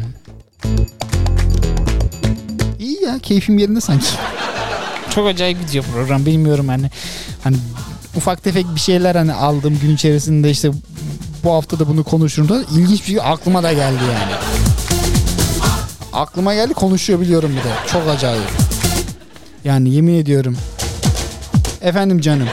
İyi 2.79 3.03
ya 3.03 3.19
keyfim 3.19 3.57
yerinde 3.57 3.81
sanki. 3.81 4.07
Çok 5.15 5.27
acayip 5.27 5.67
gidiyor 5.67 5.85
program 5.93 6.25
bilmiyorum 6.25 6.67
hani. 6.67 6.89
Hani 7.43 7.57
ufak 8.15 8.43
tefek 8.43 8.65
bir 8.75 8.79
şeyler 8.79 9.15
hani 9.15 9.33
aldım 9.33 9.79
gün 9.81 9.95
içerisinde 9.95 10.49
işte 10.51 10.71
bu 11.43 11.53
hafta 11.53 11.79
da 11.79 11.87
bunu 11.87 12.03
konuşurum 12.03 12.49
da 12.49 12.63
ilginç 12.71 12.99
bir 13.01 13.05
şey 13.05 13.19
aklıma 13.23 13.63
da 13.63 13.73
geldi 13.73 14.03
yani. 14.13 14.33
Aklıma 16.13 16.53
geldi 16.53 16.73
konuşuyor 16.73 17.21
biliyorum 17.21 17.51
bir 17.51 17.63
de. 17.63 17.73
Çok 17.91 18.07
acayip. 18.07 18.49
Yani 19.63 19.89
yemin 19.93 20.13
ediyorum. 20.13 20.57
Efendim 21.81 22.21
canım. 22.21 22.47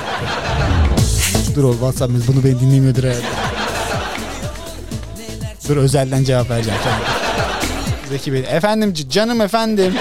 Dur 1.54 1.64
ol 1.64 1.72
WhatsApp 1.72 2.12
bunu 2.28 2.44
beni 2.44 2.60
dinlemiyordur 2.60 3.04
herhalde. 3.04 3.22
Dur 5.68 5.76
özelden 5.76 6.24
cevap 6.24 6.50
vereceğim. 6.50 6.80
Zeki 8.08 8.32
Bey. 8.32 8.44
Efendim 8.48 8.94
canım 9.10 9.40
efendim. 9.40 9.94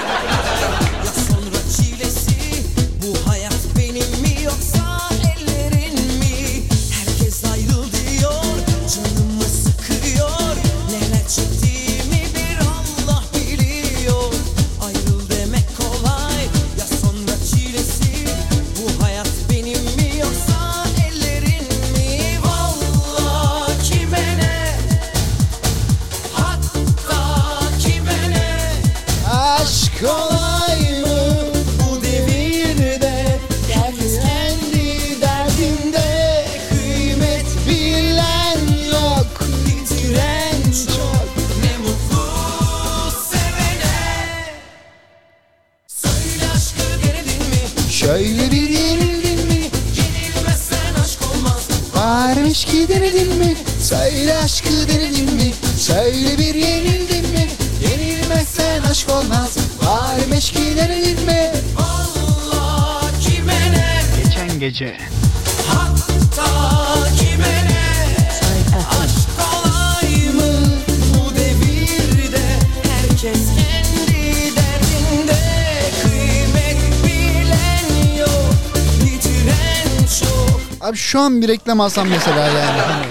Reklam 81.53 81.81
alsam 81.81 82.07
mesela 82.07 82.39
yani. 82.39 82.81
Hani 82.87 83.05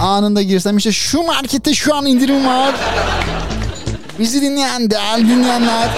anında 0.00 0.42
girsem 0.42 0.76
işte 0.76 0.92
şu 0.92 1.22
markette 1.22 1.74
şu 1.74 1.94
an 1.94 2.06
indirim 2.06 2.46
var. 2.46 2.74
Bizi 4.18 4.42
dinleyen 4.42 4.90
değerli 4.90 5.28
dinleyenler 5.28 5.88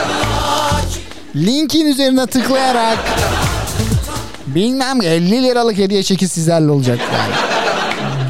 linkin 1.36 1.86
üzerine 1.86 2.26
tıklayarak 2.26 2.98
bilmem 4.46 5.02
50 5.02 5.42
liralık 5.42 5.78
hediye 5.78 6.02
çeki 6.02 6.28
sizlerle 6.28 6.70
olacak 6.70 6.98
yani. 7.12 7.34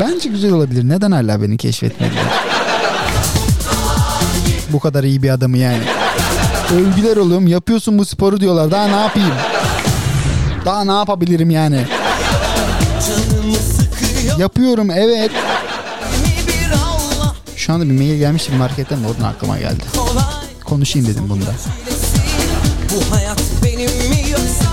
Bence 0.01 0.29
güzel 0.29 0.53
olabilir. 0.53 0.89
Neden 0.89 1.11
hala 1.11 1.43
beni 1.43 1.57
keşfetmediler? 1.57 2.25
Bu 4.69 4.81
kadar 4.81 5.05
iyi 5.05 5.23
bir 5.23 5.31
adamı 5.31 5.59
yani. 5.59 5.83
Övgüler 6.75 7.17
oluyorum. 7.17 7.47
Yapıyorsun 7.47 7.99
bu 7.99 8.05
sporu 8.05 8.41
diyorlar. 8.41 8.71
Daha 8.71 8.87
ne 8.87 9.01
yapayım? 9.01 9.35
Daha 10.65 10.85
ne 10.85 10.93
yapabilirim 10.93 11.51
yani? 11.51 11.87
Yapıyorum 14.39 14.91
evet. 14.91 15.31
Şu 17.57 17.73
anda 17.73 17.85
bir 17.85 17.93
mail 17.93 18.19
gelmişti 18.19 18.53
bir 18.53 18.57
marketten 18.57 19.05
de 19.05 19.07
oradan 19.07 19.25
aklıma 19.25 19.59
geldi. 19.59 19.85
Konuşayım 20.65 21.09
dedim 21.09 21.29
bunda. 21.29 21.51
Bu 22.91 23.17
hayat 23.17 23.41
benim 23.65 23.91
mi 24.11 24.31
yoksa? 24.31 24.71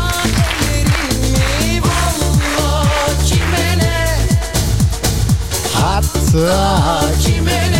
Hatta 5.73 7.01
Kime 7.23 7.71
ne? 7.71 7.76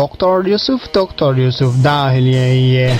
Doktor 0.00 0.46
Yusuf, 0.46 0.94
Doktor 0.94 1.36
Yusuf 1.36 1.84
dahiliyeye. 1.84 2.96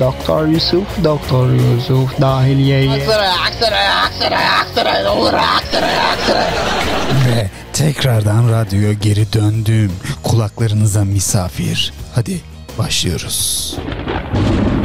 Doktor 0.00 0.46
Yusuf, 0.46 1.04
Doktor 1.04 1.50
Yusuf 1.50 2.20
dahiliyeye. 2.20 3.08
Ve 7.26 7.50
tekrardan 7.72 8.52
radyoya 8.52 8.92
geri 8.92 9.32
döndüm. 9.32 9.92
Kulaklarınıza 10.22 11.04
misafir. 11.04 11.92
Hadi 12.14 12.40
başlıyoruz. 12.78 13.76
Aşk 13.78 14.77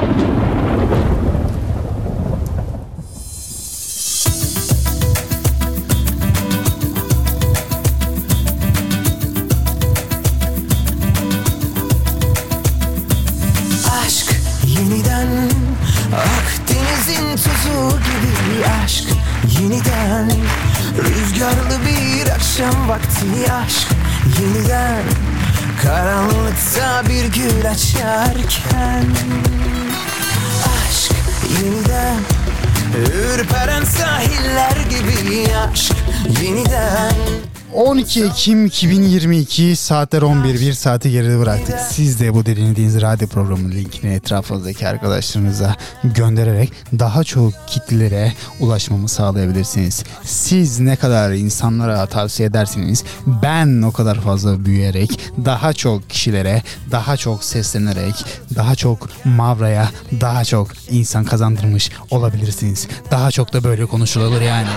12 37.74 38.24
Ekim 38.24 38.65
2022 38.65 39.76
saatler 39.76 40.21
11 40.21 40.59
bir 40.61 40.74
saati 40.74 41.11
geride 41.11 41.39
bıraktık. 41.39 41.80
Siz 41.80 42.19
de 42.19 42.34
bu 42.34 42.45
dinlediğiniz 42.45 43.01
radyo 43.01 43.28
programının 43.28 43.71
linkini 43.71 44.13
etrafınızdaki 44.13 44.88
arkadaşlarınıza 44.88 45.76
göndererek 46.03 46.71
daha 46.99 47.24
çok 47.24 47.53
kitlelere 47.67 48.34
ulaşmamı 48.59 49.09
sağlayabilirsiniz. 49.09 50.03
Siz 50.24 50.80
ne 50.80 50.95
kadar 50.95 51.32
insanlara 51.32 52.05
tavsiye 52.05 52.49
edersiniz 52.49 53.03
ben 53.43 53.82
o 53.82 53.91
kadar 53.91 54.21
fazla 54.21 54.65
büyüyerek 54.65 55.19
daha 55.45 55.74
çok 55.74 56.09
kişilere 56.09 56.61
daha 56.91 57.17
çok 57.17 57.43
seslenerek 57.43 58.26
daha 58.55 58.76
çok 58.76 59.09
mavraya 59.26 59.89
daha 60.21 60.45
çok 60.45 60.67
insan 60.89 61.24
kazandırmış 61.24 61.91
olabilirsiniz. 62.11 62.88
Daha 63.11 63.32
çok 63.32 63.53
da 63.53 63.63
böyle 63.63 63.86
konuşulur 63.86 64.41
yani 64.41 64.67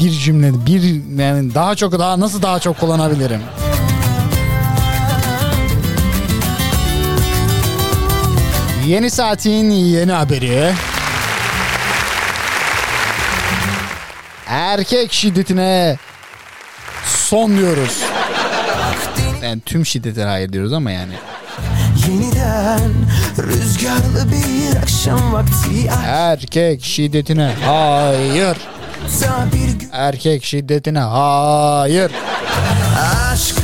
bir 0.00 0.10
cümle 0.10 0.66
bir 0.66 0.82
yani 1.22 1.54
daha 1.54 1.74
çok 1.74 1.98
daha 1.98 2.20
nasıl 2.20 2.42
daha 2.42 2.60
çok 2.60 2.80
kullanabilirim? 2.80 3.40
Yeni 8.86 9.10
saatin 9.10 9.70
yeni 9.70 10.12
haberi. 10.12 10.72
Erkek 14.46 15.12
şiddetine 15.12 15.96
son 17.04 17.56
diyoruz. 17.56 17.98
Yani 19.42 19.60
tüm 19.66 19.86
şiddete 19.86 20.22
hayır 20.22 20.52
diyoruz 20.52 20.72
ama 20.72 20.90
yani. 20.90 21.12
Yeniden 22.08 22.80
rüzgarlı 23.38 24.32
bir 24.32 24.76
akşam 24.82 25.32
vakti 25.32 25.90
Erkek 26.06 26.84
şiddetine 26.84 27.54
hayır. 27.66 28.56
Erkek 29.92 30.44
şiddetine 30.44 30.98
hayır. 30.98 32.10
aşk 33.32 33.56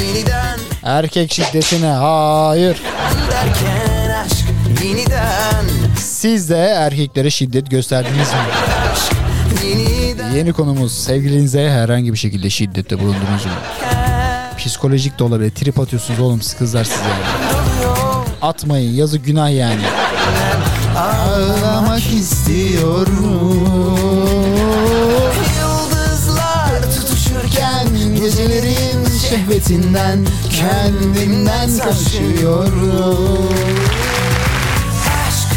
yeniden 0.00 0.58
Erkek 0.82 1.32
şiddetine 1.32 1.86
hayır. 1.86 2.82
derken 3.30 4.10
aşk 4.24 4.44
yeniden 4.84 5.64
Siz 5.98 6.50
de 6.50 6.56
erkeklere 6.58 7.30
şiddet 7.30 7.70
gösterdiniz 7.70 8.16
mi? 8.32 8.38
aşk 8.92 9.12
yeniden 9.64 10.30
Yeni 10.32 10.52
konumuz 10.52 10.92
sevgilinize 10.98 11.70
herhangi 11.70 12.12
bir 12.12 12.18
şekilde 12.18 12.50
şiddette 12.50 12.98
bulundunuz 12.98 13.44
mu? 13.46 13.52
Psikolojik 14.58 15.18
de 15.18 15.24
olabilir. 15.24 15.50
Trip 15.50 15.80
atıyorsunuz 15.80 16.20
oğlum 16.20 16.40
kızlar 16.58 16.84
size. 16.84 16.98
Atmayın 18.42 18.94
yazı 18.94 19.18
günah 19.18 19.50
yani. 19.56 19.82
Ağlamak 20.96 22.06
istiyorum. 22.12 23.73
Şehvetinden 29.34 30.18
kendimden 30.50 31.78
kaçıyorum. 31.78 33.48
Aşk 35.26 35.48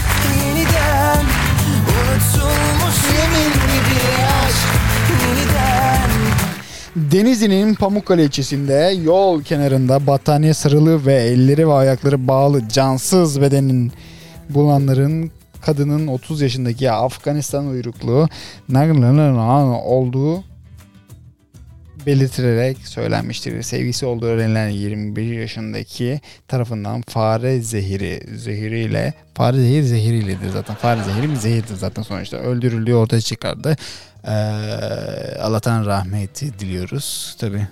yeniden 0.45 1.25
unutulmuş 1.89 2.97
yemin 3.13 3.53
gibi 3.53 3.99
aşk 4.45 4.67
yeniden 5.21 6.09
Denizli'nin 6.95 7.75
Pamukkale 7.75 8.23
ilçesinde 8.23 8.97
yol 9.03 9.43
kenarında 9.43 10.07
battaniye 10.07 10.53
sarılı 10.53 11.05
ve 11.05 11.13
elleri 11.13 11.67
ve 11.67 11.73
ayakları 11.73 12.27
bağlı 12.27 12.69
cansız 12.69 13.41
bedenin 13.41 13.91
bulunanların 14.49 15.31
kadının 15.61 16.07
30 16.07 16.41
yaşındaki 16.41 16.91
Afganistan 16.91 17.67
uyruklu 17.67 18.29
olduğu 19.81 20.43
belirtilerek 22.07 22.77
söylenmiştir. 22.87 23.61
Sevgisi 23.61 24.05
olduğu 24.05 24.25
öğrenilen 24.25 24.69
21 24.69 25.39
yaşındaki 25.39 26.21
tarafından 26.47 27.01
fare 27.01 27.61
zehiri 27.61 28.37
zehiriyle 28.37 29.13
fare 29.35 29.57
zehir 29.57 29.83
zehiriyledir 29.83 30.49
zaten. 30.49 30.75
Fare 30.75 31.03
zehiri 31.03 31.29
bir 31.29 31.35
zehirdir 31.35 31.75
zaten 31.75 32.03
sonuçta. 32.03 32.37
Öldürüldüğü 32.37 32.93
ortaya 32.93 33.21
çıkardı. 33.21 33.75
Ee, 34.23 34.31
Allah'tan 35.41 35.85
rahmeti 35.85 36.59
diliyoruz. 36.59 37.35
Tabi 37.39 37.67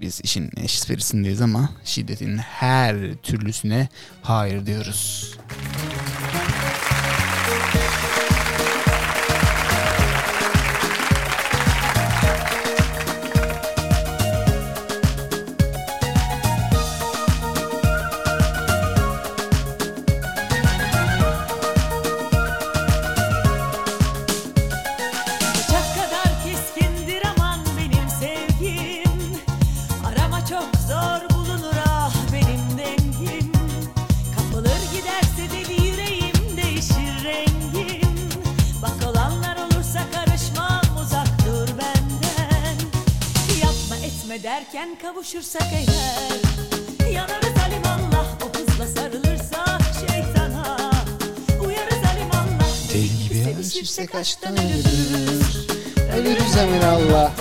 biz 0.00 0.20
işin 0.24 0.50
esprisindeyiz 0.56 1.40
ama 1.40 1.70
şiddetin 1.84 2.38
her 2.38 2.96
türlüsüne 3.22 3.88
hayır 4.22 4.66
diyoruz. 4.66 5.32
Kavuşursak 45.32 45.62
eğer 45.72 47.12
Yanarız 47.12 47.56
alimallah 47.66 48.26
o 48.42 48.58
hızla 48.58 48.86
sarılırsak 48.86 49.80
şeytana 50.00 50.90
Uyarız 51.66 52.04
alimallah 52.12 52.92
Deli 52.94 53.28
gibi 53.28 53.44
Sevişirsek 53.44 54.14
aşktan 54.14 54.56
ölürüz 54.56 55.68
Ölürüz 56.14 56.56
emin 56.56 56.80
Allah. 56.80 57.32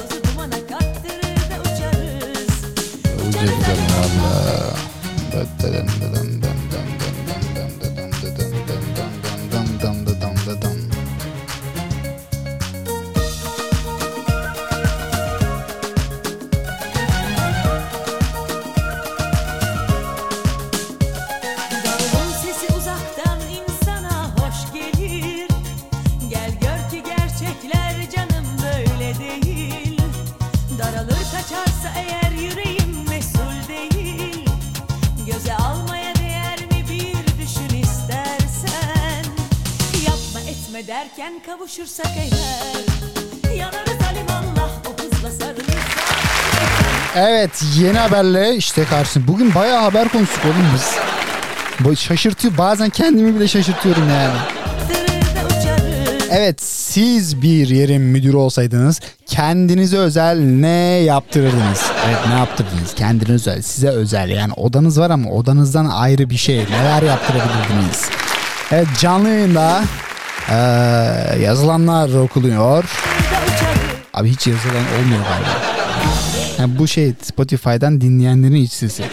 Yeni 47.77 47.97
haberle 47.97 48.55
işte 48.55 48.85
karşısında. 48.85 49.27
Bugün 49.27 49.55
bayağı 49.55 49.81
haber 49.81 50.07
konuştuk 50.09 50.45
oğlum 50.45 50.65
biz. 50.75 51.99
Şaşırtıyor. 51.99 52.57
Bazen 52.57 52.89
kendimi 52.89 53.35
bile 53.35 53.47
şaşırtıyorum 53.47 54.09
yani. 54.09 54.37
Evet 56.31 56.61
siz 56.61 57.41
bir 57.41 57.67
yerin 57.67 58.01
müdürü 58.01 58.35
olsaydınız 58.37 58.99
kendinize 59.25 59.97
özel 59.97 60.37
ne 60.39 60.67
yaptırırdınız? 61.03 61.85
Evet 62.07 62.17
ne 62.27 62.33
yaptırdınız? 62.33 62.93
Kendinize 62.95 63.33
özel, 63.33 63.61
size 63.61 63.87
özel. 63.89 64.29
Yani 64.29 64.53
odanız 64.53 64.99
var 64.99 65.09
ama 65.09 65.29
odanızdan 65.29 65.85
ayrı 65.85 66.29
bir 66.29 66.37
şey. 66.37 66.57
Neler 66.57 67.01
yaptırabilirdiniz? 67.01 68.09
Evet 68.71 68.87
canlı 68.99 69.29
yayında 69.29 69.81
eee, 70.49 70.55
yazılanlar 71.43 72.13
okuluyor. 72.13 72.83
Abi 74.13 74.29
hiç 74.29 74.47
yazılan 74.47 74.75
olmuyor 74.75 75.21
galiba. 75.23 75.66
Yani 76.59 76.79
bu 76.79 76.87
şey 76.87 77.13
Spotify'dan 77.21 78.01
dinleyenlerin 78.01 78.55
iç 78.55 78.71
sesi. 78.71 79.03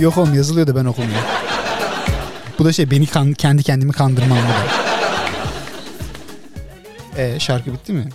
Yok 0.00 0.18
oğlum 0.18 0.34
yazılıyor 0.34 0.66
da 0.66 0.76
ben 0.76 0.84
okumuyorum. 0.84 1.24
Bu 2.58 2.64
da 2.64 2.72
şey 2.72 2.90
beni 2.90 3.06
kan- 3.06 3.32
kendi 3.32 3.62
kendimi 3.62 3.92
kandırmam 3.92 4.38
bu 4.38 4.42
da. 4.48 4.84
E, 7.22 7.40
şarkı 7.40 7.72
bitti 7.72 7.92
mi? 7.92 8.08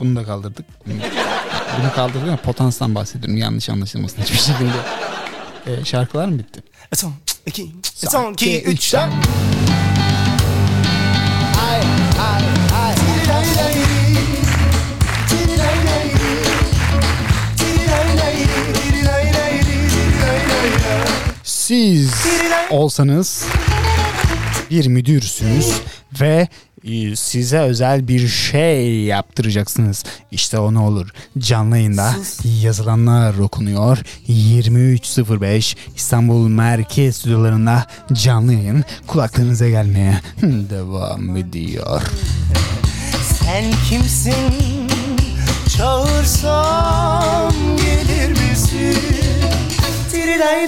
Bunu 0.00 0.16
da 0.16 0.24
kaldırdık. 0.24 0.66
Bunu 0.86 1.92
kaldırdık 1.94 2.28
ama 2.28 2.36
potanstan 2.36 2.94
bahsediyorum. 2.94 3.36
Yanlış 3.36 3.68
anlaşılmasın 3.68 4.22
hiçbir 4.22 4.38
şekilde. 4.38 4.72
E, 5.66 5.84
şarkılar 5.84 6.28
mı 6.28 6.38
bitti? 6.38 6.62
Son 6.94 7.12
iki 7.46 7.72
Son, 7.94 8.32
iki, 8.32 8.62
üç, 8.62 8.92
dört. 8.92 9.10
Siz 21.66 22.12
olsanız 22.70 23.44
bir 24.70 24.86
müdürsünüz 24.86 25.72
ve 26.20 26.48
e, 26.84 27.16
size 27.16 27.58
özel 27.58 28.08
bir 28.08 28.28
şey 28.28 28.98
yaptıracaksınız. 29.00 30.04
İşte 30.30 30.58
o 30.58 30.74
ne 30.74 30.78
olur. 30.78 31.08
Canlı 31.38 31.76
yayında 31.76 32.14
yazılanlar 32.62 33.38
okunuyor. 33.38 33.98
23.05 34.28 35.76
İstanbul 35.96 36.48
Merkez 36.48 37.16
Stüdyolarında 37.16 37.86
canlı 38.12 38.52
yayın 38.52 38.84
kulaklarınıza 39.06 39.68
gelmeye 39.68 40.20
devam 40.42 41.36
ediyor. 41.36 42.02
Sen 43.22 43.64
kimsin? 43.88 44.88
Çağırsam 45.76 47.52
gelir 47.76 48.30
misin? 48.30 48.98
Tirilay 50.10 50.66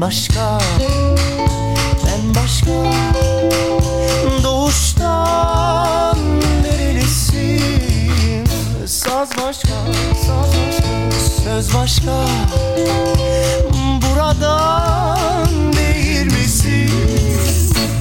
Başka, 0.00 0.58
ben 2.06 2.34
başka. 2.34 2.70
Doğuştan 4.42 6.18
nerelisin? 6.62 8.46
Saz 8.86 9.28
başka, 9.30 9.68
saz 10.26 10.48
başka 10.48 11.10
Söz 11.44 11.74
başka. 11.74 12.24
Buradan 14.02 15.72
değil 15.72 16.24
misin? 16.24 16.90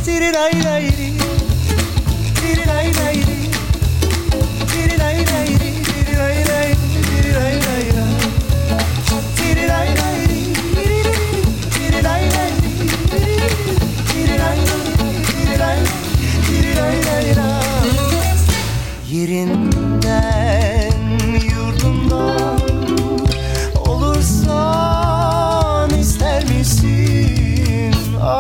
Tirilay 0.06 0.64
lay 0.64 0.84
ri 0.84 1.29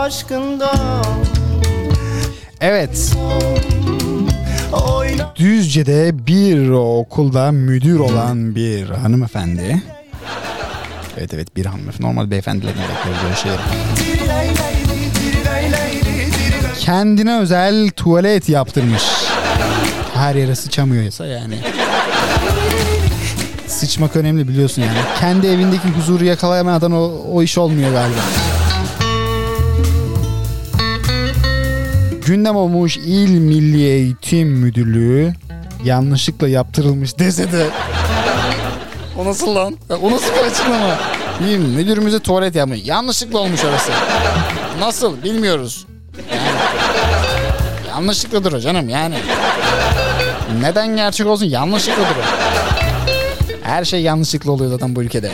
aşkından 0.10 1.06
Evet. 2.62 3.16
Düzce'de 5.36 6.28
bir 6.28 6.70
okulda 6.70 7.52
müdür 7.52 8.00
olan 8.00 8.56
bir 8.56 8.90
hanımefendi. 8.90 9.82
Evet 11.18 11.34
evet 11.34 11.56
bir 11.56 11.66
hanımefendi. 11.66 12.08
Normal 12.08 12.32
beyefendilerden 12.32 12.82
bekliyoruz 12.82 13.24
böyle 13.24 13.36
şeyleri. 13.36 13.60
Kendine 16.80 17.40
özel 17.40 17.90
tuvalet 17.90 18.50
yaptırmış. 18.50 19.04
Her 20.14 20.36
yere 20.36 20.56
sıçamıyorsa 20.56 21.26
yani. 21.26 21.58
Sıçmak 23.68 24.16
önemli 24.16 24.48
biliyorsun 24.48 24.82
yani. 24.82 24.98
Kendi 25.20 25.48
evindeki 25.48 25.88
huzuru 25.88 26.26
yakalayamadan 26.26 26.92
o, 26.92 27.12
o 27.32 27.44
iş 27.44 27.58
olmuyor 27.58 27.92
galiba. 27.92 28.20
Gündem 32.30 32.56
olmuş 32.56 32.98
İl 32.98 33.40
Milli 33.40 33.84
Eğitim 33.84 34.48
Müdürlüğü 34.48 35.34
yanlışlıkla 35.84 36.48
yaptırılmış 36.48 37.20
dese 37.20 37.52
de 37.52 37.68
o 39.18 39.26
nasıl 39.26 39.56
lan? 39.56 39.78
O 40.02 40.12
nasıl 40.12 40.34
bir 40.34 40.52
açıklama? 40.52 40.98
Bilmiyorum, 41.40 41.76
müdürümüze 41.76 42.20
tuvalet 42.20 42.56
yapmış. 42.56 42.80
Yanlışlıkla 42.84 43.40
olmuş 43.40 43.66
orası. 43.66 43.92
Nasıl 44.80 45.24
bilmiyoruz. 45.24 45.88
Yani, 46.32 46.42
yanlışlıkladır 47.90 48.54
o 48.54 48.60
canım 48.60 48.90
yani. 48.90 49.16
Neden 50.62 50.96
gerçek 50.96 51.28
olsun? 51.28 51.46
Yanlışlıkladır 51.46 52.16
o. 52.16 52.24
Her 53.64 53.86
şey 53.86 54.02
yanlışlıkla 54.02 54.52
oluyor 54.52 54.72
zaten 54.72 54.96
bu 54.96 55.04
ülkede. 55.04 55.32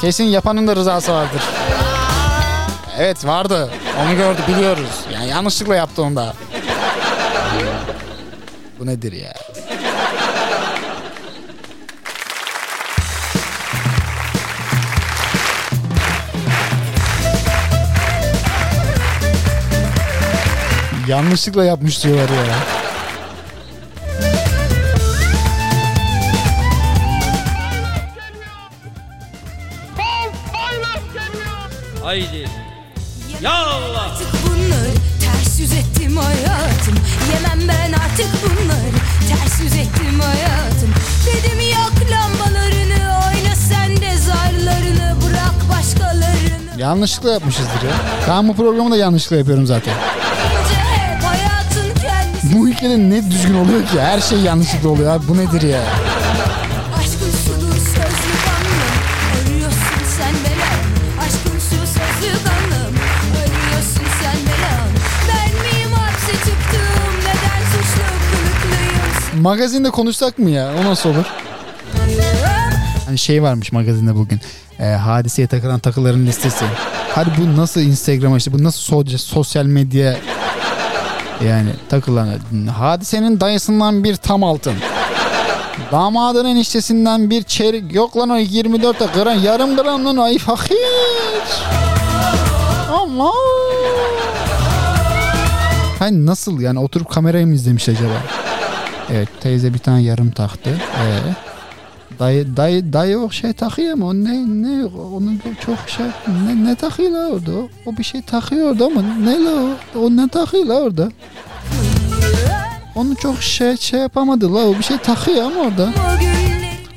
Kesin 0.00 0.24
yapanın 0.24 0.66
da 0.66 0.76
rızası 0.76 1.12
vardır. 1.12 1.42
Evet 3.00 3.24
vardı. 3.26 3.70
Onu 4.02 4.16
gördük 4.16 4.48
biliyoruz. 4.48 5.04
Yani 5.14 5.28
yanlışlıkla 5.28 5.76
yaptı 5.76 6.02
onu 6.02 6.16
da. 6.16 6.34
Bu 8.78 8.86
nedir 8.86 9.12
ya? 9.12 9.34
Yanlışlıkla 21.08 21.64
yapmış 21.64 22.04
diyorlar 22.04 22.28
ya. 22.28 22.89
Ya 33.42 33.52
Allah. 33.52 34.00
Artık 34.00 34.28
bunları 34.46 34.90
ters 35.20 35.60
yüz 35.60 35.72
ettim 35.72 36.16
hayatım 36.16 36.94
Yemem 37.32 37.68
ben 37.68 37.92
artık 37.92 38.28
bunları 38.42 38.90
ters 39.28 39.60
yüz 39.60 39.72
ettim 39.72 40.20
hayatım 40.20 40.90
Dedim 41.26 41.60
yak 41.60 42.10
lambalarını 42.10 43.26
oyna 43.26 43.54
sen 43.56 43.96
de 43.96 44.16
zarlarını 44.16 45.16
Bırak 45.26 45.78
başkalarını 45.78 46.80
Yanlışlıkla 46.80 47.30
yapmışızdır 47.30 47.82
ya. 47.82 47.94
Ben 48.28 48.48
bu 48.48 48.56
programı 48.56 48.90
da 48.90 48.96
yanlışlıkla 48.96 49.36
yapıyorum 49.36 49.66
zaten. 49.66 49.94
Bu 52.42 52.68
ülkede 52.68 52.98
ne 52.98 53.30
düzgün 53.30 53.54
oluyor 53.54 53.80
ki? 53.86 54.00
Her 54.00 54.20
şey 54.20 54.38
yanlışlıkla 54.38 54.88
oluyor 54.88 55.12
abi. 55.12 55.28
Bu 55.28 55.36
nedir 55.38 55.62
ya? 55.62 55.80
Magazinde 69.40 69.90
konuşsak 69.90 70.38
mı 70.38 70.50
ya? 70.50 70.70
O 70.80 70.84
nasıl 70.90 71.08
olur? 71.10 71.24
Hani 73.06 73.18
şey 73.18 73.42
varmış 73.42 73.72
magazinde 73.72 74.14
bugün. 74.14 74.40
Ee, 74.80 74.84
hadiseye 74.84 75.48
takılan 75.48 75.78
takıların 75.80 76.26
listesi. 76.26 76.64
Hadi 77.14 77.30
bu 77.38 77.56
nasıl 77.60 77.80
Instagram'a 77.80 78.36
işte 78.36 78.52
bu 78.52 78.64
nasıl 78.64 78.96
so- 78.96 79.18
sosyal 79.18 79.64
medya 79.64 80.16
yani 81.46 81.70
takılan 81.88 82.28
hadisenin 82.78 83.40
dayısından 83.40 84.04
bir 84.04 84.16
tam 84.16 84.44
altın. 84.44 84.74
Damadın 85.92 86.44
eniştesinden 86.44 87.30
bir 87.30 87.42
çeyrek 87.42 87.94
yok 87.94 88.16
lan 88.16 88.30
o 88.30 88.38
24'te 88.38 89.06
gram 89.14 89.44
yarım 89.44 89.76
gram 89.76 90.04
lan 90.04 90.16
ay 90.16 90.38
fakir. 90.38 90.76
Allah. 92.92 93.32
Hani 95.98 96.26
nasıl 96.26 96.60
yani 96.60 96.78
oturup 96.78 97.10
kamerayı 97.10 97.46
mı 97.46 97.54
izlemiş 97.54 97.88
acaba? 97.88 98.14
Evet 99.12 99.28
teyze 99.40 99.74
bir 99.74 99.78
tane 99.78 100.02
yarım 100.02 100.30
taktı. 100.30 100.70
Ee, 100.70 101.18
dayı 102.18 102.56
dayı 102.56 102.92
dayı 102.92 103.18
o 103.18 103.30
şey 103.30 103.52
takıyor 103.52 103.94
mu? 103.94 104.24
Ne 104.24 104.32
ne 104.32 104.84
onun 104.86 105.42
çok 105.66 105.88
şey 105.88 106.06
ne, 106.46 106.64
ne 106.70 106.74
takıyor 106.74 107.10
la 107.10 107.26
orada? 107.28 107.50
O, 107.86 107.96
bir 107.96 108.02
şey 108.04 108.22
takıyor 108.22 108.70
orada 108.70 108.84
ama 108.84 109.02
ne 109.02 109.44
la 109.44 109.50
o? 109.50 110.00
O 110.00 110.10
ne 110.10 110.28
takıyor 110.28 110.64
la 110.66 110.74
orada? 110.74 111.08
Onu 112.94 113.16
çok 113.16 113.42
şey 113.42 113.76
şey 113.76 114.00
yapamadı 114.00 114.54
la 114.54 114.58
o 114.58 114.78
bir 114.78 114.82
şey 114.82 114.98
takıyor 114.98 115.42
ama 115.42 115.60
orada. 115.60 115.88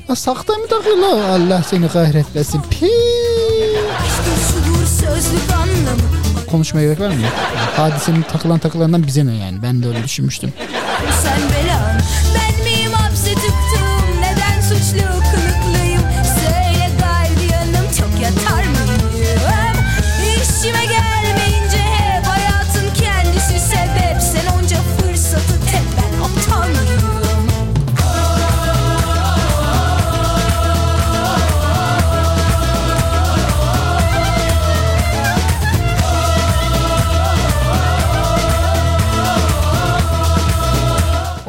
La 0.09 0.15
sakta 0.15 0.53
mı 0.53 0.67
takıyor 0.69 0.97
la? 0.97 1.33
Allah 1.33 1.63
seni 1.63 1.87
kahretmesin. 1.87 2.61
Pi. 2.61 2.89
Konuşmaya 6.51 6.83
gerek 6.83 6.99
var 6.99 7.07
mı? 7.07 7.13
Hadisenin 7.77 8.21
takılan 8.21 8.59
takılarından 8.59 9.07
bize 9.07 9.25
ne 9.25 9.35
yani? 9.35 9.61
Ben 9.63 9.83
de 9.83 9.87
öyle 9.87 10.03
düşünmüştüm. 10.03 10.53
Sen 11.23 11.52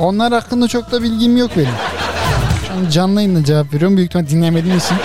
Onlar 0.04 0.32
hakkında 0.32 0.68
çok 0.68 0.92
da 0.92 1.02
bilgim 1.02 1.36
yok 1.36 1.50
benim. 1.56 1.74
Şu 2.68 2.72
an 2.74 2.90
canlı 2.90 3.22
yayınla 3.22 3.44
cevap 3.44 3.74
veriyorum. 3.74 3.96
Büyük 3.96 4.10
ihtimal 4.10 4.28
dinlemediğin 4.28 4.78
için 4.78 4.96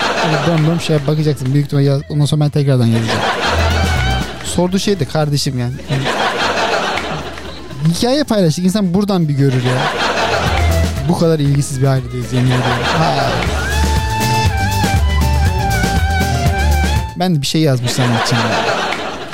dön 0.46 0.66
dön 0.66 0.78
şey 0.78 0.98
bakacaksın. 1.06 1.54
Büyük 1.54 1.66
ihtimal 1.66 1.84
yaz, 1.84 2.00
ondan 2.10 2.24
sonra 2.24 2.44
ben 2.44 2.50
tekrardan 2.50 2.86
yazacağım. 2.86 3.20
Sorduğu 4.44 4.78
şey 4.78 5.00
de 5.00 5.04
kardeşim 5.04 5.58
yani. 5.58 5.72
Hikaye 7.88 8.24
paylaştık. 8.24 8.64
İnsan 8.64 8.94
buradan 8.94 9.28
bir 9.28 9.34
görür 9.34 9.64
ya. 9.64 9.78
Bu 11.08 11.18
kadar 11.18 11.38
ilgisiz 11.38 11.82
bir 11.82 11.86
ailedeyiz 11.86 12.32
yemin 12.32 12.50
ediyorum. 12.50 12.84
Hay. 12.98 13.26
Ben 17.16 17.34
de 17.36 17.40
bir 17.42 17.46
şey 17.46 17.60
yazmışlar 17.60 18.04
için. 18.24 18.38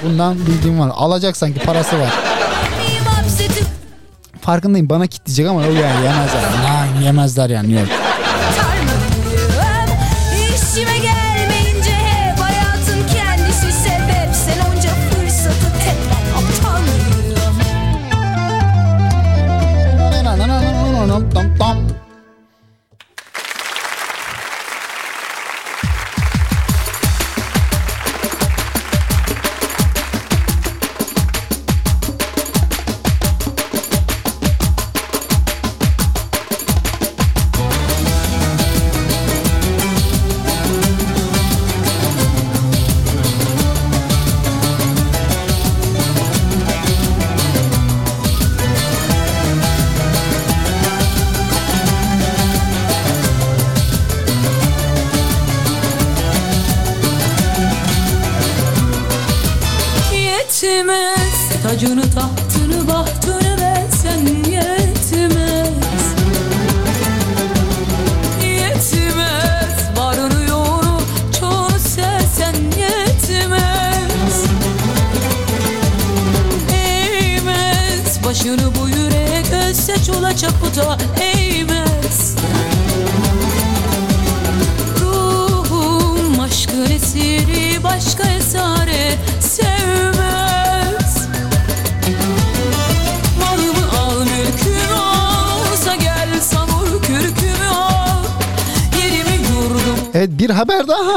Bundan 0.02 0.36
bildiğim 0.46 0.80
var. 0.80 0.90
Alacak 0.94 1.36
sanki 1.36 1.60
parası 1.60 1.98
var. 1.98 2.35
Farkındayım 4.46 4.88
bana 4.88 5.06
kitleyecek 5.06 5.46
ama 5.46 5.60
o 5.60 5.62
yani 5.62 5.74
yemezler. 6.04 6.42
Lan 6.64 7.02
yemezler 7.02 7.50
yani 7.50 7.72
yok. 7.72 7.86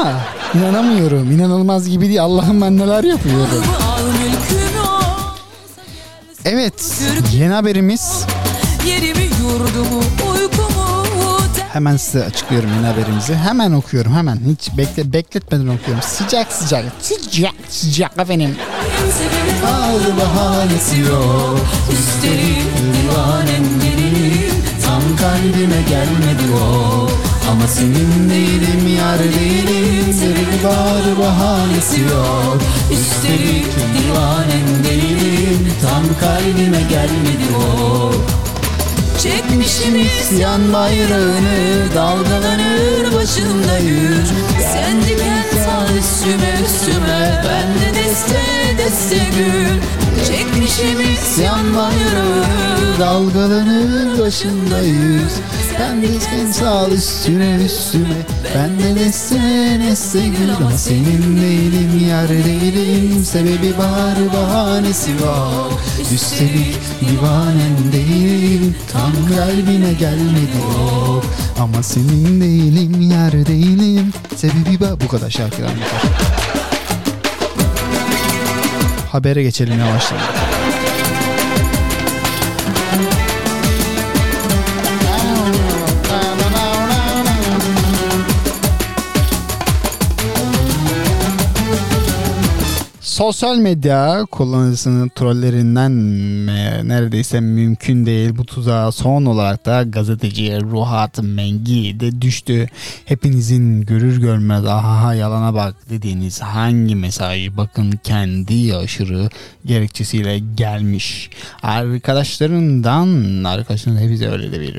Daha. 0.04 0.20
İnanamıyorum. 0.54 1.32
İnanılmaz 1.32 1.88
gibi 1.88 2.08
değil. 2.08 2.22
Allah'ım 2.22 2.60
ben 2.60 2.78
neler 2.78 3.04
yapıyorum. 3.04 3.64
Evet 6.44 7.02
yeni 7.32 7.52
haberimiz. 7.52 8.24
Hemen 11.72 11.96
size 11.96 12.24
açıklıyorum 12.24 12.70
yeni 12.76 12.86
haberimizi. 12.86 13.34
Hemen 13.34 13.72
okuyorum 13.72 14.14
hemen. 14.16 14.38
Hiç 14.52 14.76
bekle, 14.78 15.12
bekletmeden 15.12 15.68
okuyorum. 15.68 16.02
Sıcak 16.02 16.52
sıcak. 16.52 16.84
Sıcak 17.02 17.54
sıcak 17.68 18.18
efendim. 18.18 18.56
Ağlı 19.66 20.16
bahanesi 20.20 21.00
yok 21.00 21.60
Üstelik 21.92 22.66
divanem 22.76 23.64
Tam 24.84 25.02
kalbime 25.16 25.82
gelmedi 25.88 26.54
o 26.62 27.29
Ama 27.48 27.68
senin 27.68 28.30
değilim 28.30 28.96
yar 28.96 29.18
değilim. 29.18 30.12
Sebebi 30.12 30.64
var 30.64 31.18
bahanesi 31.18 32.00
yok. 32.00 32.58
Üstelik 32.92 33.66
divanem 33.94 34.84
değilim. 34.84 35.72
Tam 35.82 36.02
kalbime 36.20 36.82
gelmedi 36.82 37.56
o. 37.56 38.12
Çekmişim 39.22 39.96
isyan 39.96 40.72
bayrağını 40.72 41.94
Dalgalanır 41.94 43.14
başımda 43.14 43.78
yür 43.78 44.24
Sen 44.72 45.00
sal 45.00 45.29
üstüme 45.98 46.54
üstüme 46.64 47.42
Ben 47.44 47.68
de 47.74 47.98
deste 47.98 48.40
deste 48.78 49.16
gül. 49.16 49.80
Çekmişim 50.26 51.00
isyan 51.14 51.76
bayrağını 51.76 52.98
Dalgalanır 52.98 54.18
başında 54.18 54.80
Ben 55.80 56.02
de 56.02 56.52
sal 56.52 56.92
üstüne 56.92 57.56
üstüme. 57.64 58.16
Ben 58.54 58.78
de 58.78 58.94
neste 59.78 60.20
gül 60.20 60.54
Ama 60.56 60.70
senin 60.70 61.36
değilim 61.36 62.08
yar 62.08 62.28
değilim 62.28 63.24
Sebebi 63.24 63.78
var 63.78 64.16
bahanesi 64.34 65.10
var. 65.10 65.72
Üstelik 66.14 66.78
divanem 67.00 67.92
değilim 67.92 68.76
Tam 68.92 69.12
kalbine 69.36 69.92
gelmedi 69.92 70.58
o 70.78 71.22
Ama 71.60 71.82
senin 71.82 72.40
değilim 72.40 73.10
yar 73.10 73.32
değilim 73.32 74.12
Sebebi 74.36 74.80
var 74.80 75.00
Bu 75.04 75.08
kadar 75.08 75.30
şarkılar. 75.30 75.70
Habere 79.12 79.42
geçelim 79.42 79.78
yavaştan. 79.78 80.18
Sosyal 93.20 93.56
medya 93.56 94.26
kullanıcısının 94.30 95.08
trollerinden 95.08 95.92
e, 96.48 96.88
neredeyse 96.88 97.40
mümkün 97.40 98.06
değil. 98.06 98.36
Bu 98.36 98.44
tuzağa 98.44 98.92
son 98.92 99.24
olarak 99.24 99.66
da 99.66 99.82
gazeteci 99.82 100.60
Ruhat 100.60 101.22
Mengi 101.22 102.00
de 102.00 102.22
düştü. 102.22 102.66
Hepinizin 103.04 103.82
görür 103.82 104.20
görmez 104.20 104.64
aha 104.64 105.14
yalana 105.14 105.54
bak 105.54 105.74
dediğiniz 105.90 106.42
hangi 106.42 106.96
mesaj 106.96 107.56
bakın 107.56 107.92
kendi 108.04 108.76
aşırı 108.76 109.28
gerekçesiyle 109.64 110.38
gelmiş. 110.38 111.30
Arkadaşlarından 111.62 113.44
arkadaşının 113.44 114.00
hepsi 114.00 114.28
öyle 114.28 114.52
de 114.52 114.60
bir 114.60 114.74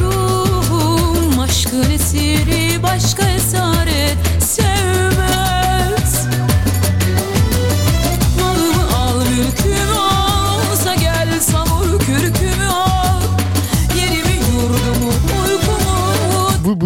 Ruhum 0.00 1.40
aşkın 1.40 1.90
esiri 1.90 2.82
başka 2.82 3.35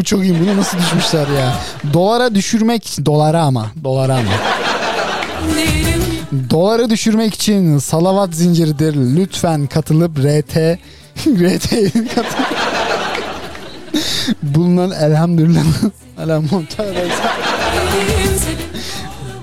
Bu, 0.00 0.04
çok 0.04 0.24
iyi. 0.24 0.40
Buna 0.40 0.56
nasıl 0.56 0.78
düşmüşler 0.78 1.26
ya? 1.38 1.52
Dolara 1.92 2.34
düşürmek 2.34 2.96
dolara 3.06 3.42
ama 3.42 3.66
dolara 3.84 4.14
ama. 4.14 4.30
Doları 6.50 6.90
düşürmek 6.90 7.34
için 7.34 7.78
salavat 7.78 8.34
zinciridir. 8.34 8.94
Lütfen 9.16 9.66
katılıp 9.66 10.18
RT 10.18 10.56
RT 11.26 11.70
katıl. 12.14 12.44
Bulunan. 14.42 14.90
Elhamdülillah. 14.90 15.62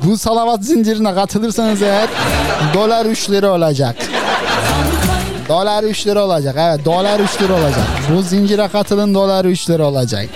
Bu 0.04 0.18
salavat 0.18 0.64
zincirine 0.64 1.16
katılırsanız 1.16 1.82
eğer 1.82 2.10
dolar 2.74 3.06
3 3.06 3.30
lira 3.30 3.52
olacak. 3.52 3.96
Dolar 5.50 5.84
3 5.84 6.08
lira 6.08 6.26
olacak. 6.26 6.56
Evet 6.60 6.86
dolar 6.86 7.20
3 7.20 7.42
lira 7.42 7.54
olacak. 7.54 7.88
Bu 8.16 8.22
zincire 8.22 8.68
katılın 8.68 9.14
dolar 9.14 9.46
3 9.46 9.70
lira 9.70 9.86
olacak. 9.86 10.30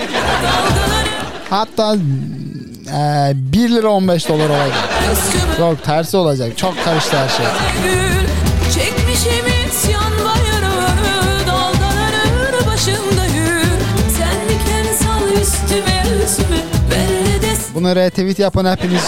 Hatta 1.52 1.96
e, 1.96 3.32
1 3.36 3.70
lira 3.70 3.90
15 3.90 4.30
dolar 4.30 4.50
olacak. 4.50 4.90
Yok 5.60 5.84
tersi 5.84 6.18
olacak. 6.18 6.58
Çok 6.58 6.86
karıştı 6.86 7.18
her 7.18 7.30
şey. 7.30 7.46
Çekmişim 8.74 9.46
isyan 9.70 10.12
bayrağını 10.12 11.48
Dalgalanır 11.48 12.68
başımda 12.68 13.24
hür 13.24 13.62
Sen 14.18 14.50
diken 14.50 14.94
sal 14.94 15.42
üstüme 15.42 16.24
üstüme 16.26 16.58
Bunu 17.76 17.96
retweet 17.96 18.40
yapan 18.40 18.66
hepiniz 18.72 19.04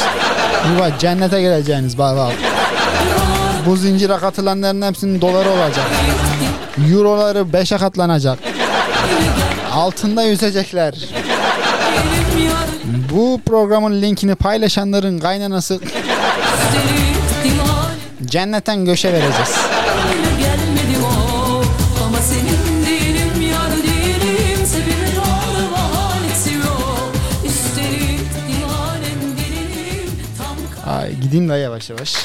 yuva 0.73 0.97
cennete 0.99 1.41
geleceğiniz 1.41 1.97
bak 1.97 2.17
bak. 2.17 2.33
Bu 3.65 3.75
zincire 3.75 4.17
katılanların 4.17 4.81
hepsinin 4.81 5.21
doları 5.21 5.49
olacak. 5.49 5.85
Euroları 6.91 7.39
5'e 7.39 7.77
katlanacak. 7.77 8.39
Altında 9.73 10.23
yüzecekler. 10.23 10.93
Bu 12.93 13.41
programın 13.45 14.01
linkini 14.01 14.35
paylaşanların 14.35 15.19
kaynanası 15.19 15.79
cennetten 18.25 18.85
göşe 18.85 19.13
vereceğiz. 19.13 19.55
Ay, 30.87 31.15
gideyim 31.19 31.49
de 31.49 31.53
yavaş 31.53 31.89
yavaş. 31.89 32.15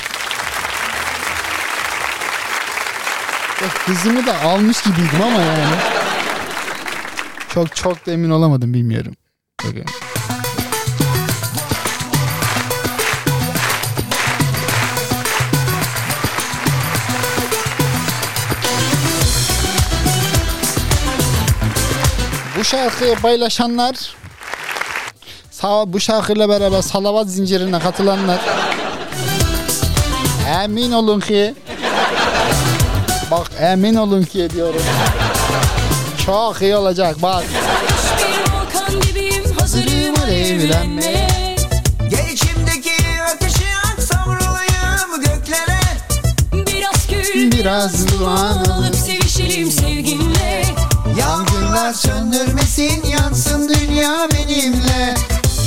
Ya, 3.62 3.68
Hızımı 3.86 4.26
da 4.26 4.40
almış 4.40 4.82
gibiydim 4.82 5.22
ama 5.22 5.40
yani. 5.40 5.76
Çok 7.54 7.76
çok 7.76 8.06
da 8.06 8.12
emin 8.12 8.30
olamadım 8.30 8.74
bilmiyorum. 8.74 9.14
Bakın. 9.64 9.84
Bu 22.58 22.64
şarkıyı 22.64 23.14
paylaşanlar 23.14 24.14
bu 25.86 26.00
şarkıyla 26.00 26.48
beraber 26.48 26.82
salavat 26.82 27.28
zincirine 27.28 27.78
katılanlar. 27.78 28.40
Emin 30.62 30.92
olun 30.92 31.20
ki 31.20 31.54
bak 33.30 33.46
emin 33.60 33.94
olun 33.94 34.22
ki 34.22 34.48
diyorum. 34.54 34.82
Çok 36.26 36.62
iyi 36.62 36.76
olacak 36.76 37.22
bak. 37.22 37.44
Hazırım 39.60 40.14
Biraz 47.52 48.06
gül 48.06 48.97
Yangınlar 51.88 51.94
söndürmesin 51.94 53.02
yansın 53.06 53.68
dünya 53.68 54.28
benimle 54.32 55.14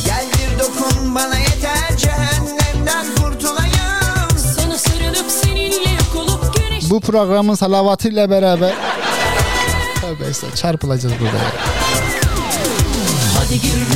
Gel 0.05 0.25
bir 0.33 0.59
dokun 0.59 1.15
bana 1.15 1.37
yeter 1.37 1.97
cehennemden 1.97 3.05
kurtulayım 3.15 4.37
Sana 4.55 4.77
sarılıp 4.77 5.31
seninle 5.31 5.89
yok 5.89 6.15
olup 6.15 6.55
güneş 6.55 6.89
Bu 6.89 6.99
programın 6.99 7.55
salavatıyla 7.55 8.29
beraber 8.29 8.73
Tövbe 10.01 10.25
estağfurullah 10.25 10.55
çarpılacağız 10.55 11.13
burada. 11.19 11.39
Hadi 13.37 13.61
gir 13.61 13.90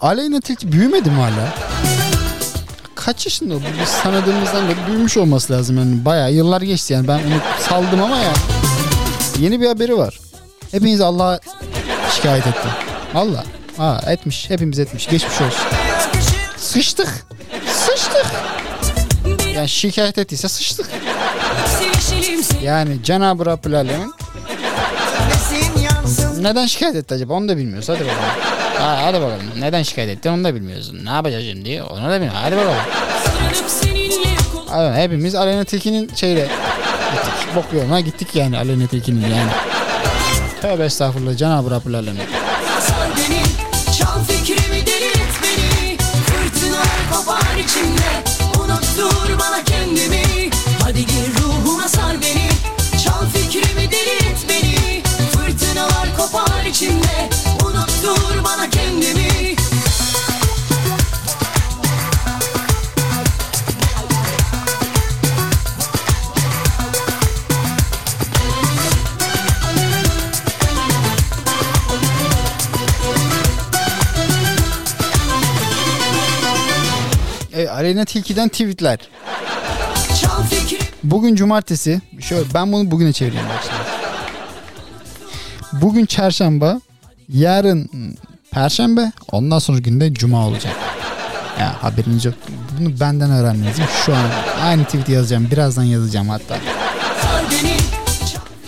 Aleyna 0.00 0.40
Tilki 0.40 0.72
büyümedi 0.72 1.10
mi 1.10 1.16
hala? 1.16 1.54
Kaç 2.94 3.26
yaşında 3.26 3.54
bu? 3.54 3.60
Biz 3.82 4.02
tanıdığımızdan 4.02 4.68
beri 4.68 4.76
büyümüş 4.86 5.16
olması 5.16 5.52
lazım 5.52 5.78
yani. 5.78 6.04
Bayağı 6.04 6.32
yıllar 6.32 6.62
geçti 6.62 6.92
yani. 6.92 7.08
Ben 7.08 7.18
onu 7.18 7.40
saldım 7.68 8.02
ama 8.02 8.16
ya. 8.16 8.32
Yeni 9.38 9.60
bir 9.60 9.66
haberi 9.66 9.96
var. 9.98 10.20
Hepiniz 10.70 11.00
Allah'a 11.00 11.40
şikayet 12.16 12.46
etti. 12.46 12.68
Allah. 13.14 13.44
Aa 13.78 14.12
etmiş. 14.12 14.50
Hepimiz 14.50 14.78
etmiş. 14.78 15.08
Geçmiş 15.08 15.40
olsun. 15.40 15.60
Sıçtık. 16.56 17.26
Sıçtık. 17.66 18.26
Yani 19.54 19.68
şikayet 19.68 20.18
ettiyse 20.18 20.48
sıçtık. 20.48 20.86
Yani 22.62 23.02
Cenab-ı 23.02 23.46
Rabbül 23.46 23.74
Alemin 23.76 24.14
neden 26.40 26.66
şikayet 26.66 26.96
etti 26.96 27.14
acaba 27.14 27.34
onu 27.34 27.48
da 27.48 27.56
bilmiyoruz. 27.56 27.88
Hadi 27.88 28.00
bakalım. 28.00 28.47
Ha, 28.78 28.98
hadi 29.02 29.16
bakalım. 29.16 29.42
Neden 29.60 29.82
şikayet 29.82 30.10
etti 30.10 30.30
onu 30.30 30.44
da 30.44 30.54
bilmiyorsun. 30.54 31.04
Ne 31.04 31.10
yapacağız 31.10 31.44
şimdi? 31.44 31.82
Onu 31.82 32.02
da 32.08 32.14
bilmiyoruz. 32.14 32.38
Hadi 32.42 32.56
bakalım. 32.56 32.74
Aynen, 34.70 34.94
hepimiz 35.00 35.34
Aleyna 35.34 35.64
Tilki'nin 35.64 36.10
şeyle 36.14 36.40
gittik. 37.12 37.54
Bok 37.56 37.64
yoluna 37.72 38.00
gittik 38.00 38.28
yani 38.34 38.58
Aleyna 38.58 38.86
Tilki'nin 38.86 39.20
yani. 39.22 39.50
Tövbe 40.62 40.84
estağfurullah 40.84 41.36
Cenab-ı 41.36 41.70
Rabbül 41.70 41.94
Alemin. 41.94 42.22
Aleyna 77.78 78.04
Tilki'den 78.04 78.48
tweetler. 78.48 78.98
Bugün 81.04 81.34
cumartesi. 81.34 82.00
Şöyle 82.20 82.54
ben 82.54 82.72
bunu 82.72 82.90
bugüne 82.90 83.12
çevireyim. 83.12 83.46
Bugün 85.72 86.06
çarşamba, 86.06 86.80
yarın 87.28 87.90
perşembe, 88.50 89.12
ondan 89.32 89.58
sonra 89.58 89.78
günde 89.78 90.14
cuma 90.14 90.46
olacak. 90.46 90.72
Ya 91.60 91.82
haberiniz 91.82 92.24
yok. 92.24 92.34
Bunu 92.80 93.00
benden 93.00 93.30
öğrendiniz. 93.30 93.76
Şu 94.06 94.16
an 94.16 94.24
aynı 94.62 94.84
tweet 94.84 95.08
yazacağım. 95.08 95.50
Birazdan 95.50 95.84
yazacağım 95.84 96.28
hatta. 96.28 96.56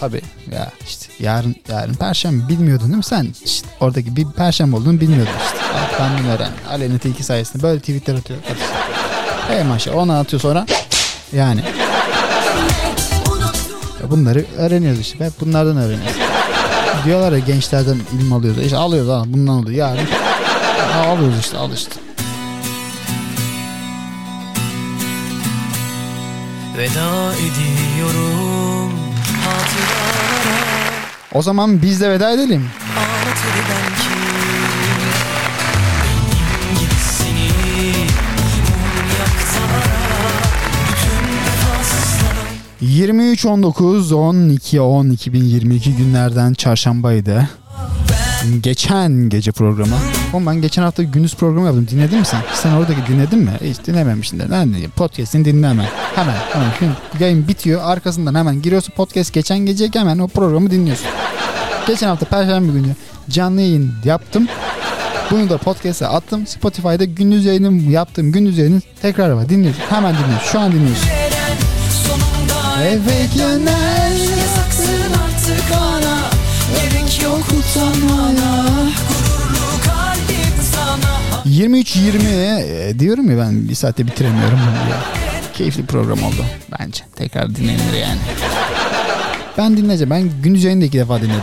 Tabii 0.01 0.23
ya 0.53 0.73
işte 0.89 1.07
yarın 1.19 1.57
yarın 1.69 1.95
perşembe 1.95 2.49
bilmiyordun 2.49 2.87
değil 2.87 2.97
mi 2.97 3.05
sen? 3.05 3.29
İşte 3.45 3.69
oradaki 3.81 4.17
bir 4.17 4.25
perşembe 4.25 4.77
olduğunu 4.77 5.01
bilmiyordun 5.01 5.33
işte. 5.47 5.59
Al, 5.75 6.01
benden 6.01 6.25
öğren. 6.25 6.53
Aleyna 6.71 6.99
Tilki 6.99 7.25
sayesinde 7.25 7.63
böyle 7.63 7.81
tweetler 7.81 8.15
atıyor. 8.15 8.39
Atıyor. 8.39 8.80
Hey 9.51 9.65
maşallah 9.65 9.97
onu 9.97 10.13
atıyor 10.13 10.43
sonra. 10.43 10.67
Yani 11.33 11.61
ya 14.03 14.11
bunları 14.11 14.45
öğreniyoruz 14.59 15.01
işte. 15.01 15.25
Hep 15.25 15.33
bunlardan 15.41 15.77
öğreniyoruz. 15.77 16.17
Diyorlar 17.05 17.33
ya 17.33 17.39
gençlerden 17.39 17.97
ilim 18.15 18.33
alıyoruz. 18.33 18.63
İşte 18.63 18.77
alıyoruz 18.77 19.11
ha 19.11 19.23
bundan 19.27 19.55
oluyor. 19.55 19.89
Ha, 20.93 21.01
alıyoruz 21.07 21.39
işte 21.41 21.57
al 21.57 21.73
işte. 21.73 21.95
Veda 26.79 27.33
ediyorum 27.35 28.93
hatıralara 29.45 30.91
O 31.35 31.43
zaman 31.43 31.83
biz 31.83 32.01
de 32.01 32.11
veda 32.11 32.31
edelim. 32.31 32.71
Ağlatır 32.99 33.90
23 42.81 43.47
19 43.47 44.13
12 44.13 44.81
10 44.81 45.11
2022 45.11 45.97
günlerden 45.97 46.55
çarşambaydı. 46.55 47.49
Geçen 48.61 49.29
gece 49.29 49.53
programı. 49.53 49.95
Oğlum 50.33 50.47
ben 50.47 50.63
geçen 50.63 50.83
hafta 50.83 51.03
gündüz 51.03 51.35
programı 51.35 51.67
yaptım. 51.67 51.89
Dinledin 51.91 52.19
mi 52.19 52.27
sen? 52.27 52.41
Sen 52.55 52.73
oradaki 52.73 53.07
dinledin 53.09 53.39
mi? 53.39 53.51
Hiç 53.65 53.87
dinlememişsin 53.87 54.39
de. 54.39 54.51
De 54.51 54.89
podcast'ini 54.97 55.45
dinle 55.45 55.69
hemen. 55.69 55.87
Hemen. 56.15 56.37
hemen. 56.53 56.71
Şimdi 56.79 56.93
yayın 57.21 57.49
bitiyor. 57.49 57.81
Arkasından 57.85 58.35
hemen 58.35 58.63
giriyorsun 58.63 58.93
podcast 58.93 59.33
geçen 59.33 59.59
gece 59.59 59.91
hemen 59.95 60.19
o 60.19 60.29
programı 60.29 60.71
dinliyorsun. 60.71 61.07
Geçen 61.87 62.09
hafta 62.09 62.27
perşembe 62.27 62.73
günü 62.73 62.95
canlı 63.31 63.61
yayın 63.61 63.93
yaptım. 64.05 64.49
Bunu 65.31 65.51
da 65.51 65.59
podcast'e 65.59 66.07
attım. 66.07 66.47
Spotify'da 66.47 67.05
gündüz 67.05 67.45
yayınım 67.45 67.91
yaptım. 67.91 68.33
Gündüz 68.33 68.59
yayını 68.59 68.81
tekrar 69.03 69.31
var. 69.31 69.49
Dinliyorsun. 69.49 69.83
Hemen 69.91 70.15
dinliyorsun. 70.15 70.49
Şu 70.53 70.61
an 70.61 70.73
dinliyorsun. 70.73 71.30
Eve 72.81 73.27
gönder 73.37 74.11
yasaksın 74.11 75.13
artık 75.25 75.65
bana 75.73 76.19
Gerek 76.77 77.23
yok 77.23 77.45
utanmana 77.59 78.65
Gururlu 79.09 79.83
kalbim 79.85 80.65
sana 80.73 81.43
23-20 81.47 82.61
e, 82.63 82.99
diyorum 82.99 83.31
ya 83.31 83.39
ben 83.39 83.69
bir 83.69 83.75
saatte 83.75 84.07
bitiremiyorum 84.07 84.59
bunu 84.59 84.91
ya. 84.91 84.97
Keyifli 85.55 85.87
program 85.87 86.23
oldu 86.23 86.45
bence. 86.79 87.05
Tekrar 87.17 87.55
dinlenir 87.55 87.93
yani. 88.01 88.19
Ben 89.59 89.77
dinleyeceğim. 89.77 90.11
Ben 90.11 90.43
gündüz 90.43 90.65
yayını 90.65 90.81
da 90.81 90.85
iki 90.85 90.99
defa 90.99 91.17
dinledim. 91.21 91.41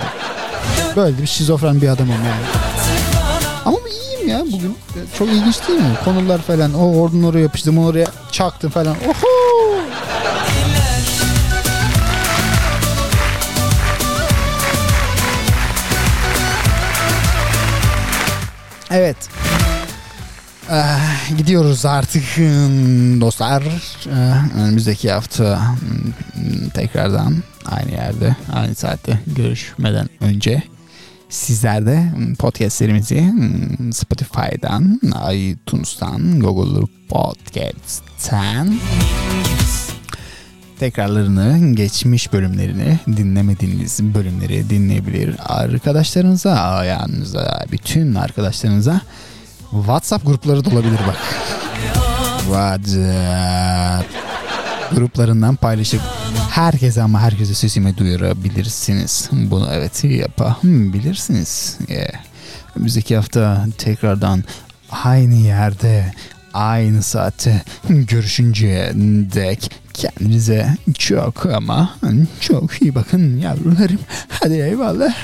Böyle 0.95 1.22
bir 1.22 1.27
şizofren 1.27 1.81
bir 1.81 1.88
adamım 1.88 2.11
yani. 2.14 2.45
Ama 3.65 3.77
iyiyim 3.89 4.30
ya 4.30 4.41
bugün. 4.45 4.77
Çok 5.18 5.30
ilginç 5.30 5.68
değil 5.68 5.80
mi? 5.80 5.85
Konular 6.05 6.41
falan. 6.41 6.73
O 6.73 7.01
oradan 7.01 7.23
oraya 7.23 7.39
yapıştım 7.39 7.77
oraya 7.77 8.07
çaktım 8.31 8.72
falan. 8.72 8.95
Oho! 9.07 9.81
Evet. 18.91 19.18
Eh, 20.72 21.38
gidiyoruz 21.38 21.85
artık 21.85 22.23
hmm, 22.23 23.22
dostlar. 23.22 23.64
Eh, 23.64 24.57
önümüzdeki 24.57 25.11
hafta 25.11 25.76
hmm, 26.34 26.69
tekrardan 26.69 27.35
aynı 27.65 27.91
yerde, 27.91 28.35
aynı 28.53 28.76
saatte 28.76 29.19
görüşmeden 29.27 30.09
önce 30.19 30.64
sizler 31.30 31.85
de 31.85 32.11
hmm, 32.14 32.35
podcastlerimizi 32.35 33.34
Spotify'dan, 33.91 34.99
iTunes'tan, 35.34 36.39
Google 36.39 36.88
Podcast'ten 37.09 38.80
tekrarlarını, 40.80 41.76
geçmiş 41.76 42.34
bölümlerini, 42.34 42.99
dinlemediğiniz 43.08 43.99
bölümleri 44.04 44.70
dinleyebilir. 44.70 45.36
Arkadaşlarınıza, 45.40 46.52
ayağınıza, 46.52 47.66
bütün 47.72 48.16
arkadaşlarınıza 48.16 49.02
WhatsApp 49.72 50.26
grupları 50.26 50.66
da 50.66 50.70
olabilir 50.70 50.99
bak. 51.08 51.18
WhatsApp 52.45 54.28
gruplarından 54.95 55.56
paylaşıp 55.56 56.02
herkese 56.49 57.02
ama 57.02 57.22
herkese 57.22 57.54
sesimi 57.54 57.98
duyurabilirsiniz. 57.98 59.30
Bunu 59.32 59.70
evet 59.72 60.04
yapabilirsiniz. 60.04 61.78
Yeah. 61.88 62.10
Önümüzdeki 62.76 63.16
hafta 63.16 63.66
tekrardan 63.78 64.44
aynı 65.04 65.36
yerde 65.36 66.14
aynı 66.54 67.04
saatte 67.04 67.62
görüşünceye 67.90 68.91
dek 69.34 69.72
kendinize 69.98 70.68
çok 70.98 71.45
ama 71.45 71.95
çok 72.41 72.82
iyi 72.82 72.95
bakın 72.95 73.38
yavrularım. 73.38 73.99
Hadi 74.30 74.53
eyvallah. 74.53 75.15